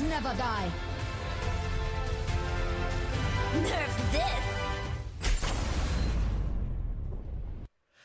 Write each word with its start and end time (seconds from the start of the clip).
Never 0.00 0.34
die. 0.36 0.70
Nerf 3.62 3.96
this. 4.10 4.20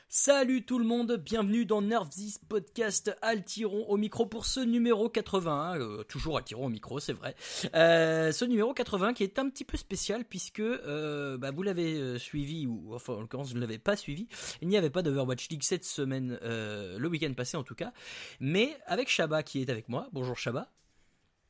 Salut 0.08 0.66
tout 0.66 0.78
le 0.78 0.86
monde, 0.86 1.14
bienvenue 1.18 1.66
dans 1.66 1.82
Nerf 1.82 2.08
This 2.10 2.38
Podcast 2.38 3.16
Altiron 3.24 3.88
au 3.88 3.98
micro 3.98 4.28
pour 4.28 4.46
ce 4.46 4.60
numéro 4.60 5.10
80, 5.10 5.80
euh, 5.80 6.04
toujours 6.04 6.38
Altiron 6.38 6.68
au 6.68 6.70
micro 6.70 7.00
c'est 7.00 7.14
vrai, 7.14 7.36
euh, 7.74 8.32
ce 8.32 8.46
numéro 8.46 8.74
80 8.74 9.14
qui 9.14 9.24
est 9.24 9.40
un 9.40 9.50
petit 9.50 9.66
peu 9.66 9.78
spécial 9.78 10.26
puisque 10.26 10.60
euh, 10.60 11.38
bah, 11.40 11.50
vous 11.50 11.64
l'avez 11.64 12.20
suivi, 12.20 12.68
ou 12.68 12.94
enfin 12.94 13.14
en 13.14 13.22
l'occurrence 13.22 13.50
vous 13.50 13.56
ne 13.56 13.62
l'avez 13.62 13.80
pas 13.80 13.96
suivi, 13.96 14.28
il 14.62 14.68
n'y 14.68 14.78
avait 14.78 14.92
pas 14.92 15.02
d'Overwatch 15.02 15.50
League 15.50 15.64
cette 15.64 15.86
semaine, 15.86 16.38
le 16.44 17.08
week-end 17.08 17.34
passé 17.34 17.58
en 17.58 17.64
tout 17.64 17.76
cas, 17.76 17.94
mais 18.40 18.78
avec 18.86 19.10
Shaba 19.10 19.42
qui 19.42 19.62
est 19.62 19.72
avec 19.72 19.90
moi, 19.90 20.08
bonjour 20.12 20.38
Shaba. 20.38 20.70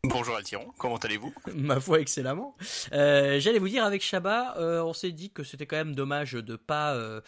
Bonjour 0.05 0.38
Altiron, 0.38 0.71
comment 0.77 0.95
allez-vous? 0.95 1.34
Ma 1.55 1.77
foi, 1.81 1.99
excellemment. 1.99 2.55
Euh, 2.94 3.38
J'allais 3.41 3.59
vous 3.59 3.67
dire 3.67 3.84
avec 3.84 4.02
Shaba, 4.02 4.55
euh, 4.58 4.81
on 4.81 4.94
s'est 4.94 5.12
dit 5.12 5.30
que 5.30 5.44
c'était 5.44 5.66
quand 5.66 5.75
même 5.75 5.94
dommage 5.94 6.31
de 6.31 6.55
pas 6.55 6.94
euh, 6.94 7.22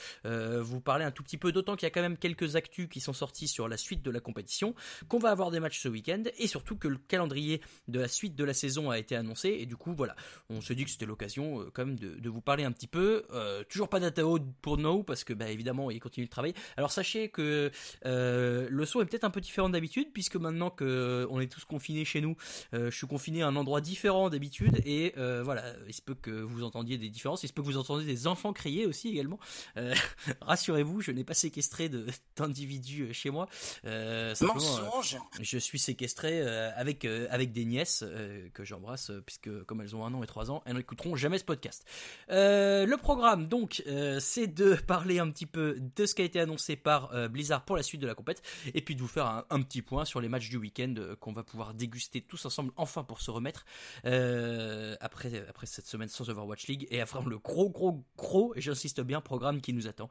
vous 0.61 0.79
parler 0.79 1.03
un 1.03 1.11
tout 1.11 1.21
petit 1.21 1.37
peu, 1.37 1.51
d'autant 1.51 1.75
qu'il 1.75 1.85
y 1.85 1.87
a 1.87 1.89
quand 1.89 2.01
même 2.01 2.15
quelques 2.15 2.55
actus 2.55 2.87
qui 2.87 3.01
sont 3.01 3.11
sortis 3.11 3.49
sur 3.49 3.67
la 3.67 3.75
suite 3.75 4.01
de 4.03 4.09
la 4.09 4.21
compétition, 4.21 4.73
qu'on 5.09 5.19
va 5.19 5.31
avoir 5.31 5.51
des 5.51 5.59
matchs 5.59 5.81
ce 5.81 5.89
week-end, 5.89 6.23
et 6.37 6.47
surtout 6.47 6.77
que 6.77 6.87
le 6.87 6.97
calendrier 6.97 7.59
de 7.89 7.99
la 7.99 8.07
suite 8.07 8.35
de 8.35 8.45
la 8.45 8.53
saison 8.53 8.89
a 8.89 8.97
été 8.97 9.17
annoncé, 9.17 9.49
et 9.49 9.65
du 9.65 9.75
coup 9.75 9.93
voilà, 9.93 10.15
on 10.49 10.61
s'est 10.61 10.75
dit 10.75 10.85
que 10.85 10.91
c'était 10.91 11.05
l'occasion 11.05 11.65
quand 11.73 11.85
même 11.85 11.99
de, 11.99 12.29
vous 12.29 12.41
parler 12.41 12.63
un 12.63 12.71
petit 12.71 12.87
peu. 12.87 13.25
Toujours 13.67 13.89
pas 13.89 13.99
d'Atao 13.99 14.39
pour 14.61 14.77
No, 14.77 15.03
parce 15.03 15.25
que 15.25 15.33
bah, 15.33 15.49
évidemment 15.49 15.91
il 15.91 15.99
continue 15.99 16.27
de 16.27 16.31
travailler. 16.31 16.55
Alors 16.77 16.93
sachez 16.93 17.27
que 17.27 17.69
le 18.05 18.85
son 18.85 19.01
est 19.01 19.05
peut-être 19.05 19.25
un 19.25 19.29
peu 19.29 19.41
différent 19.41 19.67
d'habitude, 19.69 20.07
puisque 20.13 20.37
maintenant 20.37 20.69
que 20.69 20.85
euh, 20.85 21.27
on 21.29 21.39
est 21.39 21.51
tous 21.51 21.65
confinés 21.65 22.05
chez 22.05 22.21
nous, 22.21 22.35
je 22.73 22.89
suis 22.89 23.07
confiné 23.07 23.41
à 23.41 23.47
un 23.47 23.55
endroit 23.55 23.81
différent 23.81 24.29
d'habitude 24.29 24.81
et 24.85 25.13
euh, 25.17 25.41
voilà, 25.43 25.63
il 25.87 25.93
se 25.93 26.01
peut 26.01 26.15
que 26.15 26.31
vous 26.31 26.63
entendiez 26.63 26.97
des 26.97 27.09
différences, 27.09 27.43
il 27.43 27.47
se 27.47 27.53
peut 27.53 27.61
que 27.61 27.67
vous 27.67 27.77
entendiez 27.77 28.05
des 28.05 28.27
enfants 28.27 28.53
crier 28.53 28.85
aussi 28.85 29.09
également. 29.09 29.39
Euh, 29.77 29.93
Rassurez-vous, 30.41 31.01
je 31.01 31.11
n'ai 31.11 31.23
pas 31.23 31.33
séquestré 31.33 31.89
d'individus 32.35 33.03
euh, 33.03 33.13
chez 33.13 33.29
moi. 33.29 33.47
Euh, 33.85 34.33
euh, 34.41 34.45
Mensonge 34.45 35.17
je 35.39 35.57
suis 35.57 35.79
séquestré 35.79 36.41
euh, 36.41 36.71
avec 36.75 37.05
euh, 37.05 37.27
avec 37.29 37.51
des 37.51 37.65
nièces 37.65 38.03
euh, 38.05 38.47
que 38.53 38.63
j'embrasse 38.63 39.09
euh, 39.09 39.21
puisque 39.25 39.63
comme 39.65 39.81
elles 39.81 39.95
ont 39.95 40.05
un 40.05 40.13
an 40.13 40.23
et 40.23 40.27
trois 40.27 40.51
ans, 40.51 40.61
elles 40.65 40.75
n'écouteront 40.75 41.15
jamais 41.15 41.37
ce 41.37 41.43
podcast. 41.43 41.85
Euh, 42.29 42.85
le 42.85 42.97
programme 42.97 43.47
donc 43.47 43.83
euh, 43.87 44.19
c'est 44.19 44.47
de 44.47 44.75
parler 44.87 45.19
un 45.19 45.29
petit 45.29 45.45
peu 45.45 45.77
de 45.95 46.05
ce 46.05 46.15
qui 46.15 46.21
a 46.21 46.25
été 46.25 46.39
annoncé 46.39 46.75
par 46.75 47.13
euh, 47.13 47.27
Blizzard 47.27 47.63
pour 47.65 47.75
la 47.75 47.83
suite 47.83 48.01
de 48.01 48.07
la 48.07 48.15
compète 48.15 48.41
et 48.73 48.81
puis 48.81 48.95
de 48.95 49.01
vous 49.01 49.07
faire 49.07 49.25
un, 49.25 49.45
un 49.49 49.61
petit 49.61 49.81
point 49.81 50.05
sur 50.05 50.21
les 50.21 50.29
matchs 50.29 50.49
du 50.49 50.57
week-end 50.57 50.93
euh, 50.97 51.15
qu'on 51.15 51.33
va 51.33 51.43
pouvoir 51.43 51.73
déguster 51.73 52.21
tous 52.21 52.45
ensemble 52.45 52.50
enfin 52.77 53.03
pour 53.03 53.21
se 53.21 53.31
remettre 53.31 53.65
euh, 54.05 54.95
après 55.01 55.45
après 55.47 55.67
cette 55.67 55.85
semaine 55.85 56.09
sans 56.09 56.29
Overwatch 56.29 56.67
League 56.67 56.87
et 56.89 57.01
après 57.01 57.19
le 57.25 57.37
gros 57.37 57.69
gros 57.69 58.03
gros 58.17 58.53
et 58.55 58.61
j'insiste 58.61 59.01
bien 59.01 59.21
programme 59.21 59.61
qui 59.61 59.73
nous 59.73 59.87
attend. 59.87 60.09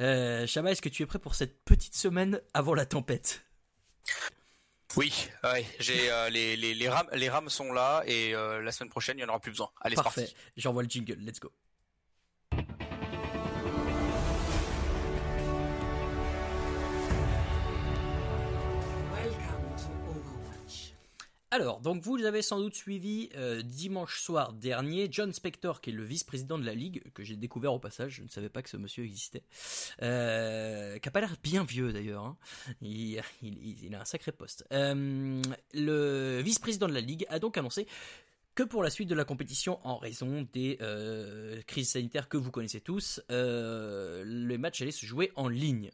Euh, 0.00 0.46
Shaba, 0.46 0.70
est-ce 0.72 0.82
que 0.82 0.88
tu 0.88 1.02
es 1.02 1.06
prêt 1.06 1.18
pour 1.18 1.34
cette 1.34 1.64
petite 1.64 1.94
semaine 1.94 2.40
avant 2.54 2.74
la 2.74 2.86
tempête? 2.86 3.42
Oui, 4.96 5.28
ouais, 5.44 5.64
j'ai 5.78 6.10
euh, 6.10 6.30
les, 6.30 6.56
les, 6.56 6.74
les, 6.74 6.88
rames, 6.88 7.06
les 7.12 7.28
rames 7.28 7.48
sont 7.48 7.72
là 7.72 8.02
et 8.06 8.34
euh, 8.34 8.60
la 8.60 8.72
semaine 8.72 8.90
prochaine 8.90 9.18
il 9.18 9.20
n'y 9.20 9.24
en 9.24 9.28
aura 9.28 9.38
plus 9.38 9.52
besoin. 9.52 9.70
Allez, 9.80 9.94
c'est 9.94 10.02
Parfait. 10.02 10.22
parti. 10.22 10.36
J'envoie 10.56 10.82
le 10.82 10.88
jingle. 10.88 11.16
Let's 11.20 11.38
go. 11.38 11.52
Alors, 21.52 21.80
donc 21.80 22.04
vous 22.04 22.24
avez 22.24 22.42
sans 22.42 22.60
doute 22.60 22.76
suivi 22.76 23.28
euh, 23.34 23.60
dimanche 23.62 24.20
soir 24.20 24.52
dernier 24.52 25.08
John 25.10 25.32
Spector, 25.32 25.80
qui 25.80 25.90
est 25.90 25.92
le 25.92 26.04
vice-président 26.04 26.58
de 26.58 26.64
la 26.64 26.74
ligue, 26.74 27.02
que 27.12 27.24
j'ai 27.24 27.34
découvert 27.34 27.74
au 27.74 27.80
passage, 27.80 28.12
je 28.12 28.22
ne 28.22 28.28
savais 28.28 28.48
pas 28.48 28.62
que 28.62 28.70
ce 28.70 28.76
monsieur 28.76 29.02
existait, 29.02 29.42
euh, 30.00 30.96
qui 30.98 31.08
a 31.08 31.10
pas 31.10 31.20
l'air 31.20 31.34
bien 31.42 31.64
vieux 31.64 31.92
d'ailleurs, 31.92 32.24
hein. 32.24 32.36
il, 32.82 33.18
a 33.92 34.00
un 34.00 34.04
sacré 34.04 34.30
poste. 34.30 34.64
Euh, 34.72 35.42
le 35.74 36.40
vice-président 36.40 36.86
de 36.86 36.94
la 36.94 37.00
ligue 37.00 37.26
a 37.28 37.40
donc 37.40 37.58
annoncé 37.58 37.88
que 38.54 38.62
pour 38.62 38.84
la 38.84 38.90
suite 38.90 39.08
de 39.08 39.16
la 39.16 39.24
compétition, 39.24 39.80
en 39.82 39.96
raison 39.96 40.46
des 40.52 40.78
crises 41.66 41.90
sanitaires 41.90 42.28
que 42.28 42.36
vous 42.36 42.52
connaissez 42.52 42.80
tous, 42.80 43.20
le 43.28 44.56
match 44.56 44.82
allait 44.82 44.92
se 44.92 45.04
jouer 45.04 45.32
en 45.34 45.48
ligne. 45.48 45.90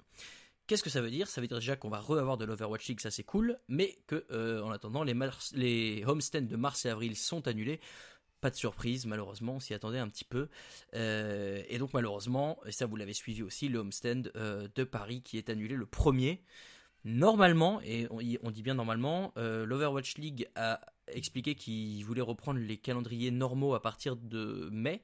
Qu'est-ce 0.66 0.82
que 0.82 0.91
ça 0.91 1.00
veut 1.00 1.10
dire? 1.10 1.28
Ça 1.28 1.41
veut 1.41 1.47
dire 1.47 1.59
déjà 1.59 1.77
qu'on 1.77 1.88
va 1.88 2.00
re-avoir 2.00 2.37
de 2.37 2.44
l'Overwatch 2.44 2.88
League, 2.88 3.00
ça 3.00 3.10
c'est 3.10 3.22
cool, 3.22 3.59
mais 3.69 3.99
que 4.09 4.27
euh, 4.32 4.62
en 4.62 4.71
attendant 4.72 5.04
les, 5.04 6.04
homestands 6.04 6.41
de 6.41 6.56
mars 6.56 6.84
et 6.87 6.91
avril 6.91 7.16
sont 7.16 7.47
annulés. 7.47 7.81
Pas 8.41 8.50
de 8.50 8.56
surprise, 8.56 9.06
malheureusement, 9.06 9.54
on 9.54 9.60
s'y 9.60 9.75
attendait 9.75 9.99
un 9.99 10.09
petit 10.09 10.25
peu. 10.25 10.49
Euh, 10.94 11.62
et 11.69 11.78
donc 11.78 11.94
malheureusement, 11.94 12.59
et 12.66 12.72
ça 12.72 12.87
vous 12.87 12.97
l'avez 12.97 13.12
suivi 13.12 13.43
aussi, 13.43 13.69
le 13.69 13.78
homestand 13.78 14.31
euh, 14.34 14.69
de 14.75 14.84
Paris 14.84 15.22
qui 15.22 15.38
est 15.38 15.50
annulé 15.50 15.77
le 15.77 15.87
premier. 15.87 16.43
Normalement, 17.04 17.81
et 17.83 18.09
on, 18.10 18.50
dit 18.50 18.62
bien 18.65 18.75
normalement, 18.75 19.33
l'Overwatch 19.37 20.19
League 20.19 20.48
a 20.56 20.81
expliqué 21.06 21.54
qu'il 21.54 22.04
voulait 22.04 22.21
reprendre 22.21 22.59
les 22.59 22.78
calendriers 22.78 23.31
normaux 23.31 23.75
à 23.75 23.81
partir 23.81 24.16
de 24.16 24.69
mai. 24.72 25.03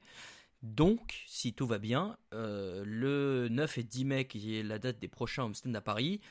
Donc, 0.63 1.25
si 1.27 1.53
tout 1.53 1.67
va 1.67 1.77
bien, 1.77 2.17
euh, 2.33 2.83
le 2.85 3.49
9 3.49 3.79
et 3.79 3.83
10 3.83 4.05
mai, 4.05 4.25
qui 4.25 4.57
est 4.57 4.63
la 4.63 4.79
date 4.79 4.97
des 4.97 5.09
prochains 5.09 5.43
homestands 5.43 5.73
à 5.73 5.81
Paris, 5.81 6.21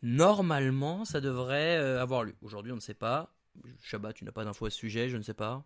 normalement, 0.00 1.04
ça 1.04 1.20
devrait 1.20 1.76
euh, 1.76 2.00
avoir 2.00 2.24
lieu. 2.24 2.34
Aujourd'hui, 2.40 2.72
on 2.72 2.76
ne 2.76 2.80
sait 2.80 2.94
pas. 2.94 3.34
Chabat, 3.82 4.14
tu 4.14 4.24
n'as 4.24 4.32
pas 4.32 4.44
d'infos 4.44 4.64
à 4.64 4.70
ce 4.70 4.78
sujet, 4.78 5.10
je 5.10 5.18
ne 5.18 5.22
sais 5.22 5.34
pas. 5.34 5.62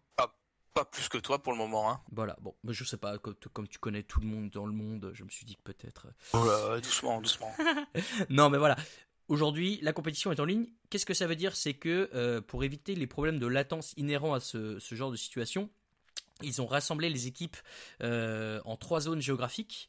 Pas 0.75 0.85
plus 0.85 1.09
que 1.09 1.19
toi 1.19 1.41
pour 1.41 1.53
le 1.53 1.59
moment. 1.59 1.89
Hein. 1.89 2.01
Voilà, 2.11 2.37
bon, 2.41 2.53
mais 2.65 2.73
je 2.73 2.83
sais 2.83 2.97
pas, 2.97 3.19
comme, 3.19 3.37
comme 3.53 3.69
tu 3.69 3.79
connais 3.79 4.03
tout 4.03 4.19
le 4.19 4.27
monde 4.27 4.51
dans 4.51 4.67
le 4.67 4.73
monde, 4.73 5.13
je 5.15 5.23
me 5.23 5.29
suis 5.29 5.47
dit 5.47 5.55
que 5.55 5.63
peut-être. 5.63 6.09
Euh, 6.35 6.81
doucement, 6.81 7.21
doucement. 7.21 7.55
non, 8.31 8.51
mais 8.51 8.59
voilà. 8.59 8.75
Aujourd'hui, 9.29 9.79
la 9.81 9.93
compétition 9.93 10.33
est 10.33 10.41
en 10.41 10.45
ligne. 10.45 10.67
Qu'est-ce 10.91 11.07
que 11.07 11.15
ça 11.15 11.29
veut 11.29 11.37
dire? 11.37 11.55
C'est 11.55 11.75
que 11.75 12.41
pour 12.41 12.65
éviter 12.65 12.97
les 12.97 13.07
problèmes 13.07 13.39
de 13.39 13.47
latence 13.47 13.95
inhérents 13.97 14.35
à 14.35 14.41
ce, 14.41 14.81
ce 14.81 14.95
genre 14.97 15.13
de 15.13 15.17
situation, 15.17 15.71
ils 16.45 16.63
ont 16.63 16.67
rassemblé 16.67 17.09
les 17.11 17.27
équipes 17.27 17.57
euh, 18.03 18.61
en 18.65 18.77
trois 18.77 19.01
zones 19.01 19.21
géographiques. 19.21 19.89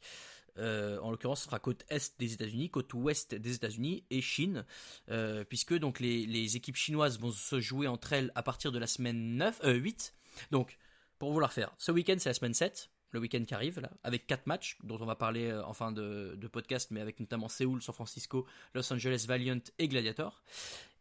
Euh, 0.58 0.98
en 1.00 1.10
l'occurrence, 1.10 1.40
ce 1.40 1.46
sera 1.46 1.58
côte 1.58 1.84
est 1.90 2.18
des 2.18 2.32
États-Unis, 2.32 2.70
côte 2.70 2.92
ouest 2.94 3.34
des 3.34 3.54
États-Unis 3.54 4.04
et 4.10 4.20
Chine, 4.20 4.64
euh, 5.10 5.44
puisque 5.44 5.74
donc 5.74 6.00
les, 6.00 6.56
équipes 6.56 6.76
chinoises 6.76 7.18
vont 7.18 7.32
se 7.32 7.60
jouer 7.60 7.86
entre 7.86 8.12
elles 8.12 8.32
à 8.34 8.42
partir 8.42 8.72
de 8.72 8.78
la 8.78 8.86
semaine 8.86 9.36
9, 9.36 9.60
euh, 9.64 9.74
8. 9.74 10.14
Donc, 10.50 10.78
pour 11.18 11.32
vous 11.32 11.40
la 11.40 11.48
refaire, 11.48 11.74
ce 11.78 11.92
week-end 11.92 12.16
c'est 12.18 12.28
la 12.28 12.34
semaine 12.34 12.54
7, 12.54 12.90
le 13.10 13.20
week-end 13.20 13.44
qui 13.44 13.54
arrive 13.54 13.80
là, 13.80 13.90
avec 14.02 14.26
quatre 14.26 14.46
matchs 14.46 14.78
dont 14.82 14.98
on 15.00 15.06
va 15.06 15.16
parler 15.16 15.52
en 15.52 15.72
fin 15.72 15.92
de, 15.92 16.34
de 16.36 16.48
podcast, 16.48 16.90
mais 16.90 17.00
avec 17.00 17.20
notamment 17.20 17.48
Séoul, 17.48 17.82
San 17.82 17.94
Francisco, 17.94 18.46
Los 18.74 18.92
Angeles, 18.92 19.24
Valiant 19.26 19.60
et 19.78 19.88
Gladiator. 19.88 20.42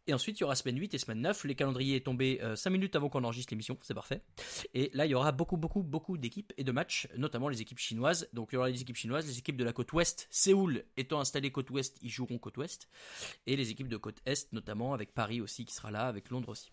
Et 0.07 0.13
ensuite, 0.13 0.39
il 0.39 0.41
y 0.41 0.43
aura 0.43 0.55
semaine 0.55 0.79
8 0.79 0.93
et 0.93 0.97
semaine 0.97 1.21
9. 1.21 1.45
Les 1.45 1.55
calendriers 1.55 1.95
est 1.95 2.05
tombé 2.05 2.39
5 2.55 2.69
minutes 2.69 2.95
avant 2.95 3.09
qu'on 3.09 3.23
enregistre 3.23 3.51
l'émission, 3.51 3.77
c'est 3.81 3.93
parfait. 3.93 4.21
Et 4.73 4.91
là, 4.93 5.05
il 5.05 5.09
y 5.09 5.15
aura 5.15 5.31
beaucoup, 5.31 5.57
beaucoup, 5.57 5.81
beaucoup 5.81 6.17
d'équipes 6.17 6.53
et 6.57 6.63
de 6.63 6.71
matchs, 6.71 7.07
notamment 7.17 7.49
les 7.49 7.61
équipes 7.61 7.79
chinoises. 7.79 8.29
Donc, 8.33 8.49
il 8.51 8.55
y 8.55 8.57
aura 8.57 8.69
les 8.69 8.81
équipes 8.81 8.95
chinoises, 8.95 9.25
les 9.25 9.39
équipes 9.39 9.57
de 9.57 9.63
la 9.63 9.73
côte 9.73 9.91
ouest, 9.93 10.27
Séoul 10.29 10.83
étant 10.95 11.19
installées 11.19 11.51
côte 11.51 11.69
ouest, 11.71 11.97
ils 12.01 12.09
joueront 12.09 12.37
côte 12.37 12.57
ouest. 12.57 12.87
Et 13.47 13.55
les 13.55 13.71
équipes 13.71 13.87
de 13.87 13.97
côte 13.97 14.21
est, 14.25 14.51
notamment 14.53 14.93
avec 14.93 15.13
Paris 15.13 15.41
aussi 15.41 15.65
qui 15.65 15.73
sera 15.73 15.89
là, 15.91 16.07
avec 16.07 16.29
Londres 16.29 16.49
aussi. 16.49 16.71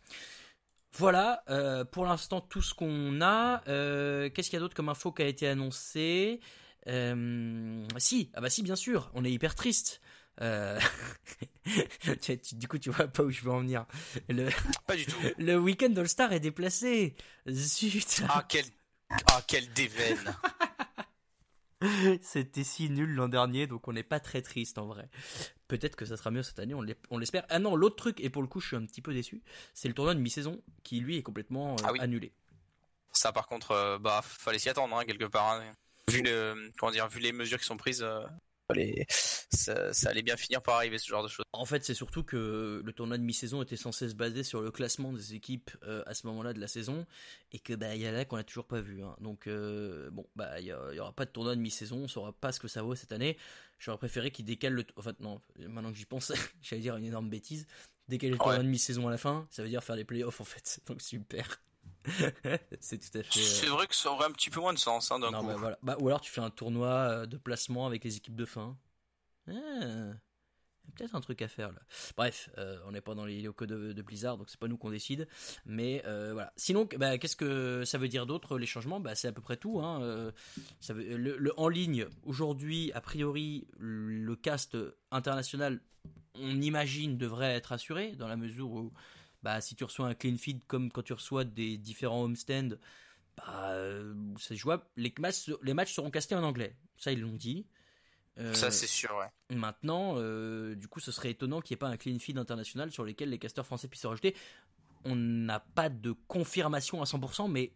Voilà, 0.95 1.43
euh, 1.49 1.85
pour 1.85 2.05
l'instant, 2.05 2.41
tout 2.43 2.61
ce 2.61 2.75
qu'on 2.75 3.23
a. 3.23 3.63
Euh, 3.69 4.29
Qu'est-ce 4.29 4.51
qu'il 4.51 4.57
y 4.57 4.59
a 4.59 4.61
d'autre 4.61 4.75
comme 4.75 4.91
info 4.91 5.11
qui 5.11 5.23
a 5.23 5.27
été 5.27 5.49
annoncé? 5.49 6.41
Euh, 6.87 7.87
Si, 7.97 8.31
ah 8.35 8.41
bah 8.41 8.51
si, 8.51 8.63
bien 8.63 8.77
sûr, 8.77 9.11
on 9.15 9.25
est 9.25 9.33
hyper 9.33 9.55
triste. 9.55 10.03
Euh, 10.41 10.81
du 12.53 12.69
coup, 12.69 12.79
tu 12.79 12.91
vois 12.91 13.07
pas 13.09 13.23
où 13.23 13.31
je 13.31 13.43
veux 13.43 13.51
en 13.51 13.61
venir. 13.61 13.87
Le, 14.29 14.49
Pas 14.87 14.97
du 14.97 15.07
tout. 15.07 15.17
le 15.39 15.57
week-end 15.59 15.93
All-Star 15.97 16.33
est 16.33 16.41
déplacé. 16.41 17.15
Zut. 17.49 18.23
Ah, 18.29 18.45
quel, 18.49 18.65
ah, 19.31 19.43
quel 19.47 19.73
déveine. 19.73 20.35
C'était 22.23 22.63
si 22.63 22.89
nul 22.91 23.13
l'an 23.15 23.29
dernier, 23.29 23.67
donc 23.67 23.89
on 23.89 23.93
n'est 23.93 24.05
pas 24.05 24.21
très 24.21 24.41
triste 24.41 24.79
en 24.79 24.87
vrai. 24.87 25.09
Peut-être 25.67 25.97
que 25.97 26.05
ça 26.05 26.17
sera 26.17 26.31
mieux 26.31 26.45
cette 26.45 26.61
année, 26.61 26.75
on 26.75 26.83
l'es- 26.83 26.97
on 27.11 27.19
l'espère. 27.19 27.45
Ah 27.49 27.59
non, 27.59 27.75
l'autre 27.75 27.97
truc, 27.97 28.21
et 28.21 28.31
pour 28.31 28.41
le 28.41 28.47
coup 28.47 28.61
je 28.61 28.69
suis 28.69 28.77
un 28.77 28.87
petit 28.87 29.03
peu 29.03 29.13
déçu, 29.13 29.43
c'est 29.75 29.89
le 29.89 29.95
tournoi 29.95 30.15
de 30.15 30.21
mi-saison 30.21 30.63
qui 30.85 31.01
lui 31.01 31.17
est 31.17 31.23
complètement 31.23 31.73
euh, 31.75 31.83
Ah 31.85 31.93
oui. 31.93 31.99
annulé. 32.01 32.33
Ça, 33.13 33.33
par 33.33 33.49
contre, 33.49 33.73
euh, 33.73 33.99
bah, 33.99 34.21
fallait 34.23 34.61
s'y 34.61 34.69
attendre, 34.69 34.97
hein, 34.97 35.05
quelque 35.05 35.25
part. 35.25 35.51
hein. 35.53 35.73
Vu, 36.09 36.23
le, 36.23 36.71
comment 36.79 36.93
dire, 36.93 37.09
vu 37.09 37.19
les 37.21 37.33
mesures 37.33 37.59
qui 37.59 37.65
sont 37.67 37.77
prises, 37.77 38.03
euh, 38.03 38.25
fallait- 38.75 39.07
ça, 39.09 39.93
ça 39.93 40.11
allait 40.11 40.23
bien 40.23 40.37
finir 40.37 40.63
par 40.63 40.77
arriver, 40.77 40.99
ce 40.99 41.07
genre 41.07 41.23
de 41.23 41.29
choses. 41.29 41.45
En 41.53 41.65
fait, 41.65 41.85
c'est 41.85 41.95
surtout 41.95 42.23
que 42.23 42.83
le 42.85 42.93
tournoi 42.93 43.19
de 43.19 43.23
mi-saison 43.23 43.63
était 43.63 43.77
censé 43.77 44.09
se 44.09 44.15
baser 44.15 44.43
sur 44.43 44.61
le 44.63 44.71
classement 44.71 45.13
des 45.13 45.35
équipes 45.35 45.71
euh, 45.85 46.03
à 46.07 46.15
ce 46.15 46.27
moment-là 46.27 46.53
de 46.53 46.61
la 46.61 46.69
saison, 46.69 47.07
et 47.53 47.59
que 47.59 47.75
bah 47.75 47.95
il 47.95 48.01
y 48.03 48.07
a 48.07 48.13
là 48.13 48.25
qu'on 48.25 48.37
a 48.37 48.45
toujours 48.45 48.67
pas 48.67 48.81
vu. 48.81 49.03
hein. 49.03 49.15
Donc 49.21 49.47
euh, 49.47 50.11
bon, 50.11 50.27
bah 50.37 50.61
il 50.61 50.67
y, 50.67 50.73
aura 50.73 51.13
pas 51.13 51.25
de 51.25 51.31
tournoi 51.31 51.55
de 51.55 51.61
mi-saison, 51.61 51.99
on 52.05 52.09
saura 52.09 52.33
pas 52.33 52.53
ce 52.53 52.61
que 52.61 52.69
ça 52.69 52.83
vaut 52.83 52.95
cette 52.95 53.13
année. 53.13 53.37
J'aurais 53.79 53.99
préféré 53.99 54.31
qu'ils 54.31 54.45
décalent 54.45 54.75
le. 54.75 54.85
En 54.97 55.03
fait 55.03 55.19
non, 55.21 55.41
maintenant 55.59 55.91
que 55.93 55.99
j'y 55.99 56.07
pense, 56.07 56.33
j'allais 56.63 56.83
dire 56.83 56.97
une 56.97 57.05
énorme 57.05 57.29
bêtise, 57.31 57.67
Décaler 58.09 58.31
le 58.33 58.37
Ouais. 58.37 58.43
tournoi 58.45 58.63
de 58.65 58.69
mi-saison 58.69 59.07
à 59.09 59.11
la 59.11 59.19
fin, 59.19 59.47
ça 59.51 59.63
veut 59.63 59.69
dire 59.69 59.83
faire 59.85 59.97
les 59.97 60.05
playoffs 60.05 60.41
en 60.41 60.45
fait. 60.45 60.81
Donc 60.87 61.01
super. 61.03 61.61
c'est 62.81 62.99
tout 62.99 63.19
à 63.19 63.23
fait. 63.23 63.39
euh, 63.39 63.43
C'est 63.43 63.67
vrai 63.67 63.87
que 63.87 63.95
ça 63.95 64.11
aurait 64.11 64.27
un 64.27 64.33
petit 64.33 64.51
peu 64.51 64.61
moins 64.61 64.73
de 64.73 64.79
sens 64.79 65.11
hein, 65.13 65.19
d'un 65.19 65.33
coup. 65.33 65.47
bah, 65.47 65.57
voilà. 65.57 65.79
Bah, 65.83 65.97
ou 66.01 66.09
alors 66.09 66.21
tu 66.21 66.31
fais 66.31 66.41
un 66.41 66.51
tournoi 66.51 66.89
euh, 66.89 67.27
de 67.27 67.37
placement 67.37 67.87
avec 67.87 68.05
les 68.05 68.17
équipes 68.17 68.37
de 68.37 68.45
fin. 68.45 68.77
Ah, 69.49 70.13
peut-être 70.97 71.15
un 71.15 71.21
truc 71.21 71.41
à 71.43 71.49
faire 71.49 71.73
là. 71.73 71.81
Bref, 72.17 72.51
euh, 72.59 72.79
on 72.87 72.93
n'est 72.93 73.01
pas 73.01 73.15
dans 73.15 73.25
les 73.25 73.41
locaux 73.43 73.67
de, 73.67 73.93
de 73.93 74.03
Blizzard, 74.03 74.37
donc 74.37 74.51
c'est 74.51 74.59
pas 74.59 74.69
nous 74.69 74.77
qu'on 74.77 74.91
décide. 74.91 75.29
Mais 75.65 76.03
euh, 76.07 76.33
voilà. 76.33 76.53
Sinon, 76.57 76.89
bah, 76.99 77.19
qu'est-ce 77.19 77.37
que 77.37 77.85
ça 77.85 77.99
veut 77.99 78.09
dire 78.09 78.27
d'autre 78.27 78.59
les 78.59 78.67
changements? 78.67 79.01
Bah, 79.01 79.15
C'est 79.15 79.29
à 79.29 79.33
peu 79.33 79.41
près 79.43 79.57
tout. 79.57 79.81
Hein. 79.81 80.03
euh, 80.03 80.33
ça 80.81 80.95
veut- 80.95 81.17
le, 81.17 81.37
le 81.37 81.59
en 81.59 81.69
ligne, 81.69 82.07
aujourd'hui, 82.25 82.93
a 82.93 83.01
priori, 83.01 83.67
le 83.79 84.35
cast 84.37 84.77
international, 85.11 85.81
on 86.35 86.61
imagine, 86.61 87.17
devrait 87.19 87.55
être 87.55 87.73
assuré 87.73 88.13
dans 88.17 88.29
la 88.29 88.37
mesure 88.37 88.71
où 88.71 88.93
bah, 89.43 89.61
si 89.61 89.75
tu 89.75 89.85
reçois 89.85 90.07
un 90.07 90.15
clean 90.15 90.37
feed 90.37 90.65
comme 90.67 90.91
quand 90.91 91.03
tu 91.03 91.13
reçois 91.13 91.45
des 91.45 91.77
différents 91.77 92.23
homestands, 92.23 92.77
bah, 93.37 93.71
euh, 93.71 94.15
c'est 94.39 94.57
jouable. 94.57 94.85
Les 94.97 95.13
matchs, 95.19 95.51
les 95.63 95.75
matchs 95.75 95.95
seront 95.95 96.11
castés 96.11 96.35
en 96.35 96.43
anglais. 96.43 96.77
Ça, 96.97 97.13
ils 97.13 97.21
l'ont 97.21 97.33
dit. 97.33 97.67
Euh, 98.39 98.55
Ça, 98.55 98.71
c'est 98.71 98.87
sûr, 98.87 99.15
ouais. 99.17 99.57
Maintenant, 99.57 100.15
euh, 100.17 100.75
du 100.75 100.89
coup, 100.89 101.01
ce 101.01 101.13
serait 101.13 101.31
étonnant 101.31 101.61
qu'il 101.61 101.75
n'y 101.75 101.79
ait 101.79 101.85
pas 101.85 101.89
un 101.89 101.97
clean 101.97 102.19
feed 102.19 102.39
international 102.39 102.91
sur 102.91 103.05
lequel 103.05 103.31
les 103.31 103.39
casteurs 103.39 103.67
français 103.67 103.89
puissent 103.89 104.03
se 104.03 104.07
rajouter. 104.07 104.35
On 105.05 105.17
n'a 105.17 105.61
pas 105.61 105.89
de 105.89 106.13
confirmation 106.29 107.03
à 107.03 107.05
100%, 107.05 107.51
mais 107.51 107.73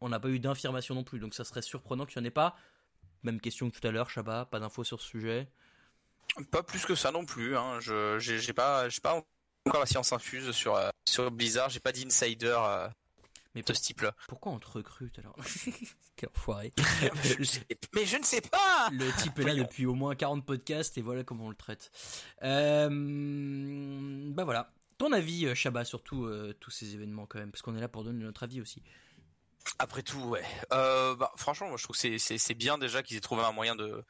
on 0.00 0.08
n'a 0.08 0.18
pas 0.18 0.28
eu 0.28 0.40
d'information 0.40 0.94
non 0.94 1.04
plus. 1.04 1.18
Donc 1.18 1.34
ça 1.34 1.44
serait 1.44 1.62
surprenant 1.62 2.06
qu'il 2.06 2.20
n'y 2.20 2.26
en 2.26 2.28
ait 2.28 2.32
pas. 2.32 2.56
Même 3.22 3.40
question 3.40 3.70
que 3.70 3.78
tout 3.78 3.86
à 3.86 3.90
l'heure, 3.90 4.10
Chabat, 4.10 4.46
pas 4.46 4.60
d'infos 4.60 4.84
sur 4.84 5.00
ce 5.00 5.06
sujet. 5.06 5.48
Pas 6.50 6.62
plus 6.62 6.84
que 6.84 6.94
ça 6.94 7.12
non 7.12 7.24
plus. 7.24 7.56
Hein. 7.56 7.80
Je 7.80 8.18
j'ai 8.18 8.38
j'ai 8.38 8.52
pas 8.52 8.88
j'ai 8.88 9.00
pas 9.00 9.24
encore 9.66 9.80
la 9.80 9.86
science 9.86 10.12
infuse 10.12 10.50
sur 10.52 10.74
euh, 10.76 10.90
sur 11.08 11.30
Blizzard. 11.30 11.70
J'ai 11.70 11.80
pas 11.80 11.92
d'insider 11.92 12.46
euh, 12.46 12.88
Mais 13.54 13.62
de 13.62 13.72
ce 13.72 13.80
type-là. 13.80 14.14
pourquoi 14.28 14.52
on 14.52 14.58
te 14.58 14.68
recrute 14.68 15.18
alors 15.18 15.36
Quel 16.16 16.28
enfoiré. 16.34 16.72
Mais 17.94 18.06
je 18.06 18.16
ne 18.16 18.24
sais 18.24 18.40
pas. 18.40 18.88
Le 18.92 19.10
type 19.22 19.38
est 19.38 19.44
là 19.44 19.54
depuis 19.54 19.84
au 19.86 19.94
moins 19.94 20.14
40 20.14 20.44
podcasts 20.46 20.96
et 20.96 21.02
voilà 21.02 21.24
comment 21.24 21.46
on 21.46 21.50
le 21.50 21.56
traite. 21.56 21.90
Euh, 22.42 22.88
bah 24.32 24.44
voilà. 24.44 24.72
Ton 24.98 25.12
avis, 25.12 25.44
euh, 25.44 25.54
Chabat, 25.54 25.84
sur 25.84 26.02
tout, 26.02 26.26
tous 26.58 26.70
ces 26.70 26.94
événements 26.94 27.26
quand 27.26 27.38
même, 27.38 27.50
parce 27.50 27.60
qu'on 27.60 27.76
est 27.76 27.80
là 27.80 27.88
pour 27.88 28.02
donner 28.02 28.24
notre 28.24 28.44
avis 28.44 28.62
aussi. 28.62 28.82
Après 29.78 30.02
tout, 30.02 30.20
ouais. 30.20 30.42
Bah, 30.70 31.32
franchement, 31.36 31.68
moi, 31.68 31.76
je 31.76 31.82
trouve 31.82 31.98
que 32.00 32.16
c'est- 32.18 32.54
bien 32.54 32.78
déjà 32.78 33.02
qu'ils 33.02 33.18
aient 33.18 33.20
trouvé 33.20 33.42
un 33.42 33.52
moyen 33.52 33.76
de 33.76 34.02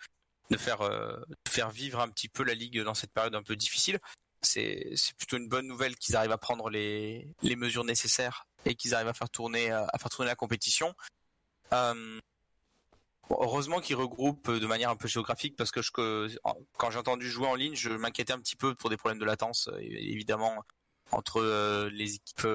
de 0.50 0.56
faire 0.56 0.82
euh, 0.82 1.16
de 1.44 1.50
faire 1.50 1.70
vivre 1.70 1.98
un 1.98 2.08
petit 2.08 2.28
peu 2.28 2.44
la 2.44 2.54
ligue 2.54 2.80
dans 2.82 2.94
cette 2.94 3.10
période 3.12 3.34
un 3.34 3.42
peu 3.42 3.56
difficile. 3.56 3.98
C'est 4.42 4.94
plutôt 5.16 5.36
une 5.36 5.48
bonne 5.48 5.66
nouvelle 5.66 5.96
qu'ils 5.96 6.16
arrivent 6.16 6.32
à 6.32 6.38
prendre 6.38 6.70
les 6.70 7.28
les 7.42 7.56
mesures 7.56 7.84
nécessaires 7.84 8.46
et 8.64 8.74
qu'ils 8.74 8.94
arrivent 8.94 9.08
à 9.08 9.14
faire 9.14 9.30
tourner 9.30 9.72
euh, 9.72 9.84
à 9.92 9.98
faire 9.98 10.10
tourner 10.10 10.28
la 10.28 10.36
compétition. 10.36 10.94
Euh, 11.72 12.20
heureusement 13.30 13.80
qu'ils 13.80 13.96
regroupent 13.96 14.50
de 14.50 14.66
manière 14.66 14.90
un 14.90 14.96
peu 14.96 15.08
géographique 15.08 15.56
parce 15.56 15.70
que 15.70 15.80
quand 16.76 16.90
j'ai 16.90 16.98
entendu 16.98 17.28
jouer 17.28 17.48
en 17.48 17.54
ligne, 17.54 17.74
je 17.74 17.90
m'inquiétais 17.90 18.32
un 18.32 18.38
petit 18.38 18.56
peu 18.56 18.74
pour 18.74 18.90
des 18.90 18.96
problèmes 18.96 19.18
de 19.18 19.24
latence, 19.24 19.68
euh, 19.68 19.78
évidemment 19.80 20.62
entre 21.12 21.88
les 21.92 22.16
équipes 22.16 22.48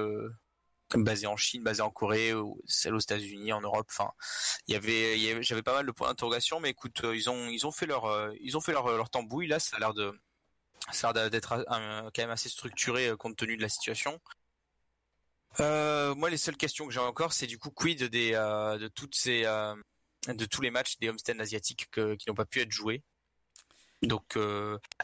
basées 0.94 1.26
en 1.26 1.38
Chine, 1.38 1.62
basées 1.62 1.80
en 1.80 1.90
Corée, 1.90 2.32
celles 2.66 2.94
aux 2.94 2.98
États-Unis, 3.00 3.50
en 3.54 3.62
Europe. 3.62 3.86
Enfin, 3.88 4.10
il 4.66 4.74
y 4.74 4.76
avait, 4.76 5.42
j'avais 5.42 5.62
pas 5.62 5.72
mal 5.72 5.86
de 5.86 5.90
points 5.90 6.08
d'interrogation, 6.08 6.60
mais 6.60 6.68
écoute, 6.68 7.00
ils 7.02 7.30
ont, 7.30 7.48
ils 7.48 7.66
ont 7.66 7.72
fait 7.72 7.86
leur, 7.86 8.30
ils 8.42 8.54
ont 8.58 8.60
fait 8.60 8.72
leur, 8.72 8.94
leur 8.94 9.08
tambouille. 9.08 9.46
Là, 9.46 9.58
ça 9.58 9.76
a 9.76 9.80
l'air 9.80 9.94
de, 9.94 10.12
ça 10.90 11.10
a 11.10 11.30
d'être 11.30 11.64
quand 11.68 12.18
même 12.18 12.30
assez 12.30 12.48
structuré 12.48 13.08
euh, 13.08 13.16
compte 13.16 13.36
tenu 13.36 13.56
de 13.56 13.62
la 13.62 13.68
situation. 13.68 14.20
Euh, 15.60 16.14
moi, 16.14 16.30
les 16.30 16.38
seules 16.38 16.56
questions 16.56 16.86
que 16.86 16.92
j'ai 16.92 17.00
encore, 17.00 17.32
c'est 17.32 17.46
du 17.46 17.58
coup 17.58 17.70
quid 17.70 18.02
des, 18.04 18.32
euh, 18.34 18.78
de 18.78 18.88
toutes 18.88 19.14
ces, 19.14 19.42
de 19.42 20.44
tous 20.46 20.62
les 20.62 20.70
matchs 20.70 20.98
des 20.98 21.08
homestands 21.10 21.38
asiatiques 21.38 21.88
que- 21.90 22.14
qui 22.14 22.28
n'ont 22.28 22.34
pas 22.34 22.46
pu 22.46 22.60
être 22.60 22.72
joués. 22.72 23.02
Donc 24.02 24.36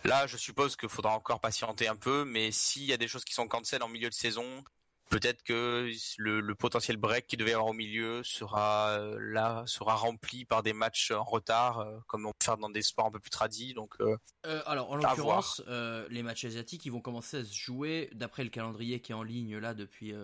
là, 0.05 0.27
je 0.27 0.37
suppose 0.37 0.75
qu'il 0.75 0.89
faudra 0.89 1.15
encore 1.15 1.41
patienter 1.41 1.87
un 1.87 1.97
peu, 1.97 2.25
mais 2.25 2.51
s'il 2.51 2.85
y 2.85 2.93
a 2.93 2.97
des 2.97 3.07
choses 3.07 3.25
qui 3.25 3.35
sont 3.35 3.47
cancel 3.47 3.83
en 3.83 3.89
milieu 3.89 4.09
de 4.09 4.15
saison, 4.15 4.65
peut-être 5.09 5.43
que 5.43 5.91
le, 6.19 6.41
le 6.41 6.55
potentiel 6.55 6.97
break 6.97 7.27
qu'il 7.27 7.39
devait 7.39 7.51
y 7.51 7.55
avoir 7.55 7.69
au 7.69 7.73
milieu 7.73 8.23
sera 8.23 8.91
euh, 8.91 9.17
là, 9.21 9.65
sera 9.67 9.95
rempli 9.95 10.45
par 10.45 10.63
des 10.63 10.73
matchs 10.73 11.11
en 11.11 11.25
retard, 11.25 11.81
euh, 11.81 11.99
comme 12.07 12.27
on 12.27 12.31
peut 12.31 12.45
faire 12.45 12.59
dans 12.59 12.71
des 12.71 12.83
sports 12.83 13.07
un 13.07 13.11
peu 13.11 13.21
plus 13.21 13.31
tradis. 13.31 13.75
Donc 13.75 13.95
euh, 14.01 14.17
Euh, 14.47 14.63
alors, 14.67 14.91
en 14.91 14.97
l'occurrence, 14.97 15.63
euh, 15.69 16.07
les 16.11 16.23
matchs 16.23 16.45
asiatiques, 16.45 16.87
ils 16.87 16.93
vont 16.93 17.01
commencer 17.01 17.39
à 17.39 17.45
se 17.45 17.55
jouer, 17.55 18.11
d'après 18.15 18.45
le 18.45 18.51
calendrier 18.51 19.01
qui 19.01 19.13
est 19.13 19.15
en 19.15 19.23
ligne 19.23 19.57
là 19.59 19.75
depuis 19.75 20.15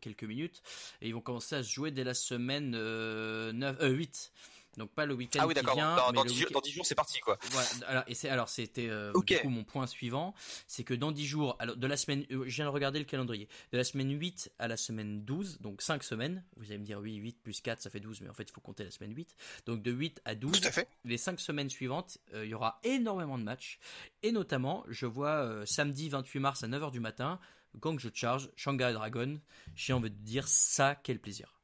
quelques 0.00 0.24
minutes, 0.24 0.62
et 1.00 1.08
ils 1.08 1.14
vont 1.14 1.20
commencer 1.20 1.56
à 1.56 1.62
se 1.62 1.70
jouer 1.72 1.90
dès 1.90 2.04
la 2.04 2.14
semaine 2.14 2.74
euh, 2.76 3.52
9, 3.52 3.76
euh, 3.80 3.88
8. 3.88 4.32
Donc 4.76 4.90
pas 4.92 5.04
le 5.04 5.14
week-end 5.14 5.40
ah 5.42 5.46
oui, 5.46 5.54
qui 5.54 5.60
d'accord. 5.60 5.74
vient, 5.74 5.96
Dans, 5.96 6.06
mais 6.10 6.16
dans 6.16 6.22
le 6.22 6.28
10 6.30 6.34
jours, 6.36 6.46
week-end- 6.46 6.54
dans 6.54 6.60
10 6.60 6.70
jours, 6.72 6.86
c'est 6.86 6.94
parti 6.94 7.18
quoi. 7.20 7.38
Voilà, 7.50 7.68
alors, 7.88 8.04
et 8.06 8.14
c'est, 8.14 8.28
alors 8.28 8.48
c'était 8.48 8.88
euh, 8.88 9.10
Ok. 9.14 9.26
du 9.26 9.38
coup 9.40 9.48
mon 9.48 9.64
point 9.64 9.86
suivant, 9.88 10.32
c'est 10.68 10.84
que 10.84 10.94
dans 10.94 11.10
10 11.10 11.26
jours, 11.26 11.56
alors 11.58 11.76
de 11.76 11.86
la 11.88 11.96
semaine, 11.96 12.24
euh, 12.30 12.44
je 12.46 12.54
viens 12.54 12.66
de 12.66 12.70
regarder 12.70 12.98
le 13.00 13.04
calendrier, 13.04 13.48
de 13.72 13.76
la 13.78 13.84
semaine 13.84 14.10
8 14.18 14.52
à 14.60 14.68
la 14.68 14.76
semaine 14.76 15.24
12, 15.24 15.58
donc 15.60 15.82
5 15.82 16.04
semaines, 16.04 16.44
vous 16.56 16.66
allez 16.66 16.78
me 16.78 16.84
dire 16.84 17.00
oui, 17.00 17.16
8 17.16 17.42
plus 17.42 17.60
4 17.60 17.82
ça 17.82 17.90
fait 17.90 18.00
12, 18.00 18.20
mais 18.20 18.28
en 18.30 18.32
fait 18.34 18.44
il 18.44 18.52
faut 18.52 18.60
compter 18.60 18.84
la 18.84 18.90
semaine 18.92 19.14
8, 19.14 19.34
donc 19.66 19.82
de 19.82 19.90
8 19.90 20.20
à 20.24 20.34
12, 20.36 20.60
Tout 20.60 20.68
à 20.68 20.70
fait. 20.70 20.88
les 21.04 21.18
5 21.18 21.40
semaines 21.40 21.68
suivantes, 21.70 22.18
euh, 22.34 22.44
il 22.44 22.50
y 22.50 22.54
aura 22.54 22.78
énormément 22.84 23.38
de 23.38 23.44
matchs, 23.44 23.80
et 24.22 24.30
notamment, 24.30 24.84
je 24.88 25.06
vois 25.06 25.30
euh, 25.44 25.66
samedi 25.66 26.08
28 26.08 26.38
mars 26.38 26.62
à 26.62 26.68
9h 26.68 26.92
du 26.92 27.00
matin, 27.00 27.40
Guangzhou 27.76 28.10
Charge, 28.14 28.50
Shanghai 28.56 28.92
Dragon, 28.92 29.40
j'ai 29.74 29.92
envie 29.92 30.10
de 30.10 30.16
dire 30.16 30.46
ça, 30.48 30.94
quel 31.02 31.18
plaisir. 31.18 31.54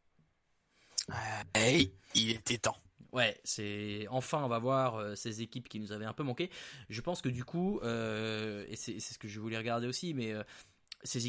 Hey, 1.54 1.92
il 2.14 2.30
était 2.30 2.58
temps. 2.58 2.76
Ouais, 3.16 3.34
c'est 3.44 4.06
enfin 4.10 4.42
on 4.44 4.48
va 4.48 4.58
voir 4.58 4.96
euh, 4.96 5.14
ces 5.14 5.40
équipes 5.40 5.70
qui 5.70 5.80
nous 5.80 5.90
avaient 5.90 6.04
un 6.04 6.12
peu 6.12 6.22
manqué. 6.22 6.50
Je 6.90 7.00
pense 7.00 7.22
que 7.22 7.30
du 7.30 7.44
coup, 7.44 7.80
euh, 7.82 8.66
et 8.68 8.76
c'est 8.76 9.00
ce 9.00 9.18
que 9.18 9.26
je 9.26 9.40
voulais 9.40 9.56
regarder 9.56 9.86
aussi, 9.86 10.12
mais 10.12 10.32
euh, 10.32 10.42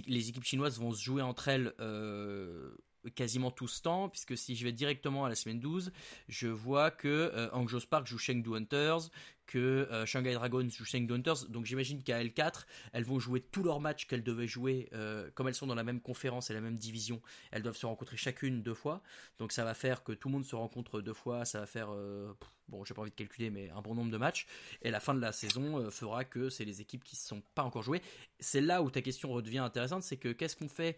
les 0.06 0.28
équipes 0.28 0.44
chinoises 0.44 0.80
vont 0.82 0.92
se 0.92 1.02
jouer 1.02 1.22
entre 1.22 1.48
elles 1.48 1.74
quasiment 3.16 3.52
tout 3.52 3.68
ce 3.68 3.82
temps, 3.82 4.10
puisque 4.10 4.38
si 4.38 4.56
je 4.56 4.64
vais 4.64 4.72
directement 4.72 5.26
à 5.26 5.30
la 5.30 5.36
semaine 5.36 5.60
12, 5.60 5.92
je 6.28 6.48
vois 6.48 6.92
que 6.92 7.08
euh, 7.08 7.80
Spark 7.80 8.08
joue 8.08 8.18
Chengdu 8.18 8.56
Hunters, 8.56 9.10
que 9.48 9.88
euh, 9.92 10.06
Shanghai 10.06 10.34
Dragons 10.34 10.70
joue 10.70 10.86
Chengdu 10.86 11.14
Hunters, 11.14 11.46
donc 11.50 11.66
j'imagine 11.66 12.04
qu'à 12.04 12.22
L4, 12.22 12.66
elles 12.92 13.06
vont 13.06 13.20
jouer 13.20 13.42
tous 13.42 13.64
leurs 13.64 13.80
matchs 13.80 14.06
qu'elles 14.06 14.24
devaient 14.24 14.48
jouer, 14.48 14.90
euh, 14.94 15.32
comme 15.34 15.48
elles 15.48 15.56
sont 15.56 15.68
dans 15.68 15.76
la 15.76 15.84
même 15.84 16.02
conférence 16.02 16.50
et 16.52 16.54
la 16.54 16.62
même 16.62 16.78
division, 16.78 17.22
elles 17.52 17.64
doivent 17.64 17.78
se 17.78 17.86
rencontrer 17.86 18.18
chacune 18.18 18.62
deux 18.62 18.74
fois, 18.74 19.02
donc 19.40 19.52
ça 19.52 19.64
va 19.64 19.74
faire 19.74 20.04
que 20.04 20.12
tout 20.12 20.28
le 20.28 20.34
monde 20.34 20.46
se 20.46 20.56
rencontre 20.56 21.02
deux 21.02 21.14
fois, 21.14 21.46
ça 21.46 21.62
va 21.62 21.66
faire, 21.66 21.88
euh, 21.92 22.34
bon 22.68 22.84
j'ai 22.84 22.94
pas 22.94 23.02
envie 23.02 23.12
de 23.12 23.16
calculer, 23.16 23.50
mais 23.50 23.70
un 23.70 23.82
bon 23.82 23.96
nombre 23.96 24.12
de 24.12 24.18
matchs, 24.18 24.46
et 24.82 24.92
la 24.92 25.00
fin 25.00 25.16
de 25.16 25.22
la 25.22 25.32
saison 25.32 25.90
fera 25.90 26.26
que 26.26 26.50
c'est 26.50 26.66
les 26.66 26.82
équipes 26.82 27.04
qui 27.04 27.16
ne 27.16 27.20
sont 27.20 27.42
pas 27.56 27.64
encore 27.64 27.84
jouées. 27.84 28.02
C'est 28.40 28.62
là 28.62 28.84
où 28.84 28.92
ta 28.92 29.02
question 29.02 29.32
redevient 29.32 29.60
intéressante, 29.60 30.04
c'est 30.04 30.18
que 30.18 30.30
qu'est-ce 30.30 30.58
qu'on 30.58 30.70
fait 30.70 30.98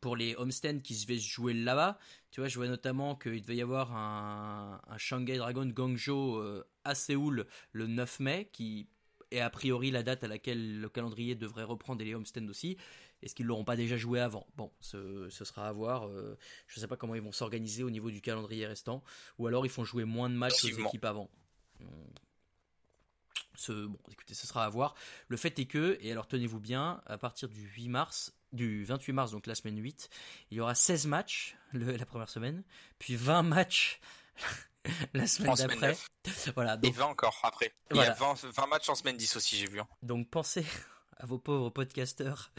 pour 0.00 0.16
les 0.16 0.34
homestands 0.36 0.78
qui 0.80 0.94
se 0.94 1.06
vais 1.06 1.18
jouer 1.18 1.54
là-bas, 1.54 1.98
tu 2.30 2.40
vois, 2.40 2.48
je 2.48 2.56
vois 2.56 2.68
notamment 2.68 3.14
qu'il 3.16 3.40
devait 3.42 3.56
y 3.56 3.62
avoir 3.62 3.94
un, 3.96 4.80
un 4.86 4.98
Shanghai 4.98 5.36
Dragon 5.36 5.66
Guangzhou 5.66 6.36
euh, 6.36 6.64
à 6.84 6.94
Séoul 6.94 7.46
le 7.72 7.86
9 7.86 8.20
mai, 8.20 8.50
qui 8.52 8.88
est 9.30 9.40
a 9.40 9.50
priori 9.50 9.90
la 9.90 10.02
date 10.02 10.24
à 10.24 10.28
laquelle 10.28 10.80
le 10.80 10.88
calendrier 10.88 11.34
devrait 11.34 11.64
reprendre 11.64 12.00
et 12.02 12.04
les 12.04 12.14
homestands 12.14 12.46
aussi. 12.48 12.76
Est-ce 13.22 13.34
qu'ils 13.34 13.46
l'auront 13.46 13.64
pas 13.64 13.76
déjà 13.76 13.96
joué 13.96 14.20
avant? 14.20 14.46
Bon, 14.56 14.70
ce, 14.80 15.28
ce 15.30 15.44
sera 15.44 15.66
à 15.68 15.72
voir. 15.72 16.06
euh, 16.08 16.36
je 16.66 16.78
sais 16.78 16.86
pas 16.86 16.96
comment 16.96 17.14
ils 17.14 17.22
vont 17.22 17.32
s'organiser 17.32 17.82
au 17.82 17.90
niveau 17.90 18.10
du 18.10 18.20
calendrier 18.20 18.66
restant, 18.66 19.02
ou 19.38 19.46
alors 19.46 19.64
ils 19.64 19.70
font 19.70 19.84
jouer 19.84 20.04
moins 20.04 20.28
de 20.28 20.34
matchs 20.34 20.64
aux 20.64 20.68
équipes 20.68 21.04
avant. 21.06 21.30
Ce, 23.56 23.72
bon, 23.86 23.98
écoutez, 24.10 24.34
ce 24.34 24.46
sera 24.46 24.64
à 24.64 24.68
voir. 24.68 24.94
Le 25.28 25.36
fait 25.36 25.58
est 25.58 25.66
que, 25.66 25.96
et 26.00 26.10
alors 26.10 26.26
tenez-vous 26.26 26.60
bien, 26.60 27.00
à 27.06 27.18
partir 27.18 27.48
du 27.48 27.62
8 27.62 27.88
mars, 27.88 28.34
du 28.54 28.84
28 28.84 29.12
mars, 29.12 29.30
donc 29.32 29.46
la 29.46 29.54
semaine 29.54 29.78
8, 29.78 30.08
il 30.50 30.56
y 30.56 30.60
aura 30.60 30.74
16 30.74 31.06
matchs 31.06 31.56
le- 31.72 31.96
la 31.96 32.06
première 32.06 32.28
semaine, 32.30 32.62
puis 32.98 33.16
20 33.16 33.42
matchs 33.42 34.00
la 35.14 35.26
semaine 35.26 35.54
d'après. 35.54 35.88
9. 36.26 36.50
Voilà, 36.54 36.74
Et 36.74 36.76
donc, 36.78 36.94
20 36.94 37.04
encore 37.06 37.38
après. 37.42 37.72
Il 37.90 37.94
Voilà. 37.96 38.10
y 38.10 38.12
a 38.12 38.16
20, 38.16 38.44
20 38.46 38.66
matchs 38.66 38.88
en 38.88 38.94
semaine 38.94 39.16
10 39.16 39.36
aussi, 39.36 39.56
j'ai 39.56 39.66
vu. 39.66 39.80
hein. 39.80 39.88
donc 40.02 40.30
pensez 40.30 40.64
à 41.18 41.26
vos 41.26 41.38
pauvres 41.38 41.70
podcasteurs 41.70 42.50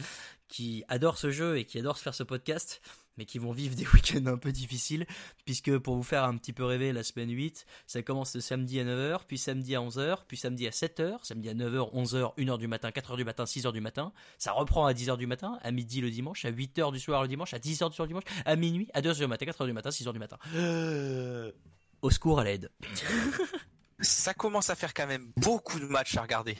qui 0.47 0.83
adorent 0.87 1.17
ce 1.17 1.31
jeu 1.31 1.57
et 1.57 1.65
qui 1.65 1.79
adorent 1.79 1.97
faire 1.99 2.13
ce 2.15 2.23
podcast, 2.23 2.81
mais 3.17 3.25
qui 3.25 3.39
vont 3.39 3.51
vivre 3.51 3.75
des 3.75 3.87
week-ends 3.93 4.25
un 4.25 4.37
peu 4.37 4.51
difficiles, 4.51 5.05
puisque 5.45 5.77
pour 5.77 5.95
vous 5.95 6.03
faire 6.03 6.23
un 6.23 6.37
petit 6.37 6.53
peu 6.53 6.63
rêver, 6.63 6.93
la 6.93 7.03
semaine 7.03 7.29
8, 7.29 7.65
ça 7.87 8.01
commence 8.01 8.35
le 8.35 8.41
samedi 8.41 8.79
à 8.79 8.85
9h, 8.85 9.21
puis 9.27 9.37
samedi 9.37 9.75
à 9.75 9.79
11h, 9.79 10.19
puis 10.27 10.37
samedi 10.37 10.67
à 10.67 10.71
7h, 10.71 11.19
samedi 11.23 11.49
à 11.49 11.53
9h, 11.53 11.93
11h, 11.93 12.35
1h 12.37 12.57
du 12.57 12.67
matin, 12.67 12.89
4h 12.89 13.17
du 13.17 13.23
matin, 13.23 13.43
6h 13.43 13.71
du 13.71 13.81
matin, 13.81 14.11
ça 14.37 14.51
reprend 14.51 14.85
à 14.85 14.93
10h 14.93 15.17
du 15.17 15.27
matin, 15.27 15.59
à 15.61 15.71
midi 15.71 16.01
le 16.01 16.09
dimanche, 16.09 16.45
à 16.45 16.51
8h 16.51 16.91
du 16.91 16.99
soir 16.99 17.21
le 17.21 17.27
dimanche, 17.27 17.53
à 17.53 17.59
10h 17.59 17.89
du 17.89 17.95
soir 17.95 18.05
le 18.05 18.07
dimanche, 18.07 18.23
à 18.45 18.55
minuit, 18.55 18.89
à 18.93 19.01
2h 19.01 19.17
du 19.17 19.27
matin, 19.27 19.45
4h 19.45 19.65
du 19.65 19.73
matin, 19.73 19.89
6h 19.89 20.13
du 20.13 20.19
matin. 20.19 20.37
Au 22.01 22.09
secours 22.09 22.39
à 22.39 22.43
l'aide. 22.43 22.69
ça 23.99 24.33
commence 24.33 24.69
à 24.69 24.75
faire 24.75 24.93
quand 24.93 25.07
même 25.07 25.31
beaucoup 25.37 25.79
de 25.79 25.85
matchs 25.85 26.17
à 26.17 26.21
regarder. 26.21 26.57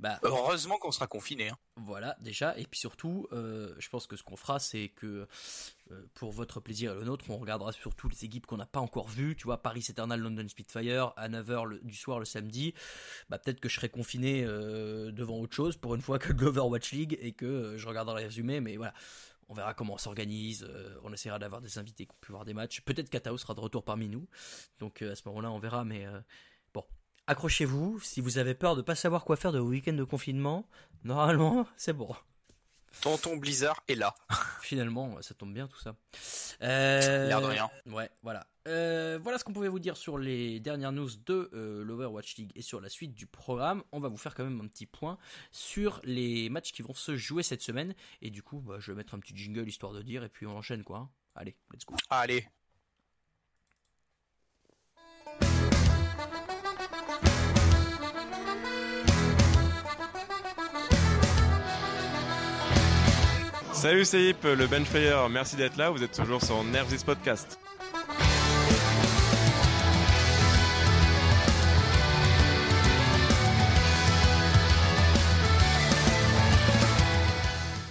Bah, 0.00 0.18
Heureusement 0.22 0.78
qu'on 0.78 0.90
sera 0.90 1.06
confiné. 1.06 1.50
Hein. 1.50 1.58
Voilà, 1.76 2.16
déjà. 2.20 2.56
Et 2.58 2.64
puis 2.66 2.80
surtout, 2.80 3.26
euh, 3.32 3.74
je 3.78 3.88
pense 3.88 4.06
que 4.06 4.16
ce 4.16 4.22
qu'on 4.22 4.36
fera, 4.36 4.58
c'est 4.58 4.88
que 4.88 5.28
euh, 5.90 6.06
pour 6.14 6.32
votre 6.32 6.60
plaisir 6.60 6.92
et 6.92 6.94
le 6.94 7.04
nôtre, 7.04 7.26
on 7.28 7.36
regardera 7.36 7.72
surtout 7.72 8.08
les 8.08 8.24
équipes 8.24 8.46
qu'on 8.46 8.56
n'a 8.56 8.66
pas 8.66 8.80
encore 8.80 9.08
vues. 9.08 9.36
Tu 9.36 9.44
vois, 9.44 9.60
Paris 9.62 9.84
Eternal, 9.88 10.18
London 10.18 10.48
Spitfire, 10.48 11.12
à 11.16 11.28
9h 11.28 11.80
du 11.82 11.94
soir 11.94 12.18
le 12.18 12.24
samedi. 12.24 12.74
Bah, 13.28 13.38
peut-être 13.38 13.60
que 13.60 13.68
je 13.68 13.74
serai 13.76 13.90
confiné 13.90 14.44
euh, 14.44 15.12
devant 15.12 15.36
autre 15.38 15.54
chose 15.54 15.76
pour 15.76 15.94
une 15.94 16.02
fois 16.02 16.18
que 16.18 16.32
l'Overwatch 16.42 16.92
League 16.92 17.18
et 17.20 17.32
que 17.32 17.76
je 17.76 17.86
regarderai 17.86 18.20
les 18.20 18.26
résumés. 18.28 18.60
Mais 18.60 18.76
voilà, 18.76 18.94
on 19.48 19.54
verra 19.54 19.74
comment 19.74 19.94
on 19.94 19.98
s'organise. 19.98 20.64
euh, 20.68 20.94
on 21.04 21.12
essaiera 21.12 21.38
d'avoir 21.38 21.60
des 21.60 21.78
invités 21.78 22.04
qui 22.06 22.12
ont 22.12 22.20
pu 22.20 22.32
voir 22.32 22.44
des 22.44 22.54
matchs. 22.54 22.80
Peut-être 22.82 23.08
qu'Atao 23.08 23.36
sera 23.38 23.54
de 23.54 23.60
retour 23.60 23.82
parmi 23.84 24.08
nous. 24.08 24.26
Donc 24.78 25.02
euh, 25.02 25.12
à 25.12 25.14
ce 25.16 25.22
moment-là, 25.28 25.50
on 25.50 25.58
verra. 25.58 25.84
Mais 25.84 26.06
euh, 26.06 26.20
accrochez-vous. 27.28 28.00
Si 28.00 28.20
vous 28.20 28.38
avez 28.38 28.54
peur 28.54 28.74
de 28.74 28.82
pas 28.82 28.94
savoir 28.96 29.24
quoi 29.24 29.36
faire 29.36 29.52
de 29.52 29.58
vos 29.58 29.68
week-ends 29.68 29.92
de 29.92 30.04
confinement, 30.04 30.66
normalement, 31.04 31.66
c'est 31.76 31.92
bon. 31.92 32.14
Tonton 33.02 33.36
Blizzard 33.36 33.84
est 33.86 33.94
là. 33.94 34.14
Finalement, 34.62 35.20
ça 35.22 35.34
tombe 35.34 35.52
bien 35.52 35.68
tout 35.68 35.78
ça. 35.78 35.94
Euh, 36.62 37.28
L'air 37.28 37.40
de 37.40 37.46
rien. 37.46 37.70
Ouais, 37.86 38.10
voilà. 38.22 38.46
Euh, 38.66 39.18
voilà 39.22 39.38
ce 39.38 39.44
qu'on 39.44 39.52
pouvait 39.52 39.68
vous 39.68 39.78
dire 39.78 39.96
sur 39.96 40.18
les 40.18 40.58
dernières 40.58 40.92
news 40.92 41.08
de 41.24 41.50
euh, 41.52 41.84
l'Overwatch 41.84 42.36
League 42.36 42.52
et 42.54 42.62
sur 42.62 42.80
la 42.80 42.88
suite 42.88 43.14
du 43.14 43.26
programme. 43.26 43.84
On 43.92 44.00
va 44.00 44.08
vous 44.08 44.16
faire 44.16 44.34
quand 44.34 44.44
même 44.44 44.60
un 44.60 44.66
petit 44.66 44.86
point 44.86 45.18
sur 45.52 46.00
les 46.04 46.48
matchs 46.48 46.72
qui 46.72 46.82
vont 46.82 46.94
se 46.94 47.16
jouer 47.16 47.42
cette 47.42 47.62
semaine. 47.62 47.94
Et 48.20 48.30
du 48.30 48.42
coup, 48.42 48.60
bah, 48.60 48.76
je 48.80 48.90
vais 48.90 48.96
mettre 48.96 49.14
un 49.14 49.20
petit 49.20 49.36
jingle 49.36 49.68
histoire 49.68 49.92
de 49.92 50.02
dire 50.02 50.24
et 50.24 50.28
puis 50.28 50.46
on 50.46 50.56
enchaîne 50.56 50.82
quoi. 50.82 51.08
Allez, 51.34 51.56
let's 51.72 51.84
go. 51.86 51.94
Allez. 52.10 52.46
Salut 63.80 64.04
c'est 64.04 64.22
Yip, 64.22 64.42
le 64.42 64.66
Benchfire, 64.66 65.28
merci 65.28 65.54
d'être 65.56 65.76
là, 65.76 65.90
vous 65.90 66.02
êtes 66.02 66.12
toujours 66.12 66.42
sur 66.42 66.62
Nerves 66.64 66.88
This 66.88 67.04
Podcast. 67.04 67.58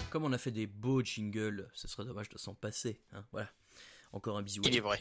Comme 0.09 0.23
on 0.23 0.33
a 0.33 0.37
fait 0.37 0.51
des 0.51 0.65
beaux 0.67 1.01
jingles, 1.03 1.69
ce 1.73 1.87
serait 1.87 2.05
dommage 2.05 2.29
de 2.29 2.37
s'en 2.37 2.55
passer. 2.55 2.99
hein. 3.13 3.23
Voilà. 3.31 3.49
Encore 4.13 4.37
un 4.37 4.41
bisou. 4.41 4.61
Il 4.65 4.75
est 4.75 4.81
vrai. 4.81 4.99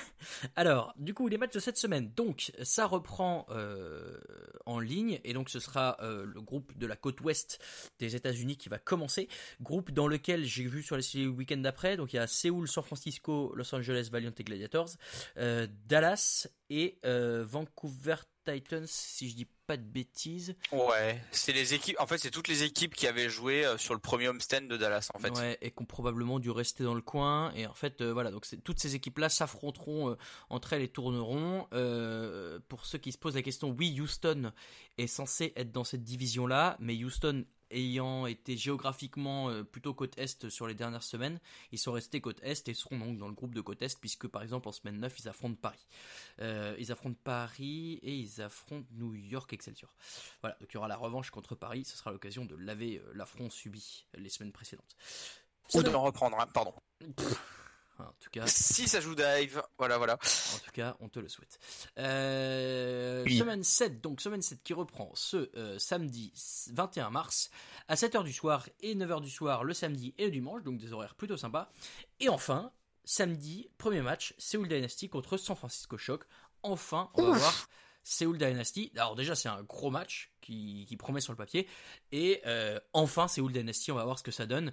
Alors, 0.56 0.92
du 0.96 1.14
coup, 1.14 1.28
les 1.28 1.38
matchs 1.38 1.54
de 1.54 1.60
cette 1.60 1.76
semaine. 1.76 2.10
Donc, 2.14 2.52
ça 2.62 2.86
reprend 2.86 3.46
euh, 3.50 4.18
en 4.66 4.80
ligne 4.80 5.20
et 5.24 5.32
donc 5.32 5.50
ce 5.50 5.60
sera 5.60 5.96
euh, 6.00 6.24
le 6.24 6.40
groupe 6.40 6.76
de 6.76 6.86
la 6.86 6.96
côte 6.96 7.20
ouest 7.20 7.58
des 7.98 8.16
États-Unis 8.16 8.56
qui 8.56 8.68
va 8.68 8.78
commencer. 8.78 9.28
Groupe 9.60 9.90
dans 9.92 10.08
lequel 10.08 10.44
j'ai 10.44 10.64
vu 10.64 10.82
sur 10.82 10.96
les 10.96 11.26
week-ends 11.26 11.58
d'après. 11.58 11.96
Donc, 11.96 12.12
il 12.12 12.16
y 12.16 12.18
a 12.18 12.26
Séoul, 12.26 12.68
San 12.68 12.84
Francisco, 12.84 13.52
Los 13.54 13.74
Angeles, 13.74 14.08
Valiant 14.10 14.32
et 14.36 14.44
Gladiators, 14.44 14.90
euh, 15.36 15.66
Dallas 15.86 16.48
et 16.70 16.98
Vancouver 17.02 18.16
Titans, 18.44 18.86
si 18.86 19.30
je 19.30 19.36
dis 19.36 19.48
pas 19.66 19.76
de 19.76 19.82
bêtises. 19.82 20.56
Ouais, 20.72 21.22
c'est 21.30 21.52
les 21.52 21.74
équipes. 21.74 21.96
En 22.00 22.06
fait, 22.06 22.18
c'est 22.18 22.30
toutes 22.30 22.48
les 22.48 22.62
équipes 22.62 22.94
qui 22.94 23.06
avaient 23.06 23.28
joué 23.28 23.64
euh, 23.64 23.78
sur 23.78 23.94
le 23.94 24.00
premier 24.00 24.28
homestand 24.28 24.62
de 24.62 24.76
Dallas, 24.76 25.08
en 25.14 25.18
fait. 25.18 25.30
Ouais, 25.30 25.58
et 25.60 25.70
qui 25.70 25.82
ont 25.82 25.86
probablement 25.86 26.38
dû 26.38 26.50
rester 26.50 26.82
dans 26.82 26.94
le 26.94 27.00
coin. 27.00 27.52
Et 27.54 27.66
en 27.66 27.74
fait, 27.74 28.00
euh, 28.00 28.12
voilà, 28.12 28.30
donc 28.30 28.46
toutes 28.64 28.80
ces 28.80 28.94
équipes-là 28.94 29.28
s'affronteront 29.28 30.10
euh, 30.10 30.16
entre 30.48 30.72
elles 30.72 30.82
et 30.82 30.88
tourneront. 30.88 31.66
Euh, 31.72 32.58
pour 32.68 32.86
ceux 32.86 32.98
qui 32.98 33.12
se 33.12 33.18
posent 33.18 33.36
la 33.36 33.42
question, 33.42 33.74
oui, 33.78 33.98
Houston 34.00 34.52
est 34.98 35.06
censé 35.06 35.52
être 35.56 35.72
dans 35.72 35.84
cette 35.84 36.02
division-là, 36.02 36.76
mais 36.80 36.94
Houston 36.96 37.44
ayant 37.70 38.26
été 38.26 38.56
géographiquement 38.56 39.50
euh, 39.50 39.62
plutôt 39.62 39.94
côte 39.94 40.18
est 40.18 40.48
sur 40.48 40.66
les 40.66 40.74
dernières 40.74 41.02
semaines, 41.02 41.40
ils 41.72 41.78
sont 41.78 41.92
restés 41.92 42.20
côte 42.20 42.40
est 42.42 42.68
et 42.68 42.74
seront 42.74 42.98
donc 42.98 43.18
dans 43.18 43.28
le 43.28 43.34
groupe 43.34 43.54
de 43.54 43.60
côte 43.60 43.82
est, 43.82 43.98
puisque 43.98 44.26
par 44.28 44.42
exemple 44.42 44.68
en 44.68 44.72
semaine 44.72 44.98
9, 44.98 45.20
ils 45.20 45.28
affrontent 45.28 45.58
Paris. 45.60 45.86
Euh, 46.40 46.74
ils 46.78 46.92
affrontent 46.92 47.18
Paris 47.22 48.00
et 48.02 48.14
ils 48.14 48.42
affrontent 48.42 48.88
New 48.92 49.14
York 49.14 49.52
Excelsior. 49.52 49.92
Voilà, 50.40 50.56
donc 50.60 50.70
il 50.70 50.74
y 50.74 50.78
aura 50.78 50.88
la 50.88 50.96
revanche 50.96 51.30
contre 51.30 51.54
Paris, 51.54 51.84
ce 51.84 51.96
sera 51.96 52.10
l'occasion 52.12 52.44
de 52.44 52.56
laver 52.56 52.98
euh, 52.98 53.12
l'affront 53.14 53.50
subi 53.50 54.06
les 54.14 54.28
semaines 54.28 54.52
précédentes. 54.52 54.96
Ou 55.74 55.82
de 55.82 55.90
en 55.90 56.02
reprendre, 56.02 56.38
hein, 56.40 56.46
pardon. 56.52 56.74
En 58.08 58.14
tout 58.20 58.30
cas, 58.30 58.46
Si 58.46 58.88
ça 58.88 59.00
joue 59.00 59.14
Dive, 59.14 59.62
voilà, 59.78 59.98
voilà. 59.98 60.14
en 60.14 60.58
tout 60.58 60.70
cas, 60.72 60.96
on 61.00 61.08
te 61.08 61.18
le 61.18 61.28
souhaite. 61.28 61.58
Euh, 61.98 63.22
Oui. 63.24 63.38
Semaine 63.38 63.62
7, 63.64 64.00
donc 64.00 64.20
semaine 64.20 64.42
7 64.42 64.62
qui 64.62 64.72
reprend 64.72 65.10
ce 65.14 65.50
euh, 65.56 65.78
samedi 65.78 66.32
21 66.72 67.10
mars 67.10 67.50
à 67.88 67.94
7h 67.94 68.24
du 68.24 68.32
soir 68.32 68.68
et 68.80 68.94
9h 68.94 69.20
du 69.20 69.30
soir 69.30 69.64
le 69.64 69.74
samedi 69.74 70.14
et 70.18 70.24
le 70.26 70.30
dimanche, 70.30 70.62
donc 70.62 70.78
des 70.78 70.92
horaires 70.92 71.14
plutôt 71.14 71.36
sympas. 71.36 71.70
Et 72.20 72.28
enfin, 72.28 72.72
samedi, 73.04 73.68
premier 73.78 74.00
match, 74.02 74.34
Seoul 74.38 74.68
Dynasty 74.68 75.08
contre 75.08 75.36
San 75.36 75.56
Francisco 75.56 75.96
Shock. 75.98 76.24
Enfin, 76.62 77.08
on 77.14 77.22
va 77.30 77.38
voir 77.38 77.68
Seoul 78.02 78.38
Dynasty. 78.38 78.92
Alors 78.96 79.14
déjà, 79.14 79.34
c'est 79.34 79.48
un 79.48 79.62
gros 79.62 79.90
match 79.90 80.32
qui, 80.40 80.84
qui 80.88 80.96
promet 80.96 81.20
sur 81.20 81.32
le 81.32 81.36
papier. 81.36 81.66
Et 82.12 82.40
euh, 82.46 82.78
enfin, 82.92 83.28
Seoul 83.28 83.52
Dynasty, 83.52 83.92
on 83.92 83.96
va 83.96 84.04
voir 84.04 84.18
ce 84.18 84.22
que 84.24 84.30
ça 84.30 84.46
donne. 84.46 84.72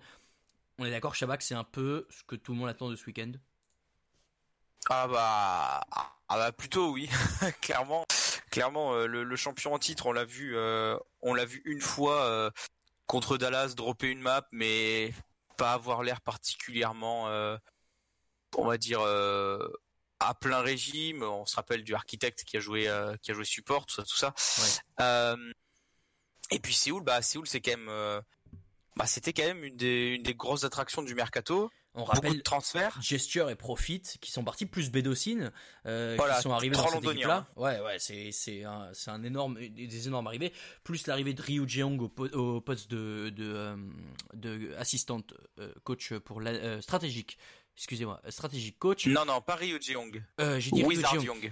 On 0.80 0.86
est 0.86 0.92
d'accord, 0.92 1.16
Shabak, 1.16 1.42
c'est 1.42 1.56
un 1.56 1.64
peu 1.64 2.08
ce 2.10 2.24
que 2.24 2.36
tout 2.36 2.54
le 2.54 2.60
monde 2.60 2.70
attend 2.70 2.90
de 2.90 2.96
ce 2.96 3.06
week-end? 3.06 3.32
Ah 4.90 5.08
bah, 5.08 5.82
ah 6.30 6.38
bah 6.38 6.52
plutôt 6.52 6.92
oui, 6.92 7.10
clairement, 7.62 8.06
clairement 8.52 8.94
euh, 8.94 9.08
le, 9.08 9.24
le 9.24 9.36
champion 9.36 9.74
en 9.74 9.80
titre, 9.80 10.06
on 10.06 10.12
l'a 10.12 10.24
vu, 10.24 10.56
euh, 10.56 10.98
on 11.22 11.34
l'a 11.34 11.46
vu 11.46 11.62
une 11.66 11.82
fois 11.82 12.22
euh, 12.24 12.52
contre 13.06 13.38
Dallas 13.38 13.74
dropper 13.76 14.08
une 14.08 14.22
map, 14.22 14.48
mais 14.52 15.14
pas 15.58 15.74
avoir 15.74 16.04
l'air 16.04 16.22
particulièrement, 16.22 17.26
on 18.56 18.66
va 18.66 18.78
dire 18.78 19.02
à 20.20 20.34
plein 20.36 20.62
régime. 20.62 21.24
On 21.24 21.46
se 21.46 21.56
rappelle 21.56 21.84
du 21.84 21.96
architecte 21.96 22.44
qui 22.44 22.58
a 22.58 22.60
joué, 22.60 22.84
qui 23.24 23.32
a 23.32 23.34
joué 23.34 23.46
support, 23.46 23.88
tout 23.88 23.96
ça, 23.96 24.04
tout 24.04 24.18
ça. 24.18 24.34
Ouais. 25.00 25.36
Et 26.52 26.60
puis 26.60 26.74
Séoul, 26.74 27.04
bah 27.04 27.22
Séoul, 27.22 27.48
c'est 27.48 27.60
quand 27.60 27.78
même, 27.78 28.22
bah 28.98 29.06
c'était 29.08 29.32
quand 29.34 29.46
même 29.46 29.64
une 29.64 29.78
des, 29.78 30.16
une 30.16 30.24
des 30.24 30.34
grosses 30.36 30.64
attractions 30.64 31.02
du 31.02 31.16
mercato. 31.16 31.70
On 31.94 32.02
Beaucoup 32.02 32.12
rappelle 32.12 32.38
de 32.38 32.42
transferts. 32.42 32.96
Gesture 33.02 33.50
et 33.50 33.56
Profit 33.56 34.02
qui 34.22 34.32
sont 34.32 34.44
partis 34.44 34.68
plus 34.68 34.92
Bédocine 34.92 35.52
euh, 35.88 36.14
Voilà, 36.16 36.36
qui 36.36 36.44
sont 36.44 36.52
arrivés 36.52 36.76
dans 36.76 36.84
cette 36.84 36.94
londoniens, 36.94 37.14
équipe-là. 37.14 37.48
Ouais, 37.56 37.80
ouais, 37.80 37.98
c'est 37.98 38.32
c'est 38.32 38.64
un 38.66 38.90
c'est 38.94 39.10
un 39.10 39.24
énorme 39.24 39.58
des 39.58 40.08
énormes 40.08 40.28
arrivées. 40.28 40.54
Plus 40.84 41.08
l'arrivée 41.08 41.34
de 41.34 41.42
Ryu 41.42 41.68
Jeong 41.68 42.00
au, 42.02 42.12
au 42.38 42.62
poste 42.62 42.92
de 42.92 43.30
de, 43.36 43.52
euh, 43.52 43.76
de 44.36 44.76
assistante 44.78 45.34
euh, 45.58 45.74
coach 45.84 46.14
pour 46.14 46.40
la 46.40 46.52
euh, 46.52 46.82
stratégique. 46.82 47.40
Excusez-moi, 47.78 48.22
stratégique 48.30 48.78
coach. 48.78 49.08
Non, 49.08 49.26
non, 49.26 49.42
pas 49.42 49.56
Ryu 49.56 49.80
Jeong. 49.82 50.24
Euh, 50.40 50.60
J'ai 50.60 50.70
dit 50.72 50.84
Ryu 50.84 50.98
Wizard 50.98 51.20
Jeong. 51.20 51.52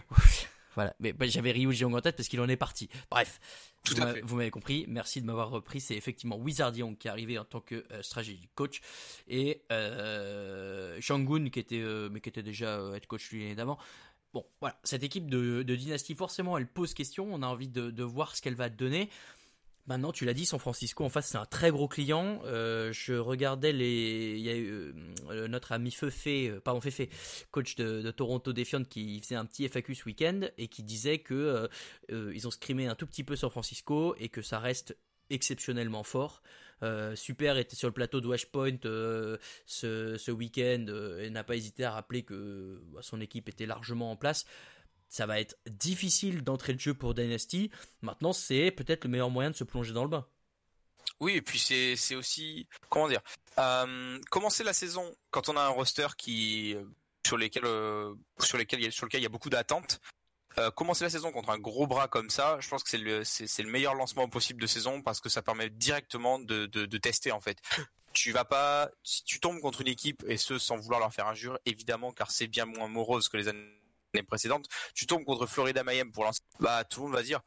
Voilà, 0.75 0.95
mais 0.99 1.13
bah, 1.13 1.25
j'avais 1.27 1.51
Ryu 1.51 1.71
Jeong 1.73 1.95
en 1.95 2.01
tête 2.01 2.15
parce 2.15 2.27
qu'il 2.27 2.39
en 2.41 2.49
est 2.49 2.57
parti. 2.57 2.89
Bref, 3.09 3.39
Tout 3.83 3.95
vous 3.95 4.35
à 4.35 4.37
m'avez 4.37 4.51
compris. 4.51 4.85
Merci 4.87 5.21
de 5.21 5.25
m'avoir 5.25 5.49
repris. 5.49 5.79
C'est 5.79 5.95
effectivement 5.95 6.37
Wizard 6.37 6.75
Young 6.75 6.97
qui 6.97 7.07
est 7.07 7.11
arrivé 7.11 7.37
en 7.39 7.45
tant 7.45 7.61
que 7.61 7.85
euh, 7.91 8.01
strategic 8.03 8.49
coach 8.55 8.81
et 9.27 9.61
euh, 9.71 10.99
Shangun 11.01 11.49
qui 11.49 11.59
était 11.59 11.81
euh, 11.81 12.09
mais 12.11 12.19
qui 12.19 12.29
était 12.29 12.43
déjà 12.43 12.77
euh, 12.77 12.95
head 12.95 13.07
coach 13.07 13.31
l'année 13.31 13.55
d'avant. 13.55 13.77
Bon, 14.33 14.45
voilà, 14.59 14.77
cette 14.83 15.03
équipe 15.03 15.29
de, 15.31 15.63
de 15.63 15.75
dynastie, 15.77 16.13
forcément, 16.13 16.57
elle 16.57 16.67
pose 16.67 16.93
question. 16.93 17.25
On 17.33 17.41
a 17.41 17.47
envie 17.47 17.69
de, 17.69 17.89
de 17.89 18.03
voir 18.03 18.35
ce 18.35 18.41
qu'elle 18.41 18.55
va 18.55 18.67
donner. 18.67 19.09
Maintenant, 19.87 20.11
tu 20.11 20.25
l'as 20.25 20.33
dit, 20.33 20.47
San 20.47 20.59
Francisco 20.59 21.03
en 21.03 21.09
face, 21.09 21.27
c'est 21.27 21.37
un 21.37 21.45
très 21.45 21.69
gros 21.69 21.87
client. 21.87 22.41
Euh, 22.45 22.91
je 22.91 23.13
regardais 23.13 23.71
les, 23.71 24.33
il 24.35 24.41
y 24.41 24.49
a 24.49 24.55
eu 24.55 24.95
euh, 25.29 25.47
notre 25.47 25.73
ami 25.73 25.91
Feufé, 25.91 26.49
euh, 26.49 26.59
pardon 26.59 26.81
Fefe, 26.81 27.47
coach 27.51 27.75
de, 27.75 28.09
Toronto 28.09 28.51
Defiant, 28.51 28.83
qui 28.83 29.19
faisait 29.19 29.35
un 29.35 29.45
petit 29.45 29.67
FAQ 29.67 29.93
ce 29.93 30.05
week-end 30.05 30.41
et 30.57 30.67
qui 30.67 30.81
disait 30.81 31.19
que 31.19 31.35
euh, 31.35 31.67
euh, 32.11 32.31
ils 32.33 32.47
ont 32.47 32.51
scrimé 32.51 32.87
un 32.87 32.95
tout 32.95 33.05
petit 33.05 33.23
peu 33.23 33.35
San 33.35 33.51
Francisco 33.51 34.15
et 34.19 34.29
que 34.29 34.41
ça 34.41 34.59
reste 34.59 34.97
exceptionnellement 35.29 36.03
fort. 36.03 36.41
Euh, 36.83 37.15
Super 37.15 37.57
était 37.57 37.75
sur 37.75 37.87
le 37.87 37.93
plateau 37.93 38.21
de 38.21 38.27
Washpoint 38.27 38.77
euh, 38.85 39.37
ce, 39.65 40.31
week-end 40.31 40.85
euh, 40.89 41.23
et 41.23 41.29
n'a 41.29 41.43
pas 41.43 41.55
hésité 41.55 41.85
à 41.85 41.91
rappeler 41.91 42.23
que 42.23 42.81
bah, 42.93 42.99
son 43.01 43.21
équipe 43.21 43.49
était 43.49 43.65
largement 43.65 44.11
en 44.11 44.15
place. 44.15 44.45
Ça 45.15 45.25
va 45.25 45.39
être 45.39 45.55
difficile 45.65 46.43
d'entrer 46.43 46.73
le 46.73 46.79
jeu 46.79 46.93
pour 46.93 47.13
Dynasty. 47.13 47.71
Maintenant, 48.01 48.33
c'est 48.33 48.69
peut-être 48.71 49.05
le 49.05 49.09
meilleur 49.09 49.29
moyen 49.29 49.49
de 49.49 49.55
se 49.55 49.63
plonger 49.63 49.93
dans 49.93 50.03
le 50.03 50.09
bain. 50.09 50.27
Oui, 51.21 51.35
et 51.37 51.41
puis 51.41 51.57
c'est 51.57 52.15
aussi 52.15 52.67
comment 52.89 53.07
dire 53.07 53.21
euh, 53.57 54.19
commencer 54.29 54.65
la 54.65 54.73
saison 54.73 55.15
quand 55.31 55.47
on 55.47 55.55
a 55.55 55.61
un 55.61 55.69
roster 55.69 56.07
qui 56.17 56.75
euh, 56.75 56.83
sur 57.25 57.37
lesquels 57.37 57.63
euh, 57.63 58.13
sur 58.41 58.57
lesquels 58.57 58.91
sur 58.91 59.05
lequel 59.05 59.21
il 59.21 59.23
y 59.23 59.25
a 59.25 59.29
beaucoup 59.29 59.49
d'attentes. 59.49 60.01
commencer 60.75 61.05
la 61.05 61.09
saison 61.09 61.31
contre 61.31 61.49
un 61.49 61.59
gros 61.59 61.87
bras 61.87 62.09
comme 62.09 62.29
ça, 62.29 62.57
je 62.59 62.67
pense 62.67 62.83
que 62.83 62.89
c'est 62.89 62.97
le 62.97 63.19
le 63.21 63.71
meilleur 63.71 63.95
lancement 63.95 64.27
possible 64.27 64.61
de 64.61 64.67
saison 64.67 65.01
parce 65.01 65.21
que 65.21 65.29
ça 65.29 65.41
permet 65.41 65.69
directement 65.69 66.39
de 66.39 66.65
de, 66.65 66.85
de 66.85 66.97
tester 66.97 67.31
en 67.31 67.39
fait. 67.39 67.59
Tu 68.11 68.33
vas 68.33 68.43
pas 68.43 68.91
si 69.03 69.23
tu 69.23 69.39
tombes 69.39 69.61
contre 69.61 69.79
une 69.79 69.87
équipe 69.87 70.25
et 70.27 70.35
ce 70.35 70.57
sans 70.57 70.75
vouloir 70.75 70.99
leur 70.99 71.13
faire 71.13 71.27
injure 71.27 71.57
évidemment 71.65 72.11
car 72.11 72.31
c'est 72.31 72.47
bien 72.47 72.65
moins 72.65 72.89
morose 72.89 73.29
que 73.29 73.37
les 73.37 73.47
années 73.47 73.84
l'année 74.15 74.25
précédente. 74.25 74.67
Tu 74.93 75.05
tombes 75.05 75.23
contre 75.23 75.45
Florida 75.45 75.83
Miami 75.83 76.11
pour 76.11 76.23
l'instant, 76.25 76.45
bah 76.59 76.83
tout 76.83 77.01
le 77.01 77.05
monde 77.07 77.15
va 77.15 77.23
dire 77.23 77.41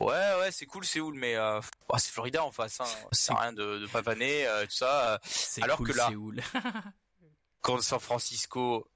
ouais 0.00 0.34
ouais 0.40 0.50
c'est 0.50 0.66
cool 0.66 0.84
c'est 0.84 0.94
Séoul 0.94 1.14
mais 1.14 1.36
euh, 1.36 1.60
oh, 1.88 1.98
c'est 1.98 2.10
Florida 2.10 2.44
en 2.44 2.50
face, 2.50 2.80
hein. 2.80 2.86
à 3.28 3.40
rien 3.40 3.52
de, 3.52 3.78
de 3.78 3.86
pavaner 3.86 4.46
euh, 4.46 4.64
tout 4.64 4.72
ça. 4.76 5.20
C'est 5.24 5.62
alors 5.62 5.78
cool, 5.78 5.92
que 5.92 5.96
là-. 5.96 6.10
Contre 7.62 7.82
San 7.82 8.00
Francisco, 8.00 8.90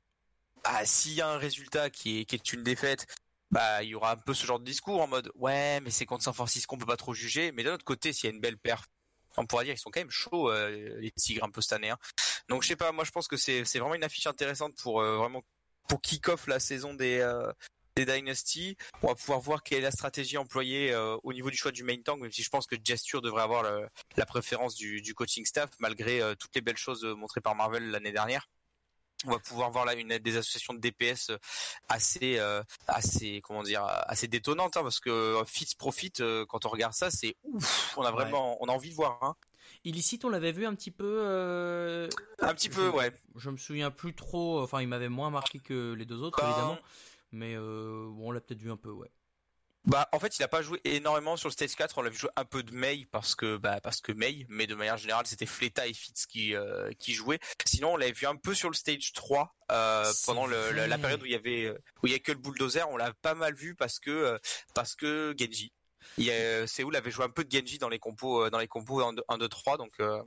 bah, 0.64 0.84
s'il 0.84 1.12
y 1.14 1.20
a 1.22 1.28
un 1.28 1.38
résultat 1.38 1.88
qui 1.90 2.20
est 2.20 2.24
qui 2.24 2.34
est 2.34 2.52
une 2.52 2.62
défaite. 2.62 3.06
Bah, 3.50 3.82
il 3.82 3.88
y 3.88 3.94
aura 3.94 4.12
un 4.12 4.16
peu 4.16 4.34
ce 4.34 4.44
genre 4.44 4.58
de 4.60 4.64
discours 4.66 5.00
en 5.00 5.06
mode 5.06 5.32
ouais, 5.34 5.80
mais 5.80 5.90
c'est 5.90 6.04
contre 6.04 6.22
San 6.22 6.34
Francisco, 6.34 6.76
on 6.76 6.78
peut 6.78 6.84
pas 6.84 6.98
trop 6.98 7.14
juger. 7.14 7.50
Mais 7.52 7.62
d'un 7.64 7.72
autre 7.72 7.84
côté, 7.84 8.12
s'il 8.12 8.28
y 8.28 8.30
a 8.30 8.34
une 8.34 8.42
belle 8.42 8.58
perf, 8.58 8.84
on 9.38 9.46
pourra 9.46 9.64
dire 9.64 9.72
qu'ils 9.72 9.80
sont 9.80 9.90
quand 9.90 10.00
même 10.00 10.10
chauds 10.10 10.50
euh, 10.50 10.98
les 11.00 11.10
Tigres 11.12 11.44
un 11.44 11.50
peu 11.50 11.62
cette 11.62 11.72
année. 11.72 11.88
hein. 11.88 11.98
Donc 12.50 12.62
je 12.62 12.68
sais 12.68 12.76
pas, 12.76 12.92
moi 12.92 13.04
je 13.04 13.10
pense 13.10 13.26
que 13.26 13.38
c'est 13.38 13.64
c'est 13.64 13.78
vraiment 13.78 13.94
une 13.94 14.04
affiche 14.04 14.26
intéressante 14.26 14.74
pour 14.82 15.00
euh, 15.00 15.16
vraiment 15.16 15.42
pour 15.88 16.00
kick 16.00 16.28
off 16.28 16.46
la 16.46 16.60
saison 16.60 16.94
des 16.94 17.18
euh, 17.18 17.50
des 17.96 18.04
Dynasty. 18.06 18.76
On 19.02 19.08
va 19.08 19.16
pouvoir 19.16 19.40
voir 19.40 19.62
quelle 19.64 19.78
est 19.78 19.82
la 19.82 19.90
stratégie 19.90 20.36
employée 20.38 20.92
euh, 20.92 21.16
au 21.24 21.32
niveau 21.32 21.50
du 21.50 21.56
choix 21.56 21.72
du 21.72 21.82
main 21.82 22.00
tank, 22.00 22.20
même 22.20 22.30
si 22.30 22.44
je 22.44 22.48
pense 22.50 22.66
que 22.68 22.76
Gesture 22.82 23.20
devrait 23.22 23.42
avoir 23.42 23.64
le- 23.64 23.88
la 24.16 24.24
préférence 24.24 24.76
du, 24.76 25.00
du 25.02 25.14
coaching 25.14 25.44
staff 25.44 25.70
malgré 25.80 26.20
euh, 26.20 26.36
toutes 26.36 26.54
les 26.54 26.60
belles 26.60 26.76
choses 26.76 27.04
euh, 27.04 27.14
montrées 27.16 27.40
par 27.40 27.56
Marvel 27.56 27.90
l'année 27.90 28.12
dernière. 28.12 28.46
On 29.26 29.32
va 29.32 29.40
pouvoir 29.40 29.72
voir 29.72 29.84
là 29.84 29.94
une 29.94 30.16
des 30.18 30.36
associations 30.36 30.74
de 30.74 30.78
DPS 30.78 31.30
euh, 31.30 31.38
assez 31.88 32.38
euh, 32.38 32.62
assez 32.86 33.40
comment 33.42 33.64
dire 33.64 33.82
assez 33.84 34.28
détonnantes 34.28 34.76
hein, 34.76 34.82
parce 34.84 35.00
que 35.00 35.42
Fitz 35.44 35.74
Profit 35.74 36.12
euh, 36.20 36.46
quand 36.46 36.66
on 36.66 36.68
regarde 36.68 36.94
ça 36.94 37.10
c'est 37.10 37.34
ouf 37.42 37.94
on 37.96 38.02
a 38.02 38.12
vraiment 38.12 38.56
on 38.60 38.66
a 38.68 38.72
envie 38.72 38.90
de 38.90 38.94
voir 38.94 39.18
hein. 39.24 39.34
Illicite, 39.88 40.24
on 40.24 40.28
l'avait 40.28 40.52
vu 40.52 40.66
un 40.66 40.74
petit 40.74 40.90
peu. 40.90 41.20
euh, 41.24 42.08
un 42.40 42.54
petit 42.54 42.68
peu 42.68 42.86
je- 42.86 42.90
ouais 42.90 43.12
Je 43.36 43.48
me 43.50 43.56
souviens 43.56 43.90
plus 43.90 44.14
trop. 44.14 44.60
Enfin, 44.60 44.82
il 44.82 44.88
m'avait 44.88 45.08
moins 45.08 45.30
marqué 45.30 45.58
que 45.60 45.94
les 45.94 46.04
deux 46.04 46.20
autres, 46.20 46.38
Ben, 46.42 46.48
évidemment. 46.50 46.78
Mais 47.32 47.54
euh, 47.56 48.06
bon, 48.10 48.28
on 48.28 48.30
l'a 48.30 48.40
peut-être 48.40 48.60
vu 48.60 48.70
un 48.70 48.76
peu, 48.76 48.90
ouais. 48.90 49.10
Bah 49.84 50.06
en 50.12 50.18
fait 50.18 50.36
il 50.38 50.42
a 50.42 50.48
pas 50.48 50.60
joué 50.60 50.80
énormément 50.84 51.36
sur 51.38 51.48
le 51.48 51.52
stage 51.52 51.74
4, 51.74 51.96
on 51.96 52.02
l'a 52.02 52.10
vu 52.10 52.18
jouer 52.18 52.28
un 52.36 52.44
peu 52.44 52.62
de 52.62 52.74
May 52.74 53.06
parce 53.10 53.34
que 53.34 53.56
bah 53.56 53.80
parce 53.80 54.00
que 54.02 54.12
May, 54.12 54.44
mais 54.50 54.66
de 54.66 54.74
manière 54.74 54.98
générale 54.98 55.24
c'était 55.26 55.46
Fleta 55.46 55.86
et 55.86 55.94
Fitz 55.94 56.26
qui 56.26 56.54
euh, 56.54 56.90
qui 56.98 57.14
jouaient. 57.14 57.38
Sinon 57.64 57.94
on 57.94 57.96
l'avait 57.96 58.12
vu 58.12 58.26
un 58.26 58.34
peu 58.36 58.52
sur 58.54 58.68
le 58.68 58.74
stage 58.74 59.12
3 59.14 59.54
euh, 59.70 60.04
C'est 60.12 60.26
pendant 60.26 60.46
le, 60.46 60.72
la, 60.72 60.88
la 60.88 60.98
période 60.98 61.22
où 61.22 61.26
il 61.26 61.30
y 61.32 61.34
avait 61.36 61.70
où 62.02 62.06
il 62.06 62.12
y 62.12 62.14
a 62.14 62.18
que 62.18 62.32
le 62.32 62.38
bulldozer, 62.38 62.86
on 62.90 62.96
l'a 62.98 63.14
pas 63.14 63.34
mal 63.34 63.54
vu 63.54 63.74
parce 63.76 63.98
que 63.98 64.38
parce 64.74 64.94
que 64.94 65.34
Genji. 65.38 65.72
Il 66.16 66.24
y 66.24 66.30
a, 66.30 66.66
Séoul 66.66 66.96
avait 66.96 67.10
joué 67.10 67.24
un 67.24 67.30
peu 67.30 67.44
de 67.44 67.50
Genji 67.50 67.78
dans 67.78 67.88
les 67.88 67.98
compos 67.98 68.44
euh, 68.44 68.50
dans 68.50 68.58
les 68.58 68.66
compos 68.66 69.00
1 69.00 69.12
2, 69.14 69.22
1, 69.28 69.38
2 69.38 69.48
3 69.48 69.76
donc 69.76 69.92
euh, 70.00 70.22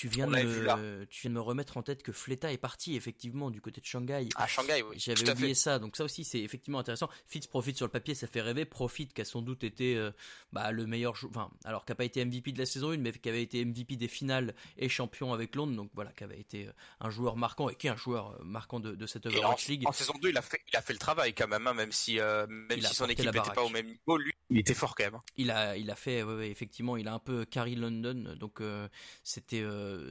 Tu 0.00 0.08
viens, 0.08 0.26
de 0.26 0.32
me... 0.32 1.04
tu 1.10 1.20
viens 1.20 1.30
de 1.30 1.34
me 1.34 1.42
remettre 1.42 1.76
en 1.76 1.82
tête 1.82 2.02
que 2.02 2.10
Fleta 2.10 2.50
est 2.50 2.56
parti, 2.56 2.96
effectivement, 2.96 3.50
du 3.50 3.60
côté 3.60 3.82
de 3.82 3.86
Shanghai. 3.86 4.30
à 4.34 4.46
Shanghai 4.46 4.82
oui. 4.88 4.96
J'avais 4.98 5.28
oublié 5.30 5.48
fait. 5.48 5.54
ça, 5.54 5.78
donc 5.78 5.94
ça 5.94 6.04
aussi 6.04 6.24
c'est 6.24 6.40
effectivement 6.40 6.78
intéressant. 6.78 7.10
Fitz 7.26 7.46
profite 7.46 7.76
sur 7.76 7.84
le 7.84 7.90
papier, 7.92 8.14
ça 8.14 8.26
fait 8.26 8.40
rêver. 8.40 8.64
Profite 8.64 9.12
qui 9.12 9.20
a 9.20 9.26
sans 9.26 9.42
doute 9.42 9.62
été 9.62 9.96
euh, 9.98 10.10
bah, 10.54 10.72
le 10.72 10.86
meilleur 10.86 11.14
joueur, 11.16 11.32
enfin, 11.36 11.50
alors 11.66 11.84
qui 11.84 11.90
n'a 11.90 11.96
pas 11.96 12.06
été 12.06 12.24
MVP 12.24 12.52
de 12.52 12.58
la 12.58 12.64
saison 12.64 12.92
1, 12.92 12.96
mais 12.96 13.12
qui 13.12 13.28
avait 13.28 13.42
été 13.42 13.62
MVP 13.62 13.96
des 13.96 14.08
finales 14.08 14.54
et 14.78 14.88
champion 14.88 15.34
avec 15.34 15.54
Londres, 15.54 15.76
donc 15.76 15.90
voilà, 15.94 16.12
qui 16.12 16.24
avait 16.24 16.40
été 16.40 16.68
euh, 16.68 16.72
un 17.00 17.10
joueur 17.10 17.36
marquant 17.36 17.68
et 17.68 17.74
qui 17.74 17.86
est 17.86 17.90
un 17.90 17.96
joueur 17.96 18.30
euh, 18.40 18.42
marquant 18.42 18.80
de, 18.80 18.94
de 18.94 19.06
cette 19.06 19.26
Overwatch 19.26 19.68
League. 19.68 19.82
en 19.86 19.92
saison 19.92 20.14
2, 20.22 20.30
il 20.30 20.38
a 20.38 20.40
fait 20.40 20.62
il 20.72 20.76
a 20.78 20.80
fait 20.80 20.94
le 20.94 20.98
travail 20.98 21.34
quand 21.34 21.46
même 21.46 21.66
hein, 21.66 21.74
même 21.74 21.92
si 21.92 22.18
euh, 22.20 22.46
même 22.46 22.78
Il 22.78 22.86
si 22.86 22.94
son 22.94 23.06
équipe 23.06 23.26
n'était 23.26 23.52
pas 23.54 23.62
au 23.64 23.68
même 23.68 23.86
niveau, 23.86 24.16
lui 24.16 24.32
il 24.50 24.58
était 24.58 24.74
fort 24.74 24.94
quand 24.96 25.04
même. 25.04 25.14
hein. 25.14 25.22
Il 25.36 25.50
a, 25.50 25.76
il 25.76 25.90
a 25.90 25.94
fait, 25.94 26.22
ouais, 26.22 26.34
ouais, 26.34 26.50
effectivement, 26.50 26.96
il 26.96 27.06
a 27.06 27.14
un 27.14 27.18
peu 27.20 27.44
carry 27.44 27.76
London, 27.76 28.34
donc 28.38 28.60
euh, 28.60 28.88
c'était, 29.22 29.62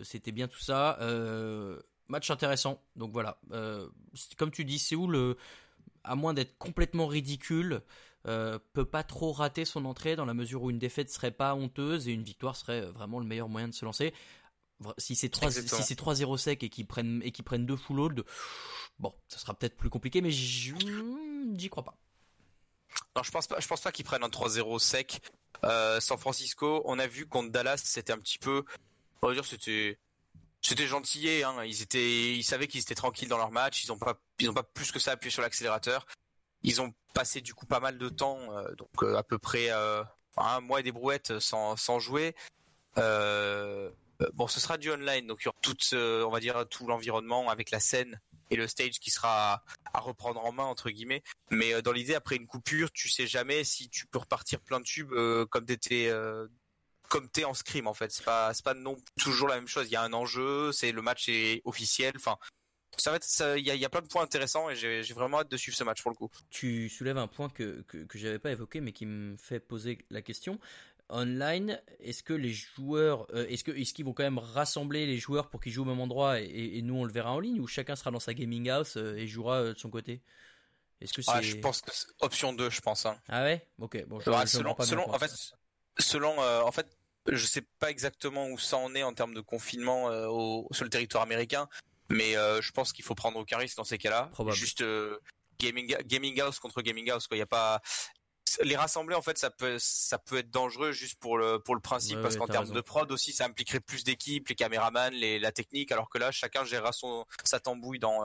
c'était 0.03 0.31
bien 0.31 0.47
tout 0.47 0.59
ça. 0.59 0.97
Euh, 1.01 1.79
match 2.09 2.29
intéressant, 2.31 2.81
donc 2.95 3.13
voilà. 3.13 3.39
Euh, 3.51 3.87
comme 4.37 4.51
tu 4.51 4.65
dis, 4.65 4.79
Séoul, 4.79 5.15
euh, 5.15 5.35
à 6.03 6.15
moins 6.15 6.33
d'être 6.33 6.57
complètement 6.57 7.07
ridicule, 7.07 7.81
euh, 8.27 8.59
peut 8.73 8.85
pas 8.85 9.03
trop 9.03 9.31
rater 9.31 9.63
son 9.63 9.85
entrée 9.85 10.15
dans 10.15 10.25
la 10.25 10.33
mesure 10.33 10.63
où 10.63 10.69
une 10.69 10.79
défaite 10.79 11.09
serait 11.09 11.31
pas 11.31 11.55
honteuse 11.55 12.07
et 12.07 12.11
une 12.11 12.23
victoire 12.23 12.55
serait 12.55 12.81
euh, 12.81 12.91
vraiment 12.91 13.19
le 13.19 13.25
meilleur 13.25 13.47
moyen 13.47 13.69
de 13.69 13.73
se 13.73 13.85
lancer. 13.85 14.13
Si 14.97 15.15
c'est 15.15 15.29
3 15.29 15.51
si 15.51 15.59
Exactement. 15.59 15.85
c'est 15.85 15.99
3-0 15.99 16.37
sec 16.37 16.63
et 16.63 16.69
qu'ils 16.69 16.87
prennent 16.87 17.21
et 17.23 17.31
qu'ils 17.31 17.43
prennent 17.43 17.65
deux 17.65 17.75
full 17.75 17.99
hold, 17.99 18.23
bon, 18.97 19.13
ça 19.27 19.37
sera 19.37 19.53
peut-être 19.53 19.75
plus 19.75 19.89
compliqué, 19.89 20.21
mais 20.21 20.31
j'y 20.31 20.73
crois 21.69 21.83
pas. 21.83 21.97
Non, 23.15 23.23
je 23.23 23.31
pense 23.31 23.47
pas. 23.47 23.59
Je 23.59 23.67
pense 23.67 23.81
pas 23.81 23.91
qu'ils 23.91 24.05
prennent 24.05 24.23
un 24.23 24.29
3-0 24.29 24.79
sec. 24.79 25.21
Euh, 25.65 25.99
San 25.99 26.17
Francisco, 26.17 26.81
on 26.85 26.97
a 26.99 27.07
vu 27.07 27.27
contre 27.27 27.51
Dallas, 27.51 27.81
c'était 27.83 28.13
un 28.13 28.17
petit 28.19 28.37
peu, 28.39 28.63
on 29.21 29.27
va 29.27 29.33
dire, 29.33 29.45
c'était, 29.45 29.97
c'était 30.61 30.87
gentillé. 30.87 31.43
Hein. 31.43 31.63
Ils 31.65 31.81
étaient, 31.81 32.35
ils 32.35 32.43
savaient 32.43 32.67
qu'ils 32.67 32.81
étaient 32.81 32.95
tranquilles 32.95 33.29
dans 33.29 33.37
leur 33.37 33.51
match. 33.51 33.83
Ils 33.83 33.91
ont 33.91 33.97
pas, 33.97 34.19
plus 34.73 34.91
que 34.91 34.99
ça 34.99 35.11
appuyé 35.11 35.31
sur 35.31 35.41
l'accélérateur. 35.41 36.05
Ils 36.63 36.81
ont 36.81 36.93
passé 37.13 37.41
du 37.41 37.53
coup 37.53 37.65
pas 37.65 37.79
mal 37.79 37.97
de 37.97 38.09
temps, 38.09 38.39
euh, 38.51 38.75
donc 38.75 39.03
euh, 39.03 39.15
à 39.15 39.23
peu 39.23 39.37
près 39.37 39.71
euh, 39.71 40.03
un 40.35 40.59
mois 40.59 40.81
et 40.81 40.83
des 40.83 40.91
brouettes 40.91 41.39
sans, 41.39 41.99
jouer. 41.99 42.35
Bon, 44.33 44.47
ce 44.47 44.59
sera 44.59 44.77
du 44.77 44.91
online, 44.91 45.27
donc 45.27 45.39
il 45.41 45.45
y 45.45 45.47
aura 45.47 45.57
tout, 45.61 45.77
on 45.93 46.29
va 46.29 46.41
dire, 46.41 46.67
tout 46.67 46.85
l'environnement 46.85 47.49
avec 47.49 47.71
la 47.71 47.79
scène 47.79 48.19
et 48.51 48.57
le 48.57 48.67
stage 48.67 48.99
qui 48.99 49.11
sera 49.11 49.63
à, 49.93 49.99
reprendre 50.01 50.43
en 50.43 50.51
main 50.51 50.65
entre 50.65 50.89
guillemets. 50.89 51.23
Mais 51.51 51.81
dans 51.81 51.93
l'idée, 51.93 52.15
après 52.15 52.35
une 52.35 52.45
coupure, 52.45 52.91
tu 52.91 53.07
sais 53.07 53.27
jamais 53.27 53.63
si 53.63 53.89
tu 53.89 54.07
peux 54.07 54.19
repartir 54.19 54.59
plein 54.59 54.81
de 54.81 54.85
tubes 54.85 55.13
comme 55.49 55.65
t'étais, 55.65 56.11
comme 57.09 57.29
t'es 57.29 57.43
en 57.43 57.53
scrim 57.53 57.87
en 57.87 57.93
fait. 57.93 58.11
C'est 58.11 58.23
pas, 58.23 58.53
c'est 58.53 58.63
pas 58.63 58.73
non 58.73 58.95
toujours 59.19 59.47
la 59.47 59.55
même 59.55 59.67
chose. 59.67 59.87
Il 59.87 59.91
y 59.91 59.95
a 59.95 60.01
un 60.03 60.13
enjeu, 60.13 60.71
c'est 60.71 60.91
le 60.91 61.01
match 61.01 61.27
est 61.27 61.61
officiel. 61.65 62.13
Enfin, 62.15 62.37
ça 62.97 63.11
va 63.11 63.17
être, 63.17 63.57
il 63.57 63.67
y 63.67 63.77
y 63.77 63.85
a 63.85 63.89
plein 63.89 64.01
de 64.01 64.07
points 64.07 64.23
intéressants 64.23 64.69
et 64.69 64.75
j'ai 64.75 65.13
vraiment 65.13 65.39
hâte 65.39 65.51
de 65.51 65.57
suivre 65.57 65.77
ce 65.77 65.83
match 65.83 66.01
pour 66.01 66.11
le 66.11 66.15
coup. 66.15 66.29
Tu 66.49 66.89
soulèves 66.89 67.17
un 67.17 67.27
point 67.27 67.49
que, 67.49 67.81
que, 67.87 67.97
que 67.97 68.17
j'avais 68.17 68.39
pas 68.39 68.51
évoqué 68.51 68.81
mais 68.81 68.93
qui 68.93 69.05
me 69.05 69.35
fait 69.37 69.59
poser 69.59 70.05
la 70.09 70.21
question. 70.21 70.59
Online, 71.11 71.81
est-ce 71.99 72.21
que 72.21 72.33
les 72.33 72.53
joueurs, 72.53 73.25
euh, 73.33 73.47
est-ce 73.47 73.63
que 73.63 73.71
est-ce 73.71 73.93
qu'ils 73.95 74.05
vont 74.05 74.13
quand 74.13 74.23
même 74.23 74.37
rassembler 74.37 75.07
les 75.07 75.17
joueurs 75.17 75.49
pour 75.49 75.59
qu'ils 75.59 75.71
jouent 75.71 75.81
au 75.81 75.85
même 75.85 75.99
endroit 75.99 76.39
et, 76.39 76.77
et 76.77 76.81
nous 76.83 76.93
on 76.93 77.03
le 77.03 77.11
verra 77.11 77.31
en 77.31 77.39
ligne 77.39 77.59
ou 77.59 77.65
chacun 77.65 77.95
sera 77.95 78.11
dans 78.11 78.19
sa 78.19 78.35
gaming 78.35 78.69
house 78.69 78.95
euh, 78.95 79.15
et 79.15 79.25
jouera 79.25 79.61
euh, 79.61 79.73
de 79.73 79.79
son 79.79 79.89
côté? 79.89 80.21
Est-ce 81.01 81.13
que 81.13 81.21
c'est 81.21 81.31
Ah, 81.33 81.41
je 81.41 81.55
pense 81.55 81.81
que 81.81 81.91
c'est 81.93 82.07
option 82.19 82.53
2, 82.53 82.69
je 82.69 82.81
pense. 82.81 83.05
Hein. 83.05 83.17
Ah 83.27 83.43
ouais? 83.43 83.65
Ok, 83.79 84.05
bon, 84.05 84.19
je, 84.19 84.25
je 84.25 84.45
selon, 84.45 84.75
pas 84.75 84.85
selon, 84.85 85.09
en 85.09 85.17
fait, 85.17 85.31
selon, 85.97 86.41
euh, 86.41 86.61
en 86.61 86.71
fait, 86.71 86.87
je 87.31 87.45
sais 87.45 87.63
pas 87.79 87.89
exactement 87.89 88.47
où 88.47 88.57
ça 88.57 88.77
en 88.77 88.93
est 88.95 89.03
en 89.03 89.13
termes 89.13 89.33
de 89.33 89.41
confinement 89.41 90.09
euh, 90.09 90.27
au, 90.27 90.67
sur 90.71 90.83
le 90.83 90.89
territoire 90.89 91.23
américain, 91.23 91.67
mais 92.09 92.35
euh, 92.37 92.61
je 92.61 92.71
pense 92.71 92.93
qu'il 92.93 93.05
faut 93.05 93.15
prendre 93.15 93.37
aucun 93.39 93.57
risque 93.57 93.77
dans 93.77 93.83
ces 93.83 93.97
cas-là. 93.97 94.31
Juste 94.51 94.81
euh, 94.81 95.19
gaming, 95.59 95.95
gaming 96.05 96.39
house 96.41 96.59
contre 96.59 96.81
gaming 96.81 97.09
house, 97.09 97.27
quoi. 97.27 97.37
Il 97.37 97.39
y 97.39 97.43
a 97.43 97.47
pas 97.47 97.81
les 98.63 98.75
rassembler 98.75 99.15
en 99.15 99.21
fait 99.21 99.37
ça 99.37 99.51
peut 99.51 99.77
ça 99.77 100.17
peut 100.17 100.39
être 100.39 100.49
dangereux 100.49 100.91
juste 100.91 101.19
pour 101.19 101.37
le 101.37 101.59
pour 101.59 101.75
le 101.75 101.81
principe 101.81 102.15
Ouais, 102.15 102.23
parce 102.23 102.33
ouais, 102.33 102.39
qu'en 102.39 102.47
termes 102.47 102.63
raison. 102.63 102.73
de 102.73 102.81
prod 102.81 103.11
aussi 103.11 103.31
ça 103.31 103.45
impliquerait 103.45 103.79
plus 103.79 104.03
d'équipes 104.03 104.47
les 104.47 104.55
caméramans 104.55 105.13
les 105.13 105.37
la 105.37 105.51
technique 105.51 105.91
alors 105.91 106.09
que 106.09 106.17
là 106.17 106.31
chacun 106.31 106.63
gérera 106.63 106.91
son 106.91 107.25
sa 107.43 107.59
tambouille 107.59 107.99
dans 107.99 108.23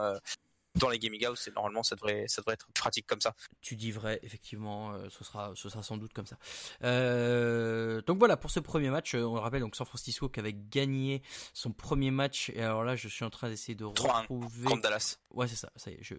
dans 0.74 0.88
les 0.88 0.98
gaming 0.98 1.24
house 1.24 1.48
normalement 1.54 1.82
ça 1.82 1.94
devrait 1.94 2.26
ça 2.28 2.42
devrait 2.42 2.54
être 2.54 2.66
pratique 2.74 3.06
comme 3.06 3.20
ça 3.20 3.34
Tu 3.60 3.76
dis 3.76 3.92
vrai, 3.92 4.20
effectivement, 4.22 4.92
euh, 4.92 5.08
ce 5.10 5.24
sera, 5.24 5.52
ce 5.54 5.68
sera 5.68 5.82
sans 5.82 5.96
doute 5.96 6.12
comme 6.12 6.26
ça. 6.26 6.36
Euh, 6.82 8.02
donc 8.02 8.18
voilà 8.18 8.36
pour 8.36 8.50
ce 8.50 8.60
premier 8.60 8.90
match. 8.90 9.14
euh, 9.14 9.24
on 9.24 9.34
le 9.34 9.40
rappelle 9.40 9.60
donc 9.60 9.76
San 9.76 9.86
Francisco 9.86 10.28
qui 10.28 10.40
avait 10.40 10.54
gagné 10.54 11.22
son 11.52 11.72
premier 11.72 12.10
match. 12.10 12.50
Et 12.50 12.62
alors 12.62 12.84
là, 12.84 12.96
je 12.96 13.08
suis 13.08 13.24
en 13.24 13.30
train 13.30 13.48
d'essayer 13.48 13.74
de 13.74 13.84
3-1 13.84 14.20
retrouver. 14.22 14.64
contre 14.64 14.82
Dallas 14.82 15.18
Ouais, 15.30 15.48
c'est 15.48 15.56
ça. 15.56 15.70
Ça 15.76 15.90
y 15.90 15.94
est. 15.94 16.02
Je... 16.02 16.14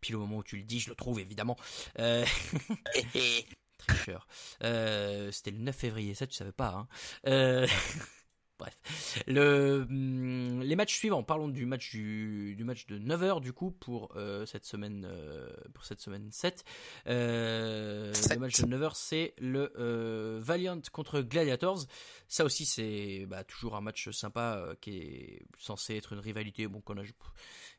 Pile 0.00 0.16
au 0.16 0.20
moment 0.20 0.38
où 0.38 0.44
tu 0.44 0.56
le 0.56 0.64
dis, 0.64 0.80
je 0.80 0.90
le 0.90 0.96
trouve 0.96 1.20
évidemment. 1.20 1.56
Euh... 1.98 2.24
tricheur. 3.78 4.26
C'était 4.60 5.50
le 5.50 5.58
9 5.58 5.74
février, 5.76 6.14
ça 6.14 6.26
tu 6.26 6.34
savais 6.34 6.52
pas. 6.52 6.86
Hein. 7.24 7.66
Bref, 8.58 8.78
le, 9.26 9.84
hum, 9.88 10.60
les 10.62 10.76
matchs 10.76 10.94
suivants. 10.94 11.24
Parlons 11.24 11.48
du 11.48 11.66
match 11.66 11.90
du, 11.90 12.54
du 12.56 12.62
match 12.64 12.86
de 12.86 12.98
9h 12.98 13.40
du 13.40 13.52
coup 13.52 13.72
pour 13.72 14.12
euh, 14.16 14.46
cette 14.46 14.64
semaine 14.64 15.06
euh, 15.10 15.52
pour 15.72 15.84
cette 15.84 16.00
semaine 16.00 16.30
7. 16.30 16.64
Euh, 17.08 18.12
le 18.30 18.36
match 18.36 18.60
de 18.60 18.66
9h 18.66 18.92
c'est 18.94 19.34
le 19.38 20.38
Valiant 20.38 20.80
contre 20.92 21.20
Gladiators. 21.20 21.86
Ça 22.28 22.44
aussi 22.44 22.64
c'est 22.64 23.26
bah, 23.26 23.42
toujours 23.42 23.74
un 23.74 23.80
match 23.80 24.10
sympa 24.10 24.64
qui 24.80 24.98
est 24.98 25.46
censé 25.58 25.96
être 25.96 26.12
une 26.12 26.20
rivalité 26.20 26.68
bon 26.68 26.80
qu'on 26.80 26.98
a 26.98 27.02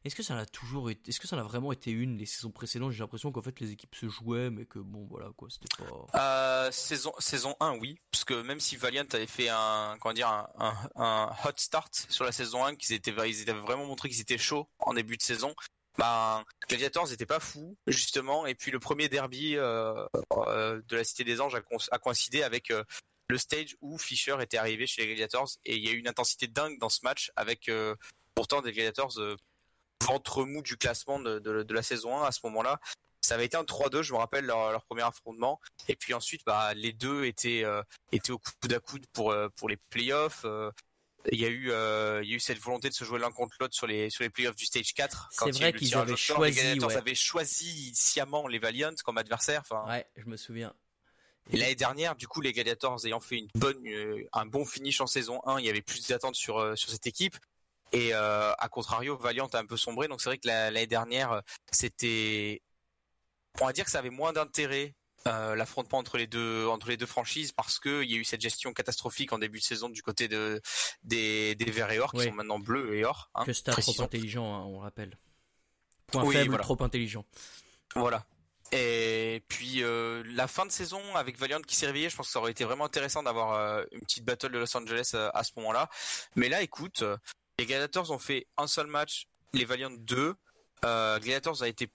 est-ce 0.04 0.16
que 0.16 0.22
ça 0.22 0.36
en 0.36 0.38
a 0.38 0.46
toujours 0.46 0.90
été 0.90 1.10
est-ce 1.10 1.20
que 1.20 1.28
ça 1.28 1.36
en 1.36 1.40
a 1.40 1.44
vraiment 1.44 1.72
été 1.72 1.90
une 1.92 2.18
les 2.18 2.26
saisons 2.26 2.52
précédentes? 2.52 2.92
J'ai 2.92 3.00
l'impression 3.00 3.32
qu'en 3.32 3.42
fait 3.42 3.60
les 3.60 3.72
équipes 3.72 3.96
se 3.96 4.08
jouaient 4.08 4.50
mais 4.50 4.66
que 4.66 4.80
bon 4.80 5.08
voilà 5.10 5.30
quoi 5.36 5.48
c'était 5.50 5.68
pas 6.12 6.70
saison 6.72 7.14
saison 7.20 7.56
1 7.60 7.78
oui 7.80 7.98
parce 8.12 8.24
que 8.24 8.42
même 8.42 8.60
si 8.60 8.76
Valiant 8.76 9.06
avait 9.14 9.26
fait 9.26 9.50
un 9.50 9.98
comment 10.00 10.14
dire 10.14 10.28
un, 10.28 10.48
un, 10.58 10.65
un 10.96 11.30
hot 11.44 11.52
start 11.58 11.94
sur 12.10 12.24
la 12.26 12.32
saison 12.32 12.64
1 12.66 12.76
qu'ils 12.76 12.96
étaient 12.96 13.14
ils 13.28 13.42
étaient 13.42 13.54
vraiment 13.54 13.86
montré 13.86 14.10
qu'ils 14.10 14.22
étaient 14.22 14.38
chauds 14.38 14.68
en 14.80 14.94
début 14.94 15.18
de 15.18 15.22
saison. 15.24 15.56
Ben 15.98 16.44
Gladiators 16.68 17.10
n'était 17.10 17.26
pas 17.26 17.40
fou 17.40 17.78
justement. 17.88 18.46
Et 18.46 18.56
puis 18.56 18.72
le 18.72 18.80
premier 18.80 19.08
derby 19.10 19.56
euh, 19.58 20.06
euh, 20.34 20.82
de 20.88 20.96
la 20.98 21.04
Cité 21.04 21.24
des 21.24 21.40
Anges 21.42 21.56
a, 21.56 21.62
co- 21.62 21.78
a 21.92 22.00
coïncidé 22.00 22.44
avec 22.44 22.70
euh, 22.72 22.84
le 23.30 23.38
stage 23.38 23.76
où 23.82 23.98
Fisher 23.98 24.36
était 24.42 24.58
arrivé 24.58 24.88
chez 24.88 25.02
les 25.02 25.08
Gladiators. 25.08 25.50
Et 25.66 25.76
il 25.78 25.86
y 25.86 25.90
a 25.90 25.92
eu 25.92 25.98
une 25.98 26.08
intensité 26.08 26.48
dingue 26.48 26.78
dans 26.80 26.90
ce 26.90 27.00
match 27.04 27.32
avec 27.36 27.72
pourtant 28.36 28.62
des 28.62 28.72
Gladiators 28.74 29.14
ventre 30.06 30.44
mou 30.44 30.62
du 30.62 30.78
classement 30.78 31.20
de, 31.20 31.40
de 31.40 31.74
la 31.74 31.82
saison 31.82 32.22
1 32.22 32.26
à 32.28 32.32
ce 32.32 32.40
moment-là 32.44 32.80
Ça 33.26 33.36
avait 33.36 33.46
été 33.46 33.58
un 33.58 33.64
3-2, 33.64 34.02
je 34.04 34.14
me 34.14 34.18
rappelle 34.20 34.46
leur, 34.46 34.72
leur 34.72 34.84
premier 34.86 35.02
affrontement. 35.04 35.60
Et 35.88 35.96
puis 35.96 36.14
ensuite, 36.14 36.42
bah, 36.46 36.74
les 36.76 36.94
deux 36.94 37.26
étaient 37.26 37.64
euh, 37.64 37.82
étaient 38.12 38.32
au 38.32 38.38
coude 38.40 38.74
à 38.74 38.80
coude 38.80 39.06
pour 39.14 39.32
euh, 39.32 39.50
pour 39.56 39.68
les 39.68 39.78
playoffs. 39.78 40.42
euh, 40.46 40.72
il 41.32 41.40
y 41.40 41.46
a 41.46 41.50
eu 41.50 41.70
il 42.24 42.30
y 42.30 42.34
a 42.34 42.36
eu 42.36 42.40
cette 42.40 42.60
volonté 42.60 42.88
de 42.88 42.94
se 42.94 43.04
jouer 43.04 43.18
l'un 43.18 43.32
contre 43.32 43.56
l'autre 43.60 43.74
sur 43.74 43.88
les 43.88 44.12
sur 44.12 44.24
les 44.24 44.30
playoffs 44.30 44.56
du 44.56 44.66
stage 44.66 44.94
4 44.94 45.30
C'est 45.32 45.50
vrai 45.52 45.74
qu'ils 45.74 45.96
avaient 45.96 46.16
choisi, 46.16 46.76
les 46.76 46.86
ouais. 46.86 46.96
avaient 46.98 47.16
choisi 47.16 47.96
sciemment 47.96 48.48
les 48.48 48.60
Valiant 48.60 48.94
comme 49.04 49.18
adversaire 49.18 49.62
enfin 49.68 49.84
Ouais, 49.90 50.06
je 50.18 50.26
me 50.26 50.38
souviens. 50.38 50.76
et 51.50 51.58
l'année 51.58 51.74
dernière, 51.74 52.16
du 52.16 52.28
coup, 52.28 52.42
les 52.42 52.54
Gladiators 52.54 53.04
ayant 53.08 53.20
fait 53.20 53.38
une 53.38 53.48
bonne, 53.56 53.82
euh, 53.88 54.24
un 54.34 54.46
bon 54.46 54.66
finish 54.66 55.02
en 55.02 55.08
saison 55.08 55.42
1, 55.48 55.60
il 55.62 55.66
y 55.66 55.70
avait 55.70 55.82
plus 55.82 56.06
d'attentes 56.08 56.36
sur 56.36 56.60
euh, 56.60 56.76
sur 56.76 56.92
cette 56.92 57.08
équipe. 57.08 57.36
Et 57.92 58.14
euh, 58.14 58.52
à 58.60 58.70
contrario, 58.70 59.18
Valiant 59.18 59.48
a 59.48 59.58
un 59.58 59.66
peu 59.66 59.78
sombré. 59.78 60.08
Donc 60.08 60.22
c'est 60.22 60.30
vrai 60.30 60.38
que 60.38 60.48
la- 60.48 60.70
l'année 60.70 60.86
dernière, 60.86 61.42
c'était, 61.72 62.62
on 63.62 63.66
va 63.66 63.74
dire 63.74 63.86
que 63.86 63.92
ça 63.92 64.00
avait 64.00 64.10
moins 64.10 64.34
d'intérêt 64.34 64.94
euh, 65.28 65.56
l'affrontement 65.56 65.98
entre 65.98 66.18
les 66.18 66.28
deux 66.28 66.68
entre 66.68 66.88
les 66.90 66.98
deux 66.98 67.08
franchises 67.08 67.52
parce 67.52 67.80
que 67.80 68.04
il 68.04 68.12
y 68.12 68.16
a 68.16 68.18
eu 68.18 68.24
cette 68.24 68.42
gestion 68.42 68.74
catastrophique 68.74 69.34
en 69.34 69.40
début 69.40 69.58
de 69.60 69.64
saison 69.64 69.90
du 69.90 70.04
côté 70.04 70.28
de 70.28 70.62
des 71.04 71.56
des 71.56 71.72
Verts 71.72 71.90
et 71.92 72.00
Or 72.00 72.12
qui 72.14 72.22
sont 72.24 72.32
maintenant 72.32 72.60
bleus 72.60 72.96
et 72.96 73.06
or. 73.06 73.32
hein, 73.34 73.44
que 73.44 73.54
c'était 73.54 73.72
trop 73.72 74.02
intelligent, 74.04 74.54
hein, 74.54 74.64
on 74.68 74.80
rappelle. 74.80 75.18
Point 76.08 76.24
Oui, 76.26 76.36
faible, 76.36 76.50
voilà. 76.50 76.64
trop 76.64 76.78
intelligent. 76.84 77.26
Voilà. 77.96 78.26
Et 78.72 79.44
puis 79.48 79.82
euh, 79.84 80.22
la 80.28 80.48
fin 80.48 80.66
de 80.66 80.72
saison 80.72 81.02
avec 81.16 81.40
Valiant 81.40 81.62
qui 81.62 81.76
s'est 81.76 81.86
réveillé, 81.88 82.10
je 82.10 82.16
pense 82.16 82.28
que 82.28 82.32
ça 82.34 82.40
aurait 82.40 82.52
été 82.52 82.64
vraiment 82.66 82.86
intéressant 82.86 83.24
d'avoir 83.24 83.54
euh, 83.54 83.84
une 83.94 84.02
petite 84.02 84.26
battle 84.26 84.52
de 84.52 84.60
Los 84.60 84.76
Angeles 84.78 85.16
à 85.34 85.44
ce 85.44 85.52
moment-là. 85.58 85.90
Mais 86.36 86.50
là, 86.50 86.62
écoute, 86.62 87.04
les 87.58 87.66
Gladiators 87.66 88.12
ont 88.12 88.20
fait 88.20 88.48
un 88.58 88.68
seul 88.68 88.88
match, 88.88 89.28
les 89.54 89.66
Valiant 89.66 89.92
2. 89.92 90.36
Euh, 90.84 91.20
Gladiators 91.20 91.64
a 91.64 91.68
été 91.68 91.90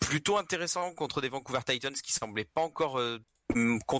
plutôt 0.00 0.36
intéressant 0.36 0.92
contre 0.94 1.20
des 1.20 1.28
Vancouver 1.28 1.60
Titans 1.66 1.92
qui 1.92 2.12
semblaient 2.12 2.44
pas 2.44 2.62
encore 2.62 2.98
euh, 2.98 3.18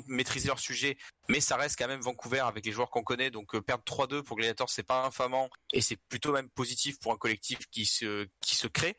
maîtriser 0.09 0.49
leur 0.49 0.59
sujet, 0.59 0.97
mais 1.29 1.41
ça 1.41 1.57
reste 1.57 1.79
quand 1.79 1.89
même 1.89 2.01
Vancouver 2.01 2.41
avec 2.41 2.65
les 2.67 2.73
joueurs 2.73 2.91
qu'on 2.91 3.03
connaît. 3.03 3.31
Donc 3.31 3.55
euh, 3.55 3.61
perdre 3.61 3.85
3-2 3.85 4.23
pour 4.23 4.37
Gladiators, 4.37 4.71
c'est 4.71 4.83
pas 4.83 5.05
infamant 5.05 5.49
et 5.73 5.81
c'est 5.81 5.97
plutôt 6.09 6.33
même 6.33 6.49
positif 6.51 6.99
pour 7.01 7.13
un 7.13 7.17
collectif 7.17 7.59
qui 7.71 7.87
se 7.87 8.27
qui 8.41 8.57
se 8.57 8.67
crée. 8.67 8.97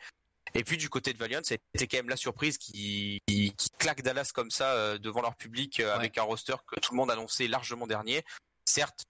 Et 0.54 0.64
puis 0.64 0.78
du 0.78 0.90
côté 0.90 1.14
de 1.14 1.18
Valiant, 1.18 1.42
c'était 1.44 1.88
quand 1.88 1.98
même 1.98 2.10
la 2.10 2.18
surprise 2.18 2.58
qui, 2.58 3.22
qui, 3.28 3.54
qui 3.56 3.70
claque 3.72 4.02
Dallas 4.02 4.32
comme 4.34 4.52
ça 4.52 4.72
euh, 4.74 4.98
devant 4.98 5.22
leur 5.22 5.36
public 5.36 5.80
euh, 5.80 5.94
avec 5.94 6.18
un 6.18 6.24
roster 6.24 6.56
que 6.66 6.80
tout 6.80 6.94
le 6.94 6.98
monde 6.98 7.12
annonçait 7.12 7.48
largement 7.48 7.88
dernier. 7.88 8.24
Certes, 8.66 9.04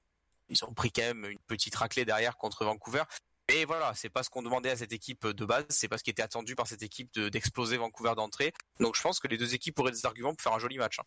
ils 0.50 0.64
ont 0.66 0.74
pris 0.74 0.92
quand 0.92 1.04
même 1.04 1.26
une 1.26 1.40
petite 1.48 1.76
raclée 1.76 2.06
derrière 2.06 2.38
contre 2.38 2.66
Vancouver. 2.66 3.04
Mais 3.50 3.64
voilà, 3.66 3.94
c'est 3.96 4.10
pas 4.10 4.24
ce 4.24 4.30
qu'on 4.30 4.42
demandait 4.42 4.72
à 4.72 4.76
cette 4.76 4.92
équipe 4.92 5.26
de 5.26 5.46
base, 5.46 5.66
c'est 5.70 5.88
pas 5.88 5.98
ce 5.98 6.04
qui 6.04 6.10
était 6.10 6.22
attendu 6.22 6.56
par 6.56 6.68
cette 6.68 6.84
équipe 6.84 7.14
de- 7.14 7.30
d'exploser 7.30 7.78
Vancouver 7.78 8.14
d'entrée. 8.16 8.54
Donc 8.80 8.96
je 8.96 9.02
pense 9.02 9.20
que 9.20 9.28
les 9.28 9.38
deux 9.38 9.54
équipes 9.54 9.80
auraient 9.80 9.92
des 9.92 10.06
arguments 10.06 10.34
pour 10.34 10.42
faire 10.42 10.54
un 10.54 10.60
joli 10.60 10.78
match. 10.78 11.00
hein. 11.00 11.04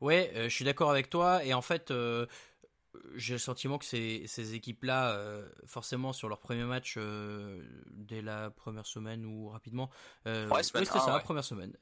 Ouais, 0.00 0.32
euh, 0.34 0.48
je 0.48 0.54
suis 0.54 0.64
d'accord 0.64 0.90
avec 0.90 1.08
toi. 1.10 1.44
Et 1.44 1.54
en 1.54 1.62
fait, 1.62 1.92
euh, 1.92 2.26
j'ai 3.14 3.34
le 3.34 3.38
sentiment 3.38 3.78
que 3.78 3.84
ces, 3.84 4.24
ces 4.26 4.54
équipes-là, 4.54 5.12
euh, 5.12 5.48
forcément, 5.66 6.12
sur 6.12 6.28
leur 6.28 6.40
premier 6.40 6.64
match, 6.64 6.98
dès 7.86 8.20
la 8.20 8.50
première 8.50 8.86
semaine 8.86 9.24
ou 9.24 9.48
rapidement. 9.48 9.88
Ouais, 10.24 10.46
oui, 10.50 10.64
c'était 10.64 10.80
un, 10.80 10.84
ça, 10.84 11.06
la 11.06 11.16
ouais. 11.16 11.22
première 11.22 11.44
semaine. 11.44 11.76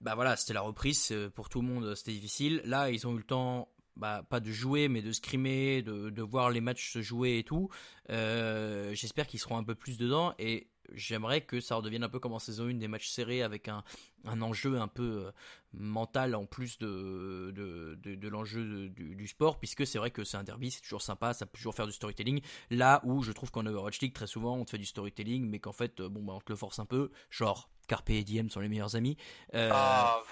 Bah 0.00 0.14
voilà, 0.16 0.36
c'était 0.36 0.52
la 0.52 0.60
reprise. 0.62 1.14
Pour 1.34 1.48
tout 1.48 1.60
le 1.62 1.68
monde, 1.68 1.94
c'était 1.94 2.12
difficile. 2.12 2.60
Là, 2.64 2.90
ils 2.90 3.06
ont 3.06 3.14
eu 3.14 3.18
le 3.18 3.24
temps. 3.24 3.68
Bah, 3.96 4.24
pas 4.28 4.40
de 4.40 4.50
jouer, 4.50 4.88
mais 4.88 5.02
de 5.02 5.12
scrimer, 5.12 5.82
de, 5.82 6.10
de 6.10 6.22
voir 6.22 6.50
les 6.50 6.60
matchs 6.60 6.90
se 6.92 7.00
jouer 7.00 7.38
et 7.38 7.44
tout. 7.44 7.68
Euh, 8.10 8.92
J'espère 8.94 9.26
qu'ils 9.26 9.38
seront 9.38 9.56
un 9.56 9.62
peu 9.62 9.76
plus 9.76 9.98
dedans 9.98 10.34
et 10.38 10.68
j'aimerais 10.92 11.42
que 11.42 11.60
ça 11.60 11.76
redevienne 11.76 12.02
un 12.02 12.08
peu 12.08 12.18
comme 12.18 12.32
en 12.32 12.38
saison 12.38 12.66
1, 12.68 12.74
des 12.74 12.88
matchs 12.88 13.08
serrés 13.08 13.42
avec 13.42 13.68
un, 13.68 13.84
un 14.24 14.42
enjeu 14.42 14.80
un 14.80 14.88
peu 14.88 15.26
euh, 15.26 15.30
mental 15.72 16.34
en 16.34 16.44
plus 16.44 16.78
de, 16.78 17.52
de, 17.54 17.94
de, 17.94 18.28
l'enjeu 18.28 18.88
du, 18.88 19.26
sport, 19.26 19.58
puisque 19.58 19.86
c'est 19.86 19.98
vrai 19.98 20.10
que 20.10 20.24
c'est 20.24 20.36
un 20.36 20.44
derby, 20.44 20.70
c'est 20.70 20.80
toujours 20.82 21.02
sympa, 21.02 21.32
ça 21.32 21.46
peut 21.46 21.56
toujours 21.56 21.74
faire 21.74 21.86
du 21.86 21.92
storytelling. 21.92 22.40
Là 22.70 23.00
où 23.04 23.22
je 23.22 23.32
trouve 23.32 23.50
qu'en 23.50 23.64
Overwatch 23.64 24.00
League, 24.00 24.12
très 24.12 24.26
souvent, 24.26 24.56
on 24.56 24.64
te 24.64 24.70
fait 24.70 24.78
du 24.78 24.86
storytelling, 24.86 25.48
mais 25.48 25.58
qu'en 25.60 25.72
fait, 25.72 26.00
euh, 26.00 26.08
bon, 26.08 26.22
bah, 26.22 26.32
on 26.34 26.40
te 26.40 26.50
le 26.52 26.56
force 26.56 26.78
un 26.78 26.86
peu, 26.86 27.10
genre 27.30 27.70
Carpe 27.86 28.10
et 28.10 28.24
Diem 28.24 28.50
sont 28.50 28.60
les 28.60 28.68
meilleurs 28.68 28.96
amis. 28.96 29.16
Euh, 29.54 29.70
Ah, 29.72 30.22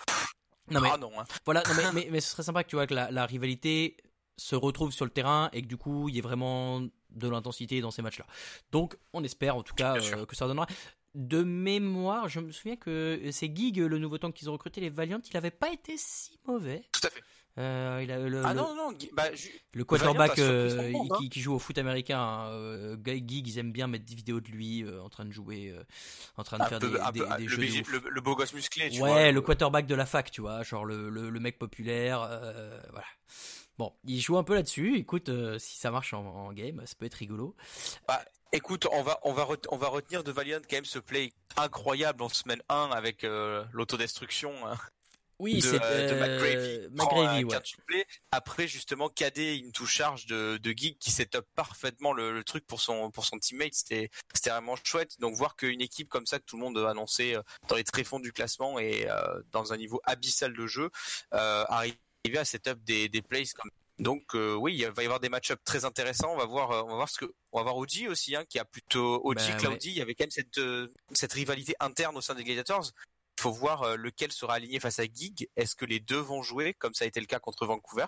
non, 0.70 0.80
mais 0.80 0.88
ah 0.92 0.96
non, 0.96 1.10
hein. 1.18 1.24
voilà, 1.44 1.62
non, 1.68 1.74
mais, 1.76 1.92
mais, 1.92 2.08
mais 2.10 2.20
ce 2.20 2.30
serait 2.30 2.42
sympa 2.42 2.64
que 2.64 2.68
tu 2.68 2.76
vois 2.76 2.86
que 2.86 2.94
la, 2.94 3.10
la 3.10 3.26
rivalité 3.26 3.96
se 4.36 4.56
retrouve 4.56 4.92
sur 4.92 5.04
le 5.04 5.10
terrain 5.10 5.50
et 5.52 5.62
que 5.62 5.66
du 5.66 5.76
coup 5.76 6.08
il 6.08 6.14
y 6.14 6.18
ait 6.18 6.22
vraiment 6.22 6.80
de 6.80 7.28
l'intensité 7.28 7.80
dans 7.80 7.90
ces 7.90 8.02
matchs-là. 8.02 8.26
Donc 8.70 8.96
on 9.12 9.22
espère 9.24 9.56
en 9.56 9.62
tout 9.62 9.74
cas 9.74 9.96
euh, 9.96 10.26
que 10.26 10.36
ça 10.36 10.46
donnera. 10.46 10.66
De 11.14 11.42
mémoire, 11.42 12.28
je 12.28 12.40
me 12.40 12.50
souviens 12.52 12.76
que 12.76 13.20
c'est 13.32 13.54
Gig, 13.54 13.76
le 13.76 13.98
nouveau 13.98 14.16
tank 14.16 14.34
qu'ils 14.34 14.48
ont 14.48 14.54
recruté, 14.54 14.80
les 14.80 14.88
Valiant, 14.88 15.20
il 15.28 15.36
avait 15.36 15.50
pas 15.50 15.70
été 15.70 15.96
si 15.98 16.38
mauvais. 16.46 16.82
tout 16.90 17.06
à 17.06 17.10
fait. 17.10 17.22
Euh, 17.58 18.00
il 18.02 18.10
a, 18.10 18.18
le, 18.18 18.42
Ah 18.44 18.54
le, 18.54 18.60
non, 18.60 18.74
non, 18.74 18.92
Guy- 18.92 19.10
bah, 19.12 19.24
le 19.74 19.84
quarterback 19.84 20.38
euh, 20.38 20.90
monde, 20.90 21.12
qui, 21.18 21.28
qui 21.28 21.40
joue 21.42 21.52
au 21.52 21.58
foot 21.58 21.76
américain, 21.76 22.18
hein, 22.18 22.96
Gig, 23.04 23.46
ils 23.46 23.58
aiment 23.58 23.72
bien 23.72 23.86
mettre 23.88 24.06
des 24.06 24.14
vidéos 24.14 24.40
de 24.40 24.48
lui 24.48 24.82
euh, 24.84 25.02
en 25.02 25.10
train 25.10 25.26
de 25.26 25.32
jouer, 25.32 25.74
en 26.38 26.44
train 26.44 26.56
de 26.56 26.62
un 26.62 26.66
faire 26.66 26.78
peu, 26.78 26.90
des, 26.90 26.98
un 26.98 27.10
des- 27.12 27.20
peu- 27.20 27.36
des 27.36 27.42
le, 27.42 27.48
jeux 27.48 27.82
de 27.82 28.08
le- 28.08 28.20
beau 28.22 28.34
gosse 28.36 28.54
musclé, 28.54 28.88
tu 28.88 29.02
ouais, 29.02 29.08
vois. 29.10 29.32
le 29.32 29.40
quarterback 29.42 29.86
de 29.86 29.94
la 29.94 30.06
fac, 30.06 30.30
tu 30.30 30.40
vois, 30.40 30.62
genre 30.62 30.86
le, 30.86 31.10
mec 31.40 31.58
populaire, 31.58 32.20
voilà. 32.90 33.06
Bon, 33.78 33.92
il 34.04 34.20
joue 34.20 34.38
un 34.38 34.44
peu 34.44 34.54
là-dessus. 34.54 34.96
Écoute, 34.96 35.30
si 35.58 35.78
ça 35.78 35.90
marche 35.90 36.14
en, 36.14 36.24
en 36.24 36.52
game, 36.54 36.80
ça 36.86 36.94
peut 36.98 37.04
être 37.06 37.14
rigolo. 37.14 37.54
Écoute, 38.54 38.86
on 38.92 39.02
va, 39.02 39.18
on 39.24 39.32
va, 39.32 39.46
on 39.70 39.76
va 39.76 39.88
retenir 39.88 40.24
de 40.24 40.30
Valiant 40.32 40.58
quand 40.68 40.76
même 40.76 40.84
ce 40.84 40.98
play 40.98 41.32
incroyable 41.56 42.22
en 42.22 42.28
semaine 42.28 42.62
1 42.70 42.90
avec 42.92 43.26
l'autodestruction 43.72 44.52
hein, 44.66 44.76
Oui, 45.42 45.56
de, 45.56 45.60
c'est 45.60 45.82
euh, 45.82 46.08
de 46.08 46.14
euh, 46.14 46.20
McGravy. 46.20 46.96
Prend 46.96 47.20
McGravy, 47.20 47.44
ouais. 47.44 48.06
Après, 48.30 48.68
justement, 48.68 49.08
KD, 49.08 49.58
une 49.58 49.72
touche 49.72 49.92
charge 49.92 50.26
de, 50.26 50.56
de 50.56 50.70
Geek 50.70 51.00
qui 51.00 51.10
set 51.10 51.34
up 51.34 51.44
parfaitement 51.56 52.12
le, 52.12 52.32
le 52.32 52.44
truc 52.44 52.64
pour 52.64 52.80
son, 52.80 53.10
pour 53.10 53.24
son 53.24 53.40
teammate. 53.40 53.74
C'était, 53.74 54.08
c'était 54.32 54.50
vraiment 54.50 54.76
chouette. 54.84 55.18
Donc, 55.18 55.34
voir 55.34 55.56
qu'une 55.56 55.80
équipe 55.80 56.08
comme 56.08 56.26
ça, 56.26 56.38
que 56.38 56.44
tout 56.44 56.56
le 56.56 56.62
monde 56.62 56.78
a 56.78 56.88
annoncé 56.88 57.34
euh, 57.34 57.42
dans 57.66 57.74
les 57.74 57.82
tréfonds 57.82 58.20
du 58.20 58.32
classement 58.32 58.78
et 58.78 59.10
euh, 59.10 59.42
dans 59.50 59.72
un 59.72 59.76
niveau 59.78 60.00
abyssal 60.04 60.54
de 60.54 60.66
jeu, 60.68 60.90
euh, 61.34 61.64
arriver 61.68 61.98
à 62.36 62.44
set 62.44 62.68
up 62.68 62.78
des, 62.84 63.08
des 63.08 63.20
plays 63.20 63.46
comme 63.56 63.70
donc 64.02 64.34
euh, 64.34 64.54
oui, 64.54 64.74
il 64.76 64.86
va 64.86 65.02
y 65.02 65.04
avoir 65.06 65.20
des 65.20 65.28
match-ups 65.28 65.62
très 65.64 65.84
intéressants. 65.84 66.32
On 66.32 66.36
va 66.36 66.46
voir, 66.46 66.70
euh, 66.72 66.82
on 66.82 66.88
va 66.88 66.94
voir 66.96 67.08
ce 67.08 67.18
que, 67.18 67.26
on 67.52 67.58
va 67.58 67.62
voir 67.64 67.76
OG 67.76 68.06
aussi, 68.08 68.34
hein, 68.34 68.44
qui 68.48 68.58
a 68.58 68.64
plutôt 68.64 69.20
OG, 69.24 69.36
Bah, 69.36 69.56
Cloudy. 69.58 69.90
Il 69.90 69.96
y 69.96 70.02
avait 70.02 70.14
quand 70.14 70.24
même 70.24 70.30
cette 70.30 70.58
euh, 70.58 70.92
cette 71.12 71.32
rivalité 71.32 71.74
interne 71.78 72.16
au 72.16 72.20
sein 72.20 72.34
des 72.34 72.42
Gladiators. 72.42 72.90
Il 73.38 73.42
faut 73.42 73.52
voir 73.52 73.82
euh, 73.82 73.96
lequel 73.96 74.30
sera 74.32 74.54
aligné 74.54 74.78
face 74.80 74.98
à 74.98 75.04
Gig. 75.04 75.48
Est-ce 75.56 75.74
que 75.74 75.84
les 75.84 76.00
deux 76.00 76.18
vont 76.18 76.42
jouer 76.42 76.74
comme 76.74 76.94
ça 76.94 77.04
a 77.04 77.08
été 77.08 77.20
le 77.20 77.26
cas 77.26 77.38
contre 77.40 77.66
Vancouver? 77.66 78.06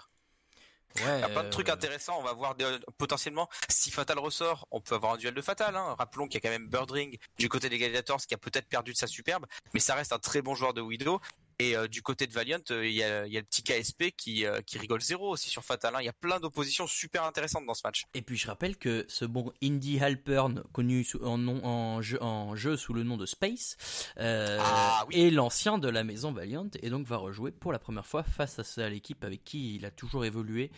Ouais, 0.99 1.19
Il 1.19 1.21
y 1.23 1.25
a 1.25 1.29
plein 1.29 1.43
de 1.43 1.51
trucs 1.51 1.69
euh, 1.71 1.73
intéressants. 1.73 2.17
On 2.21 2.23
va 2.23 2.33
voir 2.35 2.55
des- 2.55 2.79
potentiellement 2.99 3.49
si 3.69 3.91
Fatal 3.91 4.17
ressort, 4.19 4.69
on 4.71 4.81
peut 4.81 4.95
avoir 4.95 5.15
un 5.15 5.17
duel 5.17 5.35
de 5.35 5.43
Fatal. 5.43 5.75
Hein. 5.75 5.97
Rappelons 5.99 6.29
qu'il 6.29 6.35
y 6.35 6.37
a 6.37 6.41
quand 6.41 6.51
même 6.57 6.69
Birdring 6.69 7.19
du 7.39 7.49
côté 7.49 7.69
des 7.69 7.79
Gladiators 7.79 8.21
qui 8.21 8.35
a 8.35 8.39
peut-être 8.39 8.69
perdu 8.69 8.93
de 8.93 8.97
sa 8.97 9.09
superbe, 9.09 9.47
mais 9.73 9.81
ça 9.81 9.97
reste 9.97 10.13
un 10.13 10.21
très 10.21 10.41
bon 10.41 10.55
joueur 10.55 10.73
de 10.73 10.81
Widow. 10.81 11.21
Et 11.59 11.77
euh, 11.77 11.87
du 11.89 12.03
côté 12.03 12.27
de 12.27 12.33
Valiant, 12.33 12.59
euh, 12.71 12.87
il 12.87 12.95
y, 12.95 13.03
a, 13.03 13.27
il 13.27 13.33
y 13.33 13.37
a 13.37 13.41
le 13.41 13.47
petit 13.47 13.63
KSP 13.63 14.11
qui, 14.17 14.45
euh, 14.45 14.61
qui 14.63 14.79
rigole 14.79 15.01
zéro 15.01 15.31
aussi 15.31 15.49
sur 15.49 15.65
Fatal. 15.65 15.95
hein. 15.95 16.01
Il 16.01 16.05
y 16.05 16.09
a 16.09 16.13
plein 16.13 16.41
d'oppositions 16.41 16.87
super 16.87 17.25
intéressantes 17.25 17.65
dans 17.67 17.75
ce 17.75 17.83
match. 17.85 18.05
Et 18.15 18.23
puis 18.23 18.37
je 18.37 18.47
rappelle 18.47 18.77
que 18.77 19.05
ce 19.09 19.25
bon 19.25 19.53
Indy 19.63 20.01
Halpern, 20.01 20.63
connu 20.73 21.05
sous- 21.05 21.23
en, 21.25 21.39
nom, 21.39 21.65
en, 21.65 22.03
jeu, 22.03 22.23
en 22.23 22.57
jeu 22.57 22.77
sous 22.77 22.93
le 22.93 23.03
nom 23.05 23.17
de 23.17 23.27
Space, 23.27 23.77
Ah, 24.19 25.05
oui. 25.09 25.21
est 25.21 25.31
l'ancien 25.31 25.79
de 25.79 25.89
la 25.89 26.05
maison 26.05 26.33
Valiant 26.33 26.69
et 26.83 26.91
donc 26.91 27.07
va 27.07 27.17
rejouer 27.17 27.51
pour 27.53 27.73
la 27.73 27.79
première 27.79 28.07
fois 28.07 28.23
face 28.23 28.79
à 28.79 28.89
l'équipe 28.89 29.23
avec 29.25 29.45
qui 29.45 29.77
il 29.77 29.85
a 29.87 29.91
toujours 29.91 30.25
évolué, 30.25 30.71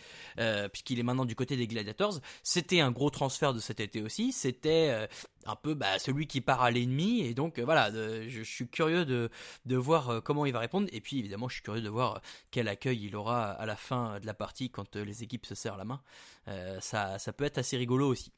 puisqu'il 0.71 0.99
est 0.99 1.03
maintenant 1.03 1.25
du 1.25 1.35
côté 1.35 1.57
des 1.57 1.67
Gladiators. 1.67 2.19
C'était 2.43 2.79
un 2.79 2.91
gros 2.91 3.09
transfert 3.09 3.53
de 3.53 3.59
cet 3.59 3.79
été 3.79 4.01
aussi. 4.01 4.31
C'était 4.31 5.07
un 5.49 5.55
peu 5.55 5.73
bah, 5.73 5.99
celui 5.99 6.27
qui 6.27 6.41
part 6.41 6.61
à 6.61 6.71
l'ennemi 6.71 7.21
et 7.21 7.33
donc 7.33 7.59
euh, 7.59 7.65
voilà, 7.65 7.91
de- 7.91 8.23
je, 8.27 8.39
je 8.39 8.43
suis 8.43 8.67
curieux 8.67 9.05
de, 9.05 9.29
de 9.65 9.75
voir 9.75 10.09
euh, 10.09 10.21
comment 10.21 10.45
il 10.45 10.53
va 10.53 10.59
répondre 10.59 10.87
et 10.91 11.01
puis 11.01 11.19
évidemment 11.19 11.47
je 11.49 11.55
suis 11.55 11.63
curieux 11.63 11.81
de 11.81 11.89
voir 11.89 12.21
quel 12.51 12.67
accueil 12.67 13.05
il 13.05 13.15
aura 13.15 13.51
à 13.51 13.65
la 13.65 13.75
fin 13.75 14.19
de 14.19 14.25
la 14.25 14.33
partie 14.33 14.69
quand 14.69 14.95
euh, 14.95 15.03
les 15.05 15.23
équipes 15.23 15.45
se 15.45 15.55
serrent 15.55 15.77
la 15.77 15.85
main. 15.85 16.01
Euh, 16.47 16.79
ça, 16.81 17.19
ça 17.19 17.33
peut 17.33 17.43
être 17.45 17.57
assez 17.57 17.77
rigolo 17.77 18.07
aussi. 18.07 18.31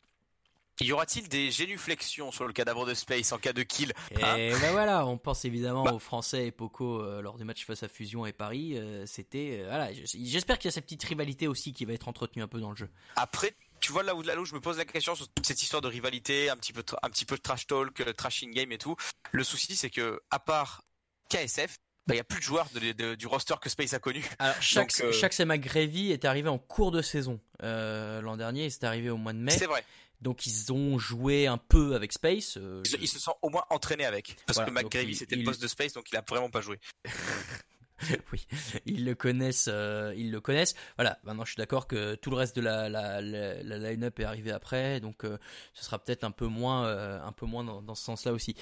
Y 0.81 0.93
aura-t-il 0.93 1.27
des 1.27 1.51
génuflexions 1.51 2.31
sur 2.31 2.47
le 2.47 2.53
cadavre 2.53 2.85
de 2.85 2.93
Space 2.93 3.33
en 3.33 3.37
cas 3.37 3.51
de 3.51 3.63
kill 3.63 3.91
Et 4.11 4.23
Hein 4.23 4.35
ben 4.61 4.71
voilà, 4.71 5.05
on 5.05 5.17
pense 5.17 5.43
évidemment 5.43 5.83
Bah. 5.83 5.91
aux 5.93 5.99
Français 5.99 6.47
et 6.47 6.51
Poco 6.51 7.01
euh, 7.01 7.21
lors 7.21 7.37
du 7.37 7.43
match 7.43 7.65
face 7.65 7.83
à 7.83 7.89
Fusion 7.89 8.25
et 8.25 8.31
Paris. 8.31 8.77
euh, 8.77 9.05
C'était 9.05 9.57
euh, 9.59 9.67
voilà, 9.67 9.91
je- 9.93 10.03
j'espère 10.05 10.57
qu'il 10.57 10.69
y 10.69 10.71
a 10.71 10.71
cette 10.71 10.85
petite 10.85 11.03
rivalité 11.03 11.49
aussi 11.49 11.73
qui 11.73 11.83
va 11.83 11.91
être 11.91 12.07
entretenue 12.07 12.43
un 12.43 12.47
peu 12.47 12.61
dans 12.61 12.69
le 12.69 12.77
jeu. 12.77 12.89
Après, 13.17 13.53
tu 13.79 13.91
vois 13.91 14.03
là 14.03 14.15
où, 14.15 14.21
là 14.21 14.39
où 14.39 14.45
je 14.45 14.53
me 14.53 14.59
pose 14.59 14.77
la 14.77 14.85
question 14.85 15.15
sur 15.15 15.27
toute 15.29 15.45
cette 15.45 15.61
histoire 15.61 15.81
de 15.81 15.87
rivalité, 15.87 16.49
un 16.49 16.57
petit 16.57 16.73
peu, 16.73 16.83
un 17.01 17.09
petit 17.09 17.25
peu 17.25 17.35
de 17.35 17.41
trash 17.41 17.67
talk, 17.67 17.99
euh, 18.01 18.13
trash 18.13 18.43
in 18.43 18.51
game 18.51 18.71
et 18.71 18.77
tout. 18.77 18.95
Le 19.31 19.43
souci, 19.43 19.75
c'est 19.75 19.89
que 19.89 20.19
à 20.31 20.39
part 20.39 20.83
KSF, 21.29 21.77
bah, 22.07 22.15
il 22.15 22.17
y 22.17 22.21
a 22.21 22.23
plus 22.23 22.39
de 22.39 22.43
joueurs 22.43 22.67
de- 22.73 22.91
de- 22.91 23.15
du 23.15 23.27
roster 23.27 23.53
que 23.61 23.69
Space 23.69 23.93
a 23.93 23.99
connu. 23.99 24.23
Alors 24.39 24.55
chaque 24.61 24.89
Donc, 24.99 25.05
euh, 25.05 25.11
chaque 25.11 25.37
McGravy 25.39 26.11
est 26.11 26.25
arrivé 26.25 26.49
en 26.49 26.57
cours 26.57 26.91
de 26.91 27.01
saison 27.01 27.39
euh, 27.63 28.21
l'an 28.21 28.35
dernier, 28.37 28.69
c'est 28.69 28.83
arrivé 28.83 29.09
au 29.09 29.17
mois 29.17 29.33
de 29.33 29.37
mai. 29.39 29.51
C'est 29.51 29.65
vrai. 29.67 29.83
Donc 30.21 30.45
ils 30.47 30.73
ont 30.73 30.97
joué 30.99 31.47
un 31.47 31.57
peu 31.57 31.95
avec 31.95 32.11
Space. 32.11 32.57
euh, 32.57 32.81
Ils, 32.85 33.03
ils 33.03 33.07
se 33.07 33.19
sont 33.19 33.35
au 33.41 33.49
moins 33.49 33.63
entraînés 33.69 34.05
avec. 34.05 34.35
Parce 34.47 34.57
Voilà, 34.57 34.83
que 34.83 34.97
il- 34.97 35.15
c'était 35.15 35.35
il- 35.35 35.39
le 35.39 35.45
poste 35.45 35.61
de 35.61 35.67
Space 35.67 35.93
donc 35.93 36.11
il 36.11 36.17
a 36.17 36.23
vraiment 36.27 36.49
pas 36.49 36.61
joué. 36.61 36.79
oui, 38.31 38.47
ils 38.85 39.05
le 39.05 39.15
connaissent, 39.15 39.69
euh, 39.71 40.13
ils 40.15 40.31
le 40.31 40.41
connaissent. 40.41 40.75
Voilà, 40.97 41.19
maintenant 41.23 41.45
je 41.45 41.51
suis 41.51 41.57
d'accord 41.57 41.87
que 41.87 42.15
tout 42.15 42.29
le 42.29 42.37
reste 42.37 42.55
de 42.55 42.61
la, 42.61 43.21
line-up 43.21 44.19
est 44.19 44.23
arrivé 44.23 44.51
après, 44.51 44.99
donc 44.99 45.25
euh, 45.25 45.37
ce 45.73 45.83
sera 45.83 45.99
peut-être 45.99 46.23
un 46.23 46.31
peu 46.31 46.47
moins, 46.47 46.85
euh, 46.85 47.21
un 47.21 47.31
peu 47.31 47.45
moins 47.45 47.63
dans, 47.63 47.95
ce 47.95 48.03
sens-là 48.03 48.33
aussi. 48.33 48.55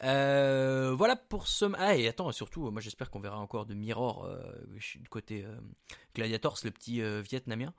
Voilà 0.00 1.16
pour 1.16 1.48
ce. 1.48 1.66
Ah 1.76 1.96
et 1.96 2.08
attends, 2.08 2.30
surtout, 2.32 2.70
moi 2.70 2.80
j'espère 2.80 3.10
qu'on 3.10 3.20
verra 3.20 3.38
encore 3.38 3.66
de 3.66 3.74
Mirror 3.74 4.28
du 4.74 5.08
côté 5.08 5.44
Gladiators, 6.14 6.58
le 6.64 6.70
petit 6.70 7.02
Vietnamien, 7.22 7.74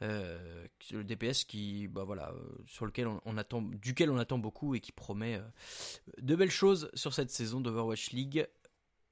le 0.00 1.02
DPS 1.02 1.44
qui, 1.44 1.88
bah 1.88 2.04
voilà, 2.04 2.32
sur 2.66 2.86
lequel 2.86 3.08
on, 3.24 3.36
attend, 3.38 3.62
duquel 3.62 4.10
on 4.10 4.18
attend 4.18 4.38
beaucoup 4.38 4.74
et 4.74 4.80
qui 4.80 4.92
promet 4.92 5.40
de 6.18 6.36
belles 6.36 6.50
choses 6.50 6.90
sur 6.94 7.14
cette 7.14 7.30
saison 7.30 7.60
d'Overwatch 7.60 8.10
League. 8.10 8.46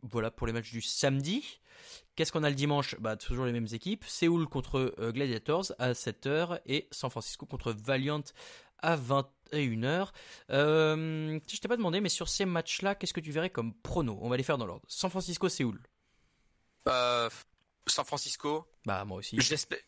Voilà 0.02 0.30
pour 0.30 0.46
les 0.46 0.52
matchs 0.52 0.72
du 0.72 0.80
samedi. 0.80 1.60
Qu'est-ce 2.16 2.32
qu'on 2.32 2.42
a 2.42 2.50
le 2.50 2.56
dimanche? 2.56 2.96
Bah 3.00 3.16
toujours 3.16 3.44
les 3.46 3.52
mêmes 3.52 3.68
équipes. 3.72 4.04
Séoul 4.04 4.46
contre 4.46 4.94
euh, 4.98 5.12
Gladiators 5.12 5.72
à 5.78 5.92
7h 5.92 6.60
et 6.66 6.88
San 6.90 7.10
Francisco 7.10 7.46
contre 7.46 7.72
Valiant 7.72 8.22
à 8.82 8.96
21h. 8.96 10.08
Euh, 10.50 11.40
je 11.50 11.56
t'ai 11.58 11.68
pas 11.68 11.76
demandé, 11.76 12.00
mais 12.00 12.08
sur 12.08 12.28
ces 12.28 12.44
matchs-là, 12.44 12.94
qu'est-ce 12.94 13.14
que 13.14 13.20
tu 13.20 13.32
verrais 13.32 13.50
comme 13.50 13.74
prono? 13.74 14.18
On 14.20 14.28
va 14.28 14.36
les 14.36 14.42
faire 14.42 14.58
dans 14.58 14.66
l'ordre. 14.66 14.84
San 14.88 15.10
Francisco-Séoul. 15.10 15.80
Euh, 16.88 17.28
San 17.86 18.04
Francisco, 18.04 18.66
Bah 18.84 19.04
moi 19.04 19.18
aussi. 19.18 19.36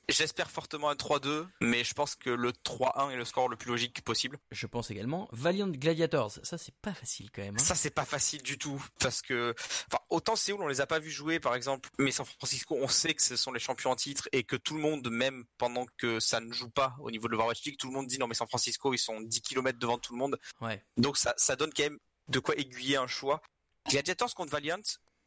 j'espère 0.09 0.51
fortement 0.51 0.91
un 0.91 0.95
3-2, 0.95 1.47
mais 1.61 1.85
je 1.85 1.95
pense 1.95 2.15
que 2.17 2.31
le 2.31 2.53
3-1 2.53 3.11
est 3.11 3.17
le 3.17 3.25
score 3.25 3.49
le 3.49 3.57
plus 3.57 3.69
logique 3.71 4.03
possible. 4.03 4.39
Je 4.51 4.67
pense 4.67 4.91
également. 4.91 5.29
Valiant 5.33 5.69
Gladiators. 5.69 6.33
Ça 6.43 6.59
c'est 6.59 6.75
pas 6.77 6.95
facile 6.95 7.31
quand 7.31 7.43
même. 7.43 7.57
hein. 7.57 7.63
Ça 7.63 7.75
c'est 7.75 7.91
pas 7.91 8.05
facile 8.05 8.43
du 8.43 8.59
tout 8.59 8.83
parce 8.99 9.23
que 9.23 9.55
enfin 9.89 10.03
autant 10.11 10.37
Séoul 10.37 10.63
on 10.63 10.67
les 10.69 10.81
a 10.81 10.87
pas 10.87 10.99
vus 10.99 11.11
jouer 11.11 11.39
par 11.39 11.55
exemple, 11.55 11.91
mais 11.99 12.11
San 12.11 12.27
Francisco 12.27 12.77
on 12.81 12.89
sait 12.89 13.15
que 13.15 13.23
ce 13.23 13.37
sont 13.37 13.53
les 13.53 13.61
champions 13.61 13.91
en 13.91 13.97
titre 13.97 14.29
et 14.33 14.43
que 14.43 14.57
tout 14.57 14.75
le 14.75 14.81
monde 14.81 15.09
même 15.11 15.45
pendant 15.59 15.87
que 15.99 16.19
ça 16.19 16.41
ne 16.41 16.53
joue 16.53 16.71
pas 16.71 16.97
au 17.01 17.11
niveau 17.11 17.27
de 17.29 17.33
l'Overwatch 17.33 17.63
League, 17.65 17.77
tout 17.79 17.87
le 17.89 17.93
monde 17.93 18.07
dit 18.07 18.19
non 18.19 18.27
mais 18.27 18.35
San 18.35 18.49
Francisco 18.49 18.93
ils 18.95 18.99
sont 18.99 19.21
10 19.21 19.43
km 19.43 19.79
devant 19.79 19.99
tout 19.99 20.13
le 20.15 20.19
monde. 20.19 20.39
Ouais. 20.61 20.83
Donc 20.97 21.17
ça 21.17 21.35
ça 21.37 21.57
donne 21.57 21.73
quand 21.73 21.85
même 21.85 21.99
de 22.29 22.39
quoi 22.39 22.57
aiguiller 22.57 22.97
un 22.97 23.07
choix. 23.07 23.43
Gladiators 23.89 24.35
contre 24.35 24.53
Valiant, 24.53 24.79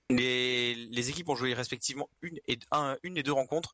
les, 0.09 0.75
les 0.75 1.09
équipes 1.09 1.29
ont 1.29 1.35
joué 1.35 1.53
respectivement 1.53 2.09
une 2.21 2.39
et 2.47 2.59
un, 2.71 2.97
une 3.03 3.17
et 3.17 3.23
deux 3.23 3.31
rencontres. 3.33 3.73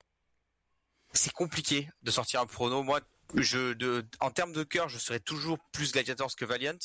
C'est 1.13 1.33
compliqué 1.33 1.89
de 2.03 2.11
sortir 2.11 2.39
un 2.41 2.45
prono. 2.45 2.83
Moi, 2.83 3.01
je, 3.35 3.73
de, 3.73 4.05
en 4.19 4.31
termes 4.31 4.53
de 4.53 4.63
cœur, 4.63 4.87
je 4.87 4.97
serais 4.97 5.19
toujours 5.19 5.59
plus 5.71 5.91
Gladiators 5.91 6.35
que 6.35 6.45
Valiant. 6.45 6.77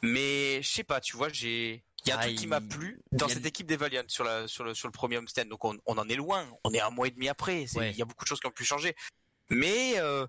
Mais 0.00 0.62
je 0.62 0.68
sais 0.68 0.84
pas, 0.84 1.00
tu 1.00 1.16
vois, 1.16 1.28
j'ai, 1.28 1.82
il 2.04 2.08
y 2.08 2.12
a 2.12 2.16
un 2.16 2.20
Ah, 2.20 2.22
truc 2.24 2.36
qui 2.36 2.44
il- 2.44 2.48
m'a 2.48 2.60
plu 2.60 3.00
dans 3.12 3.26
a 3.26 3.28
cette 3.28 3.44
équipe 3.44 3.66
des 3.66 3.76
Valiant 3.76 4.04
sur 4.06 4.24
la, 4.24 4.46
sur 4.48 4.64
le, 4.64 4.72
sur 4.74 4.88
le 4.88 4.92
premier 4.92 5.18
homestand. 5.18 5.46
Donc 5.48 5.64
on, 5.64 5.76
on 5.86 5.98
en 5.98 6.08
est 6.08 6.14
loin. 6.16 6.46
On 6.64 6.72
est 6.72 6.80
un 6.80 6.90
mois 6.90 7.08
et 7.08 7.10
demi 7.10 7.28
après. 7.28 7.64
Il 7.64 7.78
Ouais. 7.78 7.92
y 7.92 8.00
a 8.02 8.04
beaucoup 8.04 8.24
de 8.24 8.28
choses 8.28 8.40
qui 8.40 8.46
ont 8.46 8.50
pu 8.52 8.64
changer. 8.64 8.94
Mais, 9.50 9.98
euh, 9.98 10.26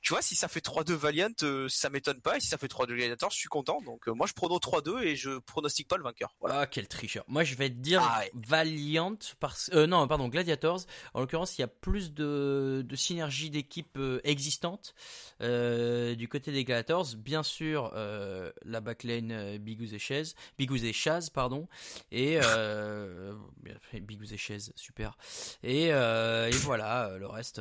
tu 0.00 0.12
vois, 0.12 0.22
si 0.22 0.34
ça 0.34 0.48
fait 0.48 0.64
3-2 0.64 0.92
Valiant, 0.92 1.28
euh, 1.42 1.68
ça 1.68 1.90
m'étonne 1.90 2.20
pas. 2.20 2.36
Et 2.36 2.40
si 2.40 2.48
ça 2.48 2.58
fait 2.58 2.66
3-2 2.66 2.94
Gladiators, 2.94 3.30
je 3.30 3.36
suis 3.36 3.48
content. 3.48 3.80
Donc 3.82 4.08
euh, 4.08 4.12
moi, 4.12 4.26
je 4.26 4.32
prono 4.32 4.58
3-2 4.58 5.02
et 5.02 5.16
je 5.16 5.38
pronostique 5.38 5.88
pas 5.88 5.96
le 5.96 6.02
vainqueur. 6.02 6.34
Voilà. 6.40 6.60
Ah, 6.60 6.66
quel 6.66 6.88
tricheur. 6.88 7.24
Moi, 7.28 7.44
je 7.44 7.54
vais 7.54 7.68
te 7.68 7.74
dire 7.74 8.02
Ah 8.02 8.20
ouais. 8.20 8.30
Valiant 8.34 9.16
parce 9.38 9.70
euh, 9.74 9.86
non, 9.86 10.06
pardon, 10.08 10.28
Gladiators. 10.28 10.80
En 11.14 11.20
l'occurrence, 11.20 11.58
il 11.58 11.62
y 11.62 11.64
a 11.64 11.68
plus 11.68 12.12
de, 12.12 12.84
de 12.86 12.96
synergie 12.96 13.50
d'équipes 13.50 13.96
euh, 13.96 14.20
existantes 14.24 14.94
euh, 15.40 16.14
du 16.14 16.28
côté 16.28 16.52
des 16.52 16.64
Gladiators. 16.64 17.16
Bien 17.16 17.42
sûr, 17.42 17.92
euh, 17.94 18.52
la 18.64 18.80
backlane 18.80 19.58
Bigouz 19.58 19.94
et 19.94 19.98
Chaise, 19.98 20.34
Bigouz 20.58 20.84
et 20.84 20.92
Chaz, 20.92 21.30
pardon, 21.30 21.68
et 22.12 22.38
euh, 22.42 23.34
Bigouz 23.94 24.32
et 24.32 24.36
Chaise, 24.36 24.72
super. 24.76 25.16
Et, 25.62 25.86
et 25.86 26.50
voilà, 26.62 27.16
le 27.18 27.26
reste, 27.26 27.60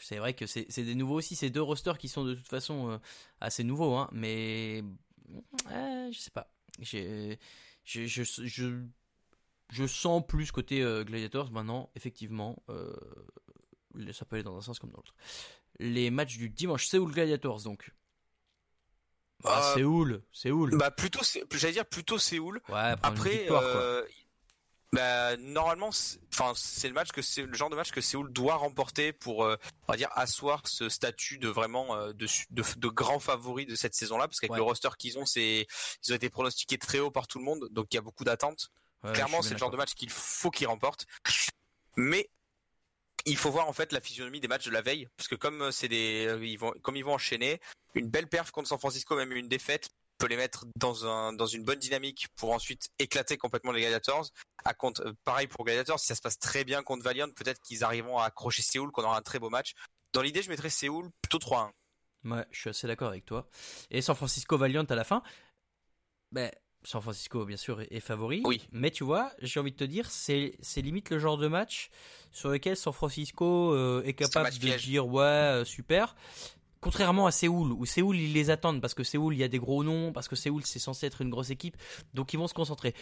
c'est 0.00 0.16
vrai 0.16 0.34
que 0.34 0.46
c'est 0.46 0.66
des 0.78 0.94
nouveaux 0.94 1.16
aussi. 1.16 1.36
Ces 1.44 1.50
deux 1.50 1.60
rosters 1.62 1.98
qui 1.98 2.08
sont 2.08 2.24
de 2.24 2.34
toute 2.34 2.48
façon 2.48 2.88
euh, 2.90 2.98
assez 3.42 3.64
nouveaux, 3.64 3.94
hein, 3.96 4.08
mais 4.12 4.82
euh, 5.70 6.10
je 6.10 6.18
sais 6.18 6.30
pas. 6.30 6.50
J'ai 6.80 7.38
je, 7.84 8.06
je, 8.06 8.22
je, 8.24 8.80
je 9.70 9.86
sens 9.86 10.22
plus 10.26 10.50
côté 10.52 10.80
euh, 10.82 11.04
Gladiators 11.04 11.50
maintenant, 11.52 11.90
effectivement. 11.96 12.62
ça 14.12 14.24
peut 14.24 14.36
aller 14.36 14.42
dans 14.42 14.56
un 14.56 14.62
sens 14.62 14.78
comme 14.78 14.88
dans 14.90 14.96
l'autre. 14.96 15.14
Les 15.80 16.10
matchs 16.10 16.38
du 16.38 16.48
dimanche, 16.48 16.86
Séoul 16.86 17.12
Gladiators 17.12 17.60
donc. 17.62 17.90
Ah, 19.44 19.72
Euh, 19.72 19.74
Séoul, 19.74 20.22
Séoul. 20.32 20.76
Bah 20.78 20.90
plutôt, 20.90 21.22
c'est- 21.22 21.44
j'allais 21.54 21.74
dire 21.74 21.84
plutôt 21.86 22.16
Séoul. 22.18 22.62
ouais, 22.70 22.94
Après, 23.02 23.38
victoire, 23.38 23.62
euh, 23.62 24.02
bah, 24.94 25.36
normalement, 25.38 25.90
c'est- 25.92 26.18
enfin 26.32 26.52
c'est 26.56 26.88
le 26.88 26.94
match 26.94 27.10
que 27.10 27.20
c'est 27.22 27.42
le 27.42 27.54
genre 27.54 27.70
de 27.70 27.76
match 27.76 27.90
que 27.90 28.00
Séoul 28.00 28.32
doit 28.32 28.56
remporter 28.56 29.12
pour, 29.12 29.44
euh, 29.44 29.56
on 29.88 29.92
va 29.92 29.96
dire, 29.96 30.08
asseoir 30.14 30.62
ce 30.66 30.88
statut 30.88 31.38
de 31.38 31.48
vraiment 31.48 31.94
euh, 31.96 32.12
de, 32.12 32.26
su- 32.26 32.46
de, 32.50 32.62
de 32.76 32.88
grand 32.88 33.18
favori 33.18 33.66
de 33.66 33.74
cette 33.74 33.94
saison-là, 33.94 34.28
parce 34.28 34.40
qu'avec 34.40 34.52
Ouais. 34.52 34.58
le 34.58 34.62
roster 34.62 34.88
qu'ils 34.98 35.18
ont, 35.18 35.26
c'est 35.26 35.66
ils 36.04 36.12
ont 36.12 36.16
été 36.16 36.30
pronostiqués 36.30 36.78
très 36.78 36.98
haut 37.00 37.10
par 37.10 37.26
tout 37.26 37.38
le 37.38 37.44
monde, 37.44 37.68
donc 37.72 37.88
il 37.92 37.96
y 37.96 37.98
a 37.98 38.02
beaucoup 38.02 38.24
d'attentes. 38.24 38.70
Ouais, 39.02 39.12
Clairement, 39.12 39.42
c'est 39.42 39.52
le 39.54 39.58
genre 39.58 39.70
de 39.70 39.76
match 39.76 39.94
qu'il 39.94 40.10
faut 40.10 40.50
qu'ils 40.50 40.66
remportent. 40.68 41.06
Mais 41.96 42.30
il 43.26 43.36
faut 43.36 43.50
voir 43.50 43.68
en 43.68 43.72
fait 43.72 43.92
la 43.92 44.00
physionomie 44.00 44.40
des 44.40 44.48
matchs 44.48 44.66
de 44.66 44.70
la 44.70 44.82
veille, 44.82 45.08
parce 45.16 45.28
que 45.28 45.34
comme 45.34 45.62
euh, 45.62 45.70
c'est 45.70 45.88
des, 45.88 46.36
ils 46.42 46.56
vont, 46.58 46.72
comme 46.82 46.96
ils 46.96 47.04
vont 47.04 47.14
enchaîner, 47.14 47.60
une 47.94 48.08
belle 48.08 48.28
perf 48.28 48.50
contre 48.50 48.68
San 48.68 48.78
Francisco, 48.78 49.16
même 49.16 49.32
une 49.32 49.48
défaite, 49.48 49.88
peut 50.18 50.26
les 50.26 50.36
mettre 50.36 50.64
dans 50.76 51.06
un, 51.06 51.32
dans 51.32 51.46
une 51.46 51.64
bonne 51.64 51.78
dynamique 51.78 52.28
pour 52.36 52.52
ensuite 52.52 52.88
éclater 52.98 53.36
complètement 53.36 53.72
les 53.72 53.80
Gladiators. 53.80 54.30
À 54.64 54.74
compte, 54.74 55.00
euh, 55.00 55.12
pareil 55.24 55.46
pour 55.46 55.64
Gladiators, 55.64 55.98
si 55.98 56.06
ça 56.06 56.14
se 56.14 56.20
passe 56.20 56.38
très 56.38 56.64
bien 56.64 56.82
contre 56.82 57.04
Valiant, 57.04 57.28
peut-être 57.30 57.60
qu'ils 57.60 57.84
arriveront 57.84 58.18
à 58.18 58.26
accrocher 58.26 58.62
Séoul, 58.62 58.90
qu'on 58.90 59.02
aura 59.02 59.18
un 59.18 59.22
très 59.22 59.38
beau 59.38 59.50
match. 59.50 59.74
Dans 60.12 60.22
l'idée, 60.22 60.42
je 60.42 60.50
mettrais 60.50 60.70
Séoul 60.70 61.10
plutôt 61.22 61.38
3-1. 61.38 61.70
Ouais, 62.24 62.46
je 62.50 62.60
suis 62.60 62.70
assez 62.70 62.86
d'accord 62.86 63.08
avec 63.08 63.26
toi. 63.26 63.48
Et 63.90 64.00
San 64.00 64.16
Francisco 64.16 64.56
Valiant 64.56 64.84
à 64.84 64.94
la 64.94 65.04
fin, 65.04 65.22
ben, 66.32 66.50
San 66.84 67.00
Francisco, 67.00 67.44
bien 67.44 67.56
sûr, 67.56 67.80
est, 67.80 68.00
favori. 68.00 68.42
Oui. 68.44 68.62
Mais 68.72 68.90
tu 68.90 69.04
vois, 69.04 69.32
j'ai 69.40 69.58
envie 69.58 69.72
de 69.72 69.76
te 69.76 69.84
dire, 69.84 70.10
c'est 70.10 70.56
limite 70.76 71.10
le 71.10 71.18
genre 71.18 71.38
de 71.38 71.48
match 71.48 71.90
sur 72.30 72.50
lequel 72.50 72.76
San 72.76 72.92
Francisco 72.92 73.72
euh, 73.74 74.02
est 74.04 74.12
capable 74.12 74.50
de 74.50 74.76
dire 74.76 75.06
ouais, 75.06 75.22
euh, 75.22 75.64
super. 75.64 76.14
Contrairement 76.84 77.26
à 77.26 77.30
Séoul, 77.30 77.72
où 77.72 77.86
Séoul 77.86 78.16
ils 78.16 78.34
les 78.34 78.50
attendent 78.50 78.82
parce 78.82 78.92
que 78.92 79.02
Séoul 79.04 79.34
il 79.34 79.38
y 79.38 79.42
a 79.42 79.48
des 79.48 79.58
gros 79.58 79.82
noms, 79.82 80.12
parce 80.12 80.28
que 80.28 80.36
Séoul 80.36 80.62
c'est 80.66 80.78
censé 80.78 81.06
être 81.06 81.22
une 81.22 81.30
grosse 81.30 81.48
équipe, 81.48 81.78
donc 82.12 82.34
ils 82.34 82.36
vont 82.36 82.46
se 82.46 82.52
concentrer. 82.52 82.94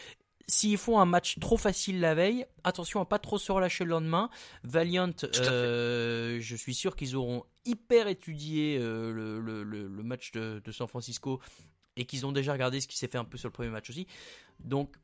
S'ils 0.47 0.79
font 0.79 1.01
un 1.01 1.05
match 1.05 1.39
trop 1.41 1.57
facile 1.57 1.99
la 2.01 2.15
veille, 2.15 2.47
attention 2.63 3.01
à 3.01 3.05
pas 3.07 3.19
trop 3.19 3.39
se 3.39 3.51
relâcher 3.51 3.83
le 3.85 3.91
lendemain. 3.91 4.31
Valiant, 4.63 5.11
euh, 5.25 6.39
je 6.41 6.55
suis 6.57 6.75
sûr 6.75 6.95
qu'ils 6.95 7.17
auront 7.17 7.45
hyper 7.65 8.07
étudié 8.07 8.79
euh, 8.81 9.13
le, 9.13 9.41
le- 9.41 9.63
le- 9.65 9.89
le 9.89 10.03
match 10.05 10.31
de, 10.33 10.61
de 10.65 10.73
San 10.73 10.87
Francisco 10.87 11.41
et 11.97 12.07
qu'ils 12.07 12.25
ont 12.25 12.33
déjà 12.33 12.53
regardé 12.53 12.81
ce 12.81 12.87
qui 12.87 12.97
s'est 12.99 13.09
fait 13.09 13.19
un 13.19 13.25
peu 13.25 13.37
sur 13.37 13.49
le 13.49 13.53
premier 13.53 13.69
match 13.71 13.91
aussi. 13.91 14.07
Donc 14.61 14.95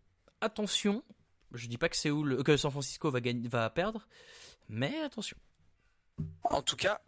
attention, 0.40 1.02
je 1.52 1.66
dis 1.66 1.78
pas 1.78 1.88
que 1.88 1.96
Séoul, 1.96 2.42
que 2.44 2.56
San 2.56 2.70
Francisco 2.70 3.10
va 3.10 3.20
gagner, 3.20 3.48
va 3.48 3.68
perdre, 3.70 4.06
mais 4.68 4.96
attention. 5.04 5.36
En 6.44 6.62
tout 6.62 6.76
cas, 6.76 7.00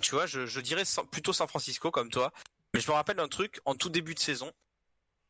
tu 0.00 0.12
vois, 0.14 0.26
je, 0.26 0.46
je 0.46 0.60
dirais 0.60 0.84
plutôt 1.10 1.32
San 1.32 1.48
Francisco 1.48 1.90
comme 1.90 2.10
toi. 2.10 2.32
Mais 2.74 2.80
je 2.80 2.88
me 2.90 2.94
rappelle 2.94 3.16
d'un 3.16 3.28
truc 3.28 3.60
en 3.66 3.74
tout 3.74 3.90
début 3.90 4.14
de 4.14 4.18
saison, 4.18 4.50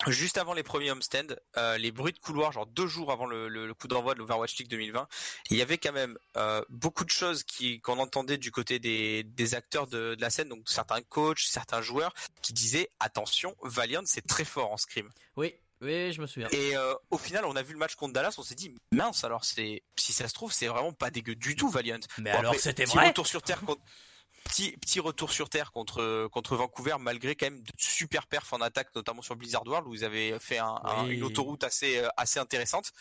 juste 0.06 0.38
avant 0.38 0.52
les 0.54 0.62
premiers 0.62 0.90
homestands, 0.90 1.34
euh, 1.56 1.76
les 1.78 1.90
bruits 1.92 2.12
de 2.12 2.18
couloir, 2.18 2.52
genre 2.52 2.66
deux 2.66 2.86
jours 2.86 3.10
avant 3.12 3.26
le, 3.26 3.48
le- 3.48 3.66
le 3.66 3.74
coup 3.74 3.86
d'envoi 3.88 4.14
de 4.14 4.18
l'Overwatch 4.20 4.56
League 4.58 4.68
2020, 4.68 5.06
il 5.50 5.56
y 5.56 5.62
avait 5.62 5.78
quand 5.78 5.92
même 5.92 6.16
euh, 6.36 6.62
beaucoup 6.68 7.04
de 7.04 7.10
choses 7.10 7.42
qui 7.44 7.80
qu'on 7.80 7.98
entendait 7.98 8.38
du 8.38 8.50
côté 8.52 8.78
des, 8.78 9.22
des 9.24 9.54
acteurs 9.54 9.86
de, 9.86 10.14
de 10.14 10.20
la 10.20 10.30
scène, 10.30 10.48
donc 10.48 10.68
certains 10.68 11.02
coachs, 11.02 11.40
certains 11.40 11.82
joueurs, 11.82 12.14
qui 12.42 12.52
disaient 12.52 12.90
attention, 13.00 13.56
Valiant 13.62 14.02
c'est 14.04 14.26
très 14.26 14.44
fort 14.44 14.72
en 14.72 14.76
scrim. 14.76 15.08
Oui, 15.36 15.54
oui, 15.80 16.12
je 16.12 16.20
me 16.20 16.26
souviens. 16.26 16.48
Et 16.50 16.76
euh, 16.76 16.94
au 17.10 17.18
final, 17.18 17.44
on 17.44 17.54
a 17.56 17.62
vu 17.62 17.72
le 17.72 17.78
match 17.78 17.94
contre 17.96 18.12
Dallas, 18.12 18.34
on 18.38 18.42
s'est 18.42 18.54
dit 18.56 18.74
mince, 18.92 19.22
alors 19.24 19.44
c'est 19.44 19.82
si 19.96 20.12
ça 20.12 20.26
se 20.28 20.34
trouve, 20.34 20.52
c'est 20.52 20.66
vraiment 20.68 20.92
pas 20.92 21.10
dégueu 21.10 21.34
du 21.36 21.54
tout 21.56 21.68
Valiant. 21.68 21.98
Mais 22.18 22.32
Bon, 22.32 22.38
alors 22.38 22.54
c'était 22.56 22.84
vrai 22.84 23.08
retour 23.08 23.26
sur 23.26 23.42
terre 23.42 23.60
contre 23.60 23.82
petit 24.44 24.76
petit 24.78 25.00
retour 25.00 25.30
sur 25.32 25.48
terre 25.48 25.72
contre 25.72 26.28
contre 26.32 26.56
Vancouver 26.56 26.96
malgré 27.00 27.34
quand 27.36 27.46
même 27.46 27.62
de 27.62 27.72
super 27.78 28.26
perfs 28.26 28.52
en 28.52 28.60
attaque 28.60 28.94
notamment 28.94 29.22
sur 29.22 29.36
Blizzard 29.36 29.66
World 29.66 29.86
où 29.88 29.94
ils 29.94 30.04
avaient 30.04 30.38
fait 30.38 30.58
un, 30.58 30.80
un- 30.84 31.06
Oui. 31.06 31.14
une 31.16 31.22
autoroute 31.24 31.64
assez 31.64 31.98
euh, 31.98 32.08
assez 32.16 32.38
intéressante. 32.38 32.92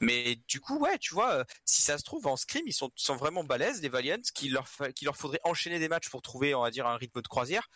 Mais 0.00 0.34
du 0.48 0.60
coup, 0.60 0.78
ouais, 0.80 0.98
tu 0.98 1.14
vois, 1.14 1.32
euh, 1.32 1.44
si 1.64 1.80
ça 1.80 1.96
se 1.96 2.02
trouve 2.02 2.26
en 2.26 2.36
scrim, 2.36 2.62
ils 2.66 2.72
sont 2.72 2.90
sont 2.96 3.14
vraiment 3.14 3.44
balèzes 3.44 3.80
les 3.82 3.88
Valiants, 3.88 4.16
qu'il 4.34 4.52
leur 4.52 4.66
qu'il 4.96 5.06
leur 5.06 5.16
faudrait 5.16 5.40
enchaîner 5.44 5.78
des 5.78 5.88
matchs 5.88 6.08
pour 6.10 6.22
trouver, 6.22 6.54
on 6.56 6.62
va 6.62 6.70
dire, 6.72 6.86
un 6.88 6.96
rythme 6.96 7.22
de 7.22 7.28
croisière. 7.28 7.68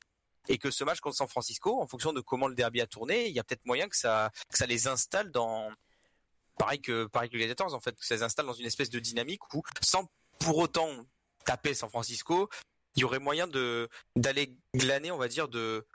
Et 0.48 0.58
que 0.58 0.70
ce 0.70 0.82
match 0.84 1.00
contre 1.00 1.16
San 1.16 1.28
Francisco, 1.28 1.80
en 1.80 1.86
fonction 1.86 2.12
de 2.12 2.20
comment 2.20 2.48
le 2.48 2.54
derby 2.54 2.80
a 2.80 2.86
tourné, 2.86 3.28
il 3.28 3.34
y 3.34 3.38
a 3.38 3.44
peut-être 3.44 3.64
moyen 3.64 3.88
que 3.88 3.96
ça 3.96 4.30
que 4.50 4.58
ça 4.58 4.66
les 4.66 4.88
installe 4.88 5.30
dans 5.30 5.70
pareil 6.58 6.80
que 6.80 7.06
pareil 7.06 7.28
que 7.28 7.34
les 7.34 7.40
Gladiators 7.40 7.74
en 7.74 7.80
fait, 7.80 7.96
que 7.96 8.04
ça 8.04 8.14
les 8.16 8.22
installe 8.24 8.46
dans 8.46 8.52
une 8.54 8.66
espèce 8.66 8.90
de 8.90 8.98
dynamique 8.98 9.54
où 9.54 9.62
sans 9.82 10.08
pour 10.40 10.58
autant 10.58 10.88
taper 11.44 11.74
San 11.74 11.88
Francisco, 11.90 12.48
il 12.96 13.00
y 13.00 13.04
aurait 13.04 13.18
moyen 13.18 13.46
de 13.46 13.88
d'aller 14.16 14.56
glaner, 14.74 15.10
on 15.10 15.18
va 15.18 15.28
dire, 15.28 15.48
de 15.48 15.86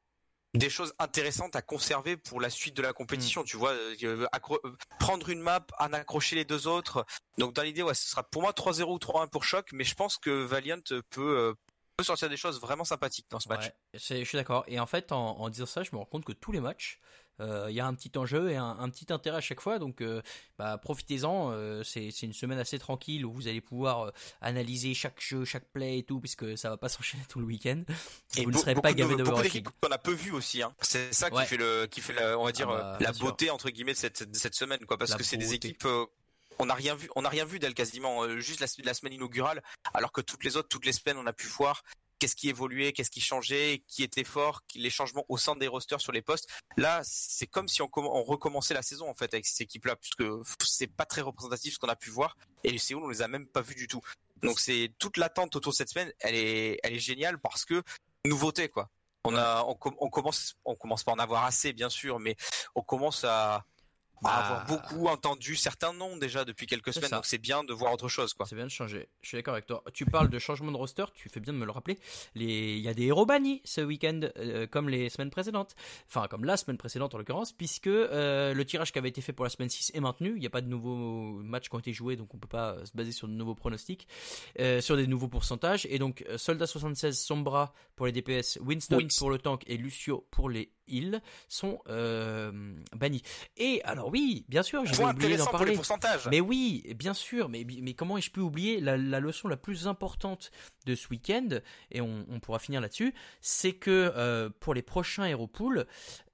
des 0.54 0.70
choses 0.70 0.94
intéressantes 1.00 1.56
à 1.56 1.62
conserver 1.62 2.18
pour 2.18 2.42
la 2.42 2.50
suite 2.50 2.76
de 2.76 2.82
la 2.82 2.94
compétition. 2.94 3.44
Tu 3.44 3.58
vois, 3.58 3.72
euh, 3.72 3.96
euh, 4.04 4.76
prendre 5.00 5.30
une 5.30 5.40
map, 5.40 5.66
en 5.80 5.94
accrocher 5.94 6.36
les 6.36 6.46
deux 6.46 6.68
autres. 6.68 7.06
Donc 7.38 7.54
dans 7.54 7.64
l'idée, 7.64 7.84
ouais, 7.84 7.94
ce 7.94 8.10
sera 8.10 8.24
pour 8.24 8.42
moi 8.42 8.52
3-0 8.52 8.84
ou 8.84 8.98
3-1 8.98 9.30
pour 9.30 9.44
choc, 9.44 9.70
mais 9.72 9.84
je 9.84 9.96
pense 9.96 10.18
que 10.18 10.44
Valiant 10.44 10.82
peut 11.10 11.38
euh, 11.38 11.54
peut 11.98 12.04
sortir 12.04 12.30
des 12.30 12.38
choses 12.38 12.60
vraiment 12.60 12.84
sympathiques 12.84 13.28
dans 13.30 13.40
ce 13.40 13.50
match. 13.50 13.66
Ouais, 13.66 13.74
je 13.94 14.24
suis 14.24 14.38
d'accord. 14.38 14.64
Et 14.68 14.80
en 14.80 14.86
fait, 14.86 15.12
en, 15.12 15.40
en 15.40 15.50
disant 15.50 15.66
ça, 15.66 15.84
je 15.84 15.90
me 15.94 15.98
rends 15.98 16.06
compte 16.06 16.26
que 16.26 16.34
tous 16.34 16.52
les 16.52 16.60
matchs, 16.60 17.00
il 17.39 17.74
y 17.74 17.80
a 17.80 17.88
un 17.88 17.94
petit 17.96 18.12
enjeu 18.17 18.52
et 18.52 18.56
un, 18.56 18.78
un 18.80 18.89
petit 18.89 19.12
intérêt 19.12 19.38
à 19.38 19.41
chaque 19.41 19.62
fois. 19.62 19.80
Donc, 19.80 20.02
euh, 20.02 20.22
bah, 20.60 20.78
profitez-en. 20.78 21.52
euh, 21.52 21.84
c'est 21.84 22.10
une 22.22 22.34
semaine 22.34 22.60
assez 22.60 22.78
tranquille 22.78 23.26
où 23.26 23.32
vous 23.34 23.48
allez 23.48 23.62
pouvoir 23.62 24.02
euh, 24.08 24.12
analyser 24.41 24.94
chaque 24.94 25.20
jeu, 25.20 25.44
chaque 25.46 25.67
play 25.72 26.00
et 26.00 26.04
tout, 26.04 26.20
puisque 26.20 26.58
ça 26.58 26.70
va 26.70 26.78
pas 26.78 26.89
s'enchaîner 26.89 27.24
tout 27.30 27.39
le 27.39 27.46
week-end. 27.46 27.84
Et 28.38 28.44
vous 28.46 28.52
ne 28.52 28.58
serez 28.58 28.76
pas 28.76 28.91
de- 28.94 28.98
gavé 28.98 29.15
d'équipes 29.15 29.54
League. 29.54 29.67
qu'on 29.82 29.89
a 29.91 29.98
peu 29.98 30.13
vu 30.13 30.32
aussi. 30.32 30.62
Hein. 30.62 30.74
C'est 30.82 31.13
ça 31.13 31.30
qui 31.30 31.38
Ouais. 31.38 31.46
fait 31.46 31.58
le, 31.58 31.88
qui 31.88 32.02
fait 32.02 32.13
la, 32.13 32.38
on 32.38 32.46
va 32.46 32.52
dire 32.52 32.70
Ah 32.70 32.74
bah, 32.78 32.86
euh, 32.86 32.91
la 32.94 32.98
bien 32.98 33.13
sûr. 33.13 33.26
beauté 33.26 33.50
entre 33.50 33.70
guillemets 33.72 33.94
de 33.94 33.98
cette, 33.98 34.30
de 34.30 34.38
cette 34.38 34.54
semaine, 34.56 34.86
quoi, 34.86 34.98
parce 34.98 35.12
La 35.12 35.17
que 35.17 35.24
c'est 35.24 35.38
des 35.38 35.54
équipes. 35.56 35.86
euh, 35.86 36.06
on 36.60 36.65
n'a 36.67 36.76
rien 36.76 36.94
vu, 36.94 37.10
on 37.15 37.24
n'a 37.24 37.30
rien 37.30 37.46
vu 37.46 37.58
d'elles 37.58 37.74
quasiment, 37.74 38.22
euh, 38.24 38.38
juste 38.39 38.60
la, 38.60 38.67
la 38.84 38.94
semaine 38.94 39.13
inaugurale, 39.13 39.63
alors 39.96 40.12
que 40.12 40.22
toutes 40.22 40.44
les 40.44 40.58
autres, 40.58 40.67
toutes 40.67 40.86
les 40.86 40.91
semaines, 40.91 41.17
on 41.17 41.26
a 41.26 41.34
pu 41.34 41.48
voir 41.48 41.82
qu'est-ce 42.22 42.36
qui 42.36 42.50
évoluait, 42.50 42.94
qu'est-ce 42.94 43.10
qui 43.10 43.20
changeait, 43.20 43.84
qui 43.88 44.04
était 44.04 44.24
fort, 44.24 44.62
les 44.76 44.92
changements 44.92 45.26
au 45.28 45.38
sein 45.38 45.56
des 45.56 45.68
rosters 45.68 46.00
sur 46.00 46.12
les 46.12 46.22
postes. 46.22 46.48
Là, 46.78 47.02
c'est 47.04 47.48
comme 47.48 47.68
si 47.68 47.82
on, 47.82 47.88
comm- 47.88 48.12
on 48.14 48.22
recommençait 48.22 48.76
la 48.76 48.84
saison 48.84 49.10
en 49.10 49.16
fait 49.16 49.34
avec 49.34 49.48
ces 49.48 49.64
équipes-là, 49.64 49.96
puisque 49.96 50.24
c'est 50.64 50.86
pas 50.86 51.06
très 51.06 51.22
représentatif 51.22 51.74
ce 51.74 51.80
qu'on 51.80 51.88
a 51.88 51.96
pu 51.96 52.12
voir. 52.12 52.38
Et 52.64 52.78
Séoul, 52.78 53.04
on 53.04 53.10
les 53.10 53.24
a 53.24 53.28
même 53.28 53.48
pas 53.48 53.62
vus 53.62 53.74
du 53.74 53.88
tout. 53.88 54.02
Donc 54.44 54.60
c'est 54.60 54.94
toute 55.00 55.18
l'attente 55.18 55.56
autour 55.56 55.72
de 55.72 55.78
cette 55.78 55.90
semaine, 55.90 56.14
elle 56.20 56.36
est, 56.36 56.80
elle 56.84 56.94
est 56.94 57.00
géniale 57.00 57.40
parce 57.40 57.66
que 57.66 57.82
nouveauté 58.24 58.70
quoi. 58.70 58.92
On 59.24 59.36
a, 59.36 59.64
on, 59.68 59.76
on 60.00 60.10
commence, 60.12 60.56
on 60.64 60.76
commence 60.76 61.04
pas 61.04 61.14
à 61.14 61.16
en 61.16 61.20
avoir 61.20 61.46
assez 61.46 61.74
bien 61.74 61.90
sûr, 61.90 62.20
mais 62.20 62.36
on 62.76 62.84
commence 62.84 63.24
à, 63.24 63.66
à 64.24 64.28
Bah, 64.28 64.46
avoir 64.46 64.66
beaucoup 64.66 65.08
entendu 65.08 65.56
certains 65.56 65.94
noms 65.94 66.18
déjà 66.18 66.46
depuis 66.46 66.68
quelques 66.68 66.94
semaines. 66.94 67.10
ça. 67.10 67.16
Donc 67.18 67.26
c'est 67.26 67.38
bien 67.38 67.64
de 67.64 67.74
voir 67.74 67.94
autre 67.94 68.08
chose 68.08 68.34
quoi. 68.34 68.46
C'est 68.46 68.56
bien 68.56 68.66
de 68.66 68.72
changer. 68.72 69.08
Je 69.22 69.28
suis 69.30 69.38
d'accord 69.38 69.54
avec 69.54 69.66
toi. 69.66 69.84
Tu 69.94 70.06
parles 70.06 70.30
de 70.30 70.40
changement 70.40 70.72
de 70.72 70.78
roster, 70.78 71.06
tu 71.14 71.30
fais 71.30 71.40
bien 71.40 71.54
de 71.54 71.58
me 71.58 71.66
le 71.66 71.72
rappeler. 71.72 71.98
Les... 72.36 72.76
Il 72.76 72.82
y 72.82 72.88
a 72.88 72.94
des 72.94 73.06
héros 73.06 73.26
bannis 73.26 73.62
ce 73.66 73.82
week-end, 73.82 74.20
euh, 74.38 74.68
comme 74.68 74.90
les 74.90 75.10
semaines 75.10 75.30
précédentes. 75.32 75.76
Enfin, 76.08 76.28
comme 76.28 76.46
la 76.46 76.58
semaine 76.58 76.78
précédente 76.78 77.14
en 77.16 77.18
l'occurrence, 77.18 77.52
puisque 77.52 77.88
euh, 77.88 78.54
le 78.54 78.66
tirage 78.66 78.92
qui 78.92 79.00
avait 79.00 79.10
été 79.10 79.22
fait 79.22 79.34
pour 79.34 79.46
la 79.46 79.50
semaine 79.50 79.70
6 79.70 79.92
est 79.94 80.00
maintenu. 80.00 80.34
Il 80.36 80.40
n'y 80.40 80.46
a 80.48 80.50
pas 80.52 80.62
de 80.62 80.68
nouveaux 80.68 81.42
matchs 81.44 81.70
qui 81.70 81.76
ont 81.76 81.80
été 81.80 81.94
joués, 81.94 82.16
donc 82.16 82.34
on 82.34 82.38
peut 82.38 82.48
pas 82.48 82.84
se 82.86 82.92
baser 82.96 83.12
sur 83.12 83.28
de 83.28 83.34
nouveaux 83.34 83.56
pronostics, 83.56 84.08
euh, 84.60 84.82
sur 84.82 84.96
des 84.98 85.08
nouveaux 85.08 85.28
pourcentages. 85.28 85.86
Et 85.90 85.98
donc, 86.00 86.24
Soldat 86.38 86.68
76, 86.68 87.18
Sombra 87.20 87.74
pour 87.96 88.06
les 88.06 88.12
DPS, 88.12 88.60
Winston 88.62 88.98
Winst- 88.98 89.18
pour 89.20 89.30
le 89.30 89.38
tank 89.40 89.64
et 89.68 89.78
Lucio 89.78 90.28
pour 90.32 90.50
les 90.50 90.72
heals 90.88 91.22
sont 91.48 91.80
bannis. 92.96 93.22
Et 93.58 93.82
alors 93.84 94.11
oui, 94.12 94.45
bien 94.50 94.63
sûr, 94.63 94.86
j'ai 94.86 95.04
oublié 95.04 95.38
d'en 95.38 95.45
pour 95.45 95.54
les 95.54 95.58
parler. 95.60 95.76
pourcentages. 95.76 96.28
Mais 96.30 96.39
oui, 96.41 96.84
bien 96.95 97.13
sûr, 97.13 97.50
mais, 97.50 97.65
mais 97.82 97.93
comment 97.93 98.17
ai-je 98.17 98.32
pu 98.32 98.39
oublier 98.39 98.80
la, 98.82 98.97
la 98.97 99.19
leçon 99.19 99.47
la 99.47 99.58
plus 99.58 99.88
importante 99.88 100.52
de 100.86 100.95
ce 100.95 101.08
week-end, 101.10 101.47
et 101.91 102.02
on, 102.02 102.26
on 102.30 102.39
pourra 102.39 102.60
finir 102.60 102.82
là-dessus, 102.82 103.13
c'est 103.39 103.74
que 103.74 104.12
euh, 104.15 104.50
pour 104.60 104.74
les 104.74 104.82
prochains 104.82 105.26
Hero 105.26 105.47
Pools, 105.47 105.86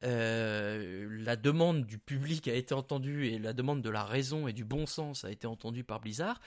euh, 0.03 1.07
la 1.23 1.35
demande 1.35 1.85
du 1.85 1.97
public 1.97 2.47
a 2.47 2.53
été 2.53 2.73
entendue 2.73 3.27
et 3.27 3.39
la 3.39 3.53
demande 3.53 3.81
de 3.81 3.89
la 3.89 4.03
raison 4.03 4.47
et 4.47 4.53
du 4.53 4.63
bon 4.63 4.85
sens 4.85 5.25
a 5.25 5.31
été 5.31 5.47
entendue 5.47 5.83
par 5.83 5.99
Blizzard, 5.99 6.39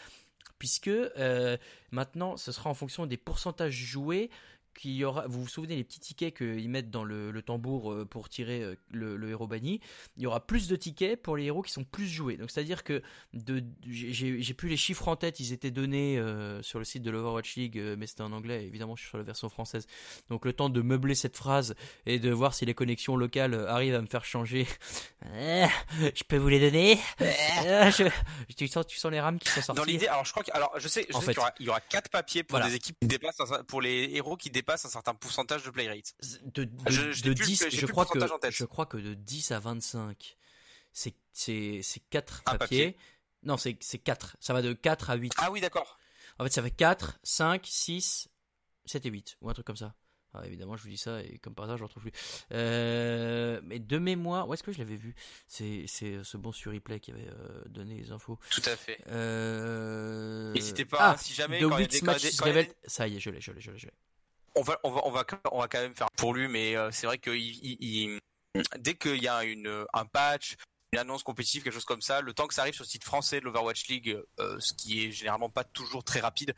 puisque 0.58 0.88
euh, 0.88 1.56
maintenant 1.90 2.36
ce 2.36 2.52
sera 2.52 2.70
en 2.70 2.74
fonction 2.74 3.06
des 3.06 3.16
pourcentages 3.16 3.74
joués 3.74 4.30
qu'il 4.74 4.92
y 4.92 5.04
aura, 5.04 5.26
vous 5.26 5.42
vous 5.42 5.48
souvenez 5.48 5.76
les 5.76 5.85
petits 5.85 6.00
tickets 6.00 6.37
qu'ils 6.37 6.68
mettent 6.68 6.90
dans 6.90 7.04
le, 7.04 7.30
le 7.30 7.42
tambour 7.42 7.92
euh, 7.92 8.04
pour 8.04 8.28
tirer 8.28 8.62
euh, 8.62 8.74
le, 8.90 9.16
le 9.16 9.30
héros 9.30 9.46
banni, 9.46 9.80
il 10.16 10.22
y 10.22 10.26
aura 10.26 10.46
plus 10.46 10.68
de 10.68 10.76
tickets 10.76 11.20
pour 11.20 11.37
les 11.37 11.44
héros 11.44 11.62
qui 11.62 11.72
sont 11.72 11.85
plus 11.85 12.06
joués. 12.06 12.37
Donc 12.37 12.50
c'est-à-dire 12.50 12.85
que 12.85 13.02
de, 13.35 13.62
j'ai 13.87 14.40
j'ai 14.40 14.54
plus 14.54 14.68
les 14.68 14.76
chiffres 14.76 15.09
en 15.09 15.16
tête, 15.16 15.40
ils 15.40 15.52
étaient 15.52 15.70
donnés 15.70 16.18
euh, 16.18 16.62
sur 16.62 16.78
le 16.78 16.85
site 16.85 17.02
de 17.02 17.11
l'Overwatch 17.11 17.56
League, 17.56 17.83
mais 17.98 18.06
c'était 18.06 18.22
en 18.22 18.33
anglais, 18.33 18.64
évidemment 18.64 18.96
je 18.96 19.02
suis 19.02 19.09
sur 19.11 19.18
la 19.18 19.24
version 19.24 19.48
française. 19.48 19.87
Donc 20.28 20.44
le 20.44 20.52
temps 20.52 20.70
de 20.70 20.80
meubler 20.83 21.14
cette 21.14 21.37
phrase 21.37 21.74
et 22.06 22.18
de 22.18 22.30
voir 22.30 22.54
si 22.54 22.64
les 22.64 22.74
connexions 22.74 23.16
locales 23.16 23.54
arrivent 23.68 23.94
à 23.94 24.00
me 24.02 24.06
faire 24.06 24.24
changer. 24.24 24.66
Je 25.33 26.22
peux 26.26 26.37
vous 26.37 26.48
les 26.48 26.61
donner? 26.61 26.98
Je- 27.20 28.09
tu, 28.56 28.68
sens, 28.68 28.87
tu 28.87 28.98
sens 28.98 29.11
les 29.12 29.20
rames 29.20 29.38
qui 29.38 29.48
sont 29.48 29.61
sorties? 29.62 29.80
Dans 29.80 29.85
l'idée, 29.87 30.06
alors 30.06 30.24
je 30.24 30.33
crois 30.33 30.42
que, 30.44 30.50
alors 30.52 30.72
je 30.78 30.88
sais, 30.88 31.06
je 31.09 31.18
qu'il 31.18 31.33
y 31.35 31.38
aura, 31.38 31.52
il 31.61 31.66
y 31.66 31.68
aura 31.68 31.80
quatre 31.80 32.09
papiers 32.11 32.42
pour 32.42 32.59
Voilà. 32.59 32.68
des 32.70 32.76
équipes 32.76 32.96
qui 33.00 33.09
dépassent, 33.09 33.38
pour 33.68 33.80
les 33.83 34.11
héros 34.14 34.37
qui 34.37 34.50
dépassent 34.50 34.59
un 34.68 34.76
certain 34.76 35.14
pourcentage 35.14 35.62
de 35.64 35.70
play 35.70 35.88
rate. 35.88 36.14
de, 36.54 36.64
de, 36.64 36.90
Je- 36.90 37.12
je 37.12 37.22
de 37.22 37.28
n'ai 37.30 37.34
plus 37.34 37.42
le- 37.42 37.46
10, 37.46 37.64
j'ai 37.70 37.78
je 37.78 37.86
crois 37.86 38.06
que 38.06 38.18
je 38.50 38.64
crois 38.64 38.86
que 38.86 38.96
de 38.96 39.14
10 39.14 39.50
à 39.52 39.58
25 39.60 40.36
c'est 40.92 41.14
c'est 41.32 41.80
c'est 41.82 42.00
4 42.10 42.42
Un 42.46 42.56
papiers. 42.56 42.86
papier. 42.92 42.96
Non, 43.42 43.56
c'est 43.56 43.76
c'est 43.80 43.98
4. 43.98 44.36
Ça 44.40 44.52
va 44.52 44.60
de 44.62 44.72
4 44.72 45.10
à 45.10 45.14
8. 45.14 45.32
Ah 45.38 45.50
oui, 45.50 45.60
d'accord. 45.60 45.98
En 46.38 46.44
fait, 46.44 46.50
ça 46.52 46.62
fait 46.62 46.70
4, 46.70 47.18
5, 47.22 47.64
6, 47.66 48.28
7 48.86 49.06
et 49.06 49.10
8 49.10 49.36
ou 49.40 49.48
un 49.50 49.52
truc 49.54 49.66
comme 49.66 49.76
ça. 49.76 49.94
Ah, 50.32 50.46
évidemment, 50.46 50.76
je 50.76 50.82
vous 50.84 50.88
dis 50.90 50.96
ça 50.96 51.20
et 51.22 51.38
comme 51.38 51.54
par 51.56 51.64
hasard, 51.64 51.76
je 51.76 51.82
ne 51.82 51.86
retrouve 51.88 52.02
plus. 52.04 52.12
Euh, 52.52 53.60
mais 53.64 53.78
de 53.80 53.98
mémoire, 53.98 54.48
où 54.48 54.54
est-ce 54.54 54.62
que 54.62 54.70
je 54.72 54.78
l'avais 54.78 54.94
vu? 54.96 55.14
C'est 55.48 55.84
c'est 55.88 56.22
ce 56.22 56.36
bon 56.36 56.52
sur 56.52 56.72
replay 56.72 57.00
qui 57.00 57.10
avait 57.10 57.26
euh, 57.28 57.62
donné 57.66 57.96
les 57.96 58.12
infos. 58.12 58.38
Tout 58.50 58.62
à 58.66 58.76
fait. 58.76 59.00
Euh... 59.08 60.52
N'hésitez 60.52 60.84
pas, 60.84 60.98
ah, 61.00 61.16
si 61.16 61.34
jamais, 61.34 61.58
The 61.58 61.62
quand 61.68 61.76
Week's 61.78 62.02
Match 62.02 62.22
Ça 62.86 63.08
y 63.08 63.16
est, 63.16 63.20
je 63.20 63.30
l'ai, 63.30 63.40
je 63.40 63.50
l'ai, 63.52 63.60
je 63.60 63.70
l'ai. 63.72 63.92
On 64.54 64.62
va, 64.62 64.78
on 64.84 64.90
va, 64.90 65.02
on 65.06 65.10
va, 65.58 65.68
quand 65.68 65.80
même 65.80 65.94
faire 65.94 66.08
pour 66.16 66.34
lui, 66.34 66.48
mais 66.48 66.76
euh, 66.76 66.90
c'est 66.90 67.06
vrai 67.06 67.18
que 67.18 67.30
dès 68.78 68.94
qu'il 68.94 69.22
y 69.22 69.28
a 69.28 69.44
une, 69.44 69.84
un 69.92 70.06
patch, 70.06 70.56
une 70.92 70.98
annonce 70.98 71.22
compétitive, 71.22 71.62
quelque 71.62 71.72
chose 71.72 71.84
comme 71.84 72.00
ça, 72.00 72.20
le 72.20 72.32
temps 72.32 72.46
que 72.46 72.54
ça 72.54 72.62
arrive 72.62 72.74
sur 72.74 72.84
le 72.84 72.88
site 72.88 73.04
français 73.04 73.40
de 73.40 73.44
l'Overwatch 73.44 73.86
League, 73.86 74.18
euh, 74.40 74.56
ce 74.58 74.74
qui 74.74 75.04
est 75.04 75.12
généralement 75.12 75.50
pas 75.50 75.64
toujours 75.64 76.02
très 76.02 76.20
rapide, 76.20 76.54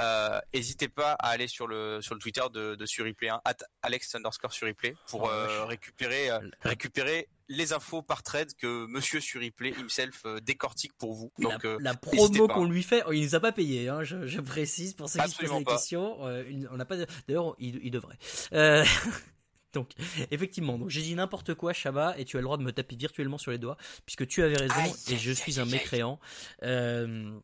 euh, 0.00 0.40
n'hésitez 0.54 0.88
pas 0.88 1.12
à 1.12 1.28
aller 1.30 1.48
sur 1.48 1.66
le 1.66 2.00
sur 2.02 2.14
le 2.14 2.20
Twitter 2.20 2.42
de, 2.52 2.74
de 2.74 2.86
Surreplay, 2.86 3.28
hein, 3.28 3.40
at 3.44 3.56
Alex 3.82 4.14
underscore 4.14 4.52
Surreplay, 4.52 4.94
pour 5.08 5.24
Oh, 5.24 5.30
euh, 5.30 5.64
récupérer 5.64 6.30
euh, 6.30 6.38
récupérer 6.62 7.28
les 7.48 7.72
infos 7.72 8.02
par 8.02 8.22
trade 8.24 8.48
que 8.58 8.86
Monsieur 8.86 9.20
Surreplay 9.20 9.70
himself 9.78 10.22
euh, 10.26 10.40
décortique 10.40 10.92
pour 10.98 11.14
vous. 11.14 11.32
Donc 11.38 11.62
la, 11.62 11.90
euh, 11.92 11.94
promo 11.94 12.48
qu'on 12.48 12.64
lui 12.64 12.82
fait, 12.82 13.02
oh, 13.06 13.12
il 13.12 13.22
nous 13.22 13.34
a 13.36 13.40
pas 13.40 13.52
payé, 13.52 13.88
hein, 13.88 14.02
je, 14.02 14.26
je 14.26 14.40
précise 14.40 14.94
pour 14.94 15.08
ceux 15.08 15.20
qui 15.20 15.30
se 15.30 15.36
posent 15.44 15.52
la 15.52 15.62
question. 15.64 16.18
euh, 16.26 16.44
on 16.72 16.76
n'a 16.76 16.84
pas. 16.84 16.96
de- 16.96 17.06
D'ailleurs, 17.28 17.54
il, 17.58 17.78
il 17.84 17.90
devrait. 17.92 18.18
Euh, 18.52 18.84
donc, 19.72 19.90
effectivement, 20.32 20.76
donc 20.78 20.90
j'ai 20.90 21.02
dit 21.02 21.14
n'importe 21.14 21.54
quoi, 21.54 21.72
Shaba, 21.72 22.18
et 22.18 22.24
tu 22.24 22.36
as 22.36 22.40
le 22.40 22.44
droit 22.44 22.56
de 22.56 22.62
me 22.64 22.72
taper 22.72 22.96
virtuellement 22.96 23.38
sur 23.38 23.52
les 23.52 23.58
doigts, 23.58 23.76
puisque 24.06 24.26
tu 24.26 24.42
avais 24.42 24.56
raison 24.56 24.74
Aïe, 24.74 24.92
et 25.10 25.16
je 25.16 25.30
aïe, 25.30 25.36
suis 25.36 25.52
aïe, 25.52 25.60
un 25.60 25.64
aïe. 25.64 25.70
mécréant. 25.72 26.18
Euh, 26.64 27.38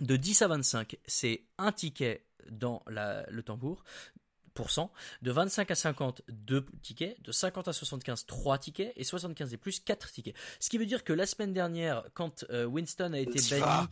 de 0.00 0.16
10 0.16 0.42
à 0.42 0.48
25, 0.48 0.96
c'est 1.06 1.44
un 1.58 1.72
ticket 1.72 2.26
dans 2.50 2.82
le 2.86 3.40
tambour. 3.42 3.84
De 5.22 5.30
25 5.30 5.70
à 5.70 5.74
50, 5.74 6.22
2 6.28 6.66
tickets. 6.82 7.20
De 7.22 7.32
50 7.32 7.68
à 7.68 7.72
75, 7.72 8.26
3 8.26 8.58
tickets. 8.58 8.92
Et 8.96 9.04
75 9.04 9.52
et 9.54 9.56
plus, 9.56 9.80
4 9.80 10.10
tickets. 10.12 10.34
Ce 10.60 10.68
qui 10.70 10.78
veut 10.78 10.86
dire 10.86 11.04
que 11.04 11.12
la 11.12 11.26
semaine 11.26 11.52
dernière, 11.52 12.04
quand 12.14 12.44
euh, 12.50 12.64
Winston 12.64 13.12
a 13.12 13.18
été 13.18 13.38
banni, 13.60 13.88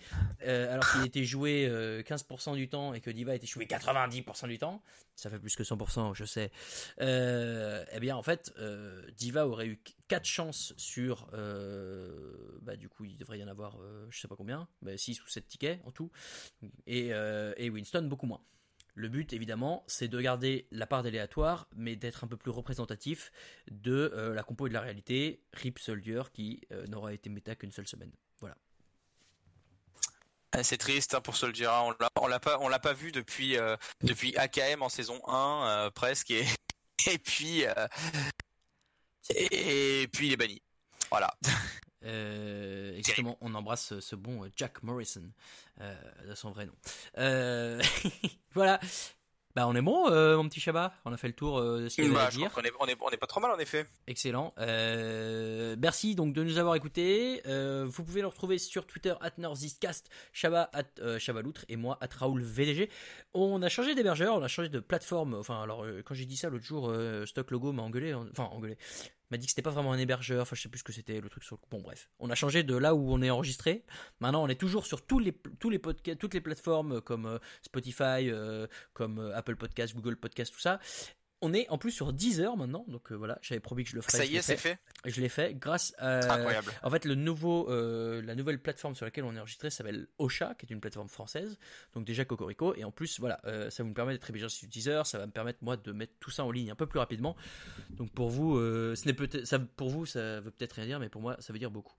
euh, 0.47 0.73
alors 0.73 0.91
qu'il 0.93 1.05
était 1.05 1.25
joué 1.25 1.67
euh, 1.69 2.03
15% 2.03 2.55
du 2.55 2.69
temps 2.69 2.95
et 2.95 3.01
que 3.01 3.11
Diva 3.11 3.33
a 3.33 3.35
été 3.35 3.47
joué 3.47 3.67
90% 3.67 4.49
du 4.49 4.59
temps, 4.59 4.83
ça 5.17 5.29
fait 5.31 5.39
plus 5.39 5.55
que 5.57 5.63
100%, 5.63 6.15
je 6.15 6.25
sais. 6.25 6.51
Euh, 7.01 7.85
eh 7.93 8.01
bien, 8.01 8.17
en 8.17 8.23
fait, 8.23 8.53
euh, 8.59 9.03
Diva 9.17 9.47
aurait 9.47 9.67
eu 9.67 9.81
4 10.09 10.25
chances 10.25 10.73
sur. 10.77 11.29
euh, 11.35 12.59
bah, 12.63 12.77
du 12.77 12.89
coup, 12.89 13.05
il 13.05 13.17
devrait 13.17 13.39
y 13.39 13.45
en 13.45 13.49
avoir, 13.49 13.77
euh, 13.81 14.07
je 14.11 14.21
sais 14.21 14.29
pas 14.29 14.37
combien, 14.37 14.69
bah, 14.83 14.97
6 14.97 15.23
ou 15.23 15.29
7 15.29 15.47
tickets 15.47 15.81
en 15.85 15.91
tout. 15.91 16.11
Et, 16.87 17.13
euh, 17.13 17.53
et 17.57 17.71
Winston, 17.71 18.03
beaucoup 18.03 18.27
moins. 18.27 18.41
Le 18.95 19.09
but, 19.09 19.33
évidemment, 19.33 19.85
c'est 19.87 20.09
de 20.09 20.21
garder 20.21 20.67
la 20.71 20.87
part 20.87 21.03
d'aléatoire, 21.03 21.67
mais 21.75 21.97
d'être 21.97 22.25
un 22.25 22.27
peu 22.27 22.37
plus 22.37 22.51
représentatif 22.51 23.31
de 23.71 24.13
euh, 24.15 24.35
la 24.35 24.43
compo 24.43 24.67
et 24.67 24.69
de 24.69 24.75
la 24.75 24.81
réalité. 24.81 25.43
Rip 25.53 25.79
Soldier 25.79 26.23
qui 26.33 26.61
euh, 26.73 26.87
n'aura 26.87 27.13
été 27.13 27.31
méta 27.31 27.55
qu'une 27.55 27.73
seule 27.73 27.87
semaine. 27.87 28.13
Voilà. 28.39 28.57
Ah, 30.53 30.65
C'est 30.65 30.79
triste 30.79 31.15
hein, 31.15 31.21
pour 31.21 31.37
Soldier, 31.37 31.69
on 31.69 31.91
l'a, 32.01 32.09
on 32.21 32.27
l'a 32.27 32.41
pas, 32.41 32.59
on 32.61 32.69
l'a 32.69 32.81
pas 32.81 32.93
vu 32.93 33.13
depuis 33.13 33.57
euh, 33.57 33.77
depuis 34.03 34.37
AKM 34.37 34.83
en 34.83 34.89
saison 34.89 35.21
1 35.29 35.67
euh, 35.67 35.91
presque 35.91 36.33
et 36.33 36.45
et 37.07 37.19
puis 37.19 37.65
et, 39.31 40.03
et 40.03 40.09
puis 40.09 40.27
il 40.27 40.33
est 40.33 40.37
banni. 40.37 40.61
Voilà. 41.11 41.33
Euh, 42.05 42.97
exactement, 42.97 43.37
on 43.41 43.55
embrasse 43.55 43.87
ce, 43.87 44.01
ce 44.01 44.17
bon 44.17 44.45
euh, 44.45 44.49
Jack 44.57 44.83
Morrison, 44.83 45.31
euh, 45.81 45.95
de 46.29 46.35
son 46.35 46.51
vrai 46.51 46.67
nom. 46.67 46.73
Euh, 47.19 47.83
voilà. 48.55 48.81
Bah 49.57 49.67
on 49.67 49.75
est 49.75 49.83
bon, 49.83 50.09
mon 50.09 50.49
petit 50.49 50.61
Chabat. 50.61 50.95
On 51.05 51.13
a 51.13 51.17
fait 51.17 51.27
le 51.27 51.35
tour 51.35 51.61
de 51.61 51.89
ce 51.89 51.97
qu'il 51.97 52.05
y 52.05 52.09
Bah, 52.09 52.27
à 52.27 52.31
dire. 52.31 52.47
est, 52.65 52.71
on 52.79 52.87
est, 52.87 52.97
on 53.01 53.11
est 53.11 53.17
pas 53.17 53.27
trop 53.27 53.41
mal 53.41 53.51
en 53.51 53.59
effet. 53.59 53.85
Excellent. 54.07 54.55
Merci 54.57 56.15
donc 56.15 56.33
de 56.35 56.45
nous 56.45 56.59
avoir 56.59 56.77
écoutés. 56.77 57.43
Vous 57.45 58.05
pouvez 58.05 58.23
nous 58.23 58.29
retrouver 58.31 58.59
sur 58.59 58.87
Twitter 58.87 59.13
at 59.21 59.33
NortheastCast, 59.39 60.09
Chaba 60.33 60.71
at 60.73 61.19
Chabaloutre 61.19 61.65
et 61.69 61.75
moi 61.75 61.99
at 62.01 62.11
Raoul 62.17 62.43
VDG. 62.43 62.91
On 63.35 63.61
a 63.63 63.69
changé 63.69 63.97
d'hébergeur, 63.97 64.37
on 64.37 64.43
a 64.43 64.47
changé 64.47 64.69
de 64.69 64.79
plateforme. 64.79 65.35
Enfin 65.35 65.61
alors 65.61 65.85
quand 66.05 66.15
j'ai 66.15 66.27
dit 66.27 66.37
ça 66.37 66.49
l'autre 66.49 66.65
jour, 66.65 66.95
Stock 67.27 67.51
Logo 67.51 67.73
m'a 67.73 67.83
engueulé, 67.83 68.13
hein. 68.13 68.29
enfin 68.31 68.45
engueulé. 68.53 68.79
M'a 69.31 69.37
dit 69.37 69.47
que 69.47 69.51
c'était 69.51 69.63
pas 69.63 69.71
vraiment 69.71 69.93
un 69.93 69.99
hébergeur, 69.99 70.43
enfin 70.43 70.57
je 70.57 70.63
sais 70.63 70.69
plus 70.69 70.81
ce 70.81 70.85
que 70.85 70.93
c'était 70.93 71.21
le 71.21 71.29
truc 71.29 71.45
sur 71.45 71.59
bon 71.71 71.81
bref. 71.81 72.09
On 72.19 72.31
a 72.31 72.35
changé 72.35 72.63
de 72.63 72.75
là 72.77 72.95
où 72.95 73.13
on 73.13 73.23
est 73.23 73.31
enregistré. 73.31 73.85
Maintenant 74.21 74.43
on 74.43 74.49
est 74.49 74.61
toujours 74.61 74.87
sur 74.87 75.07
tous 75.07 75.19
les 75.19 75.33
tous 75.59 75.71
les 75.71 75.79
podcasts, 75.79 76.19
toutes 76.19 76.35
les 76.35 76.41
plateformes 76.41 76.97
euh, 76.97 77.01
comme 77.01 77.27
euh, 77.27 77.39
Spotify, 77.63 78.29
euh, 78.29 78.67
comme 78.93 79.19
Apple 79.35 79.57
Podcast, 79.57 79.95
Google 79.95 80.17
Podcast, 80.17 80.53
tout 80.53 80.61
ça. 80.61 80.81
On 81.43 81.55
est 81.55 81.69
en 81.71 81.79
plus 81.79 81.91
sur 81.91 82.13
Deezer 82.13 82.57
maintenant, 82.57 82.85
donc 82.89 83.13
euh, 83.13 83.15
voilà, 83.15 83.39
j'avais 83.41 83.61
promis 83.61 83.85
que 83.85 83.91
je 83.91 83.97
le 83.97 84.03
ferais. 84.03 84.19
Ça 84.19 84.25
y 84.25 84.37
est, 84.37 84.43
c'est 84.43 84.57
fait. 84.57 84.79
je 85.07 85.21
l'ai 85.21 85.29
fait 85.29 85.55
grâce 85.55 85.95
à. 85.99 86.19
Incroyable. 86.35 86.71
En 86.83 86.91
fait, 86.91 87.05
le 87.05 87.15
nouveau, 87.15 87.71
euh, 87.71 88.21
la 88.23 88.35
nouvelle 88.35 88.61
plateforme 88.61 88.95
sur 88.95 89.07
laquelle 89.07 89.25
on 89.25 89.35
est 89.35 89.39
enregistré 89.39 89.71
s'appelle 89.71 90.07
Ocha, 90.19 90.55
qui 90.55 90.67
est 90.67 90.71
une 90.71 90.81
plateforme 90.81 91.09
française. 91.09 91.59
Donc 91.95 92.05
déjà 92.05 92.25
Cocorico. 92.25 92.75
Et 92.75 92.85
en 92.85 92.91
plus, 92.91 93.19
voilà, 93.21 93.41
euh, 93.45 93.71
ça 93.71 93.83
vous 93.83 93.89
me 93.89 93.95
permet 93.95 94.13
d'être 94.13 94.29
hébergé 94.29 94.49
sur 94.49 94.69
Deezer. 94.69 95.07
Ça 95.07 95.19
va 95.19 95.27
me 95.27 95.33
permettre 95.33 95.59
moi 95.63 95.77
de 95.77 95.93
mettre 95.93 96.13
tout 96.21 96.31
ça 96.31 96.45
en 96.45 96.51
ligne 96.51 96.71
un 96.71 96.77
peu 96.77 96.87
plus 96.87 96.99
rapidement. 96.99 97.37
Donc 97.91 98.11
pour 98.13 98.29
vous, 98.29 98.57
euh, 98.57 98.95
ce 98.95 99.07
n'est 99.07 99.15
peut-être, 99.15 99.47
ça, 99.47 99.59
pour 99.59 99.89
vous, 99.91 100.07
ça 100.07 100.41
veut 100.41 100.51
peut-être 100.51 100.75
rien 100.75 100.87
dire, 100.87 101.01
mais 101.01 101.09
pour 101.09 101.23
moi, 101.23 101.37
ça 101.41 101.53
veut 101.53 101.59
dire 101.59 101.71
beaucoup. 101.71 101.95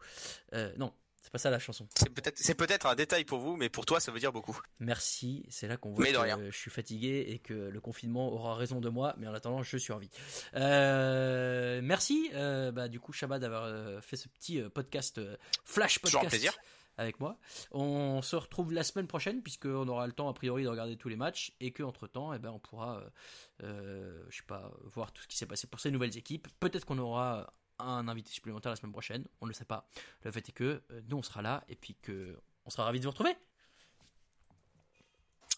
Euh, 0.54 0.72
non, 0.78 0.94
c'est 1.22 1.32
pas 1.32 1.38
ça 1.38 1.50
la 1.50 1.60
chanson. 1.60 1.88
C'est 1.96 2.10
peut-être, 2.10 2.38
c'est 2.38 2.56
peut-être 2.56 2.86
un 2.88 2.96
détail 2.96 3.26
pour 3.26 3.40
vous, 3.40 3.56
mais 3.56 3.70
pour 3.70 3.86
toi, 3.86 4.00
ça 4.00 4.12
veut 4.12 4.20
dire 4.20 4.32
beaucoup. 4.32 4.60
Merci. 4.80 5.46
C'est 5.50 5.68
là 5.68 5.78
qu'on 5.78 5.92
voit 5.92 6.04
Mais 6.04 6.12
que 6.14 6.18
rien. 6.18 6.40
je 6.50 6.58
suis 6.58 6.72
fatigué 6.72 7.26
et 7.30 7.40
que 7.40 7.54
le 7.54 7.80
confinement 7.82 8.32
aura 8.34 8.56
raison 8.56 8.82
de 8.82 8.90
moi. 8.90 9.14
Mais 9.18 9.28
en 9.28 9.34
attendant, 9.34 9.62
je 9.64 9.78
suis 9.78 9.94
en 9.94 9.98
vie. 10.00 10.10
Euh, 10.56 11.80
merci, 11.84 12.30
euh, 12.34 12.72
bah, 12.72 12.88
du 12.88 13.00
coup, 13.00 13.14
Shabbat 13.14 13.42
d'avoir 13.42 13.64
euh, 13.66 14.02
fait 14.02 14.18
ce 14.18 14.28
petit 14.28 14.60
euh, 14.60 14.70
podcast, 14.70 15.22
flash 15.64 16.00
podcast 16.00 16.28
plaisir. 16.30 16.54
avec 16.98 17.20
moi. 17.20 17.38
On 17.72 18.22
se 18.22 18.36
retrouve 18.36 18.74
la 18.74 18.84
semaine 18.84 19.08
prochaine 19.08 19.42
puisqu'on 19.42 19.88
aura 19.88 20.08
le 20.08 20.14
temps 20.14 20.30
a 20.30 20.34
priori 20.34 20.64
de 20.64 20.70
regarder 20.70 20.98
tous 20.98 21.10
les 21.10 21.16
matchs 21.16 21.54
et 21.60 21.72
que 21.72 21.84
entre 21.84 22.08
temps, 22.08 22.34
eh 22.34 22.40
ben, 22.40 22.50
on 22.52 22.60
pourra, 22.60 23.02
euh, 23.64 24.24
je 24.30 24.38
sais 24.38 24.44
pas, 24.48 24.72
voir 24.86 25.12
tout 25.12 25.22
ce 25.24 25.28
qui 25.28 25.38
s'est 25.38 25.46
passé 25.46 25.68
pour 25.68 25.80
ces 25.80 25.92
nouvelles 25.92 26.18
équipes. 26.18 26.48
Peut-être 26.60 26.86
qu'on 26.86 26.98
aura 27.00 27.54
un 27.82 28.08
invité 28.08 28.32
supplémentaire 28.32 28.72
la 28.72 28.76
semaine 28.76 28.92
prochaine. 28.92 29.26
On 29.42 29.46
ne 29.46 29.52
le 29.52 29.56
sait 29.56 29.66
pas. 29.66 29.88
Le 30.24 30.32
fait 30.32 30.48
est 30.48 30.54
que 30.54 30.82
euh, 30.92 31.02
nous, 31.08 31.18
on 31.18 31.24
sera 31.24 31.42
là 31.42 31.64
et 31.68 31.76
puis 31.76 31.96
que 31.96 32.40
on 32.66 32.70
sera 32.70 32.86
ravis 32.86 33.00
de 33.00 33.06
vous 33.06 33.12
retrouver. 33.12 33.36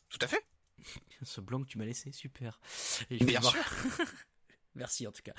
Tout 0.10 0.20
à 0.22 0.28
fait. 0.28 0.44
Ce 1.24 1.42
blanc 1.42 1.62
que 1.62 1.68
tu 1.68 1.78
m'as 1.78 1.86
laissé, 1.86 2.12
super. 2.12 2.60
Et 3.10 3.18
Bien 3.18 3.42
sûr. 3.42 3.64
Merci 4.76 5.08
en 5.08 5.12
tout 5.12 5.22
cas. 5.22 5.34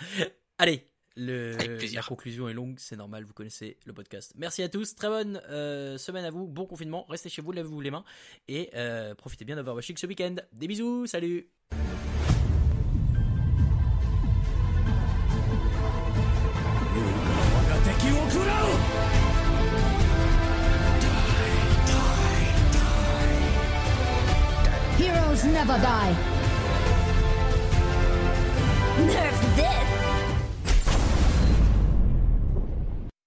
Allez, 0.59 0.89
le, 1.17 1.57
la 1.95 2.03
conclusion 2.03 2.49
est 2.49 2.55
longue, 2.55 2.77
c'est 2.79 2.97
normal, 2.97 3.25
vous 3.25 3.33
connaissez 3.33 3.79
le 3.85 3.93
podcast. 3.93 4.33
Merci 4.37 4.63
à 4.63 4.69
tous, 4.69 4.95
très 4.95 5.09
bonne 5.09 5.41
euh, 5.49 5.97
semaine 5.97 6.25
à 6.25 6.31
vous, 6.31 6.47
bon 6.47 6.67
confinement, 6.67 7.05
restez 7.09 7.29
chez 7.29 7.43
vous, 7.43 7.53
lavez-vous 7.53 7.81
les 7.81 7.91
mains 7.91 8.05
et 8.49 8.71
euh, 8.75 9.15
profitez 9.15 9.45
bien 9.45 9.57
d'Overwatching 9.57 9.97
ce 9.97 10.07
week-end. 10.07 10.37
Des 10.53 10.67
bisous, 10.67 11.07
salut 11.07 11.49
never 25.47 25.79
die. 25.79 26.15
Nerf 29.07 29.57
this! 29.57 30.04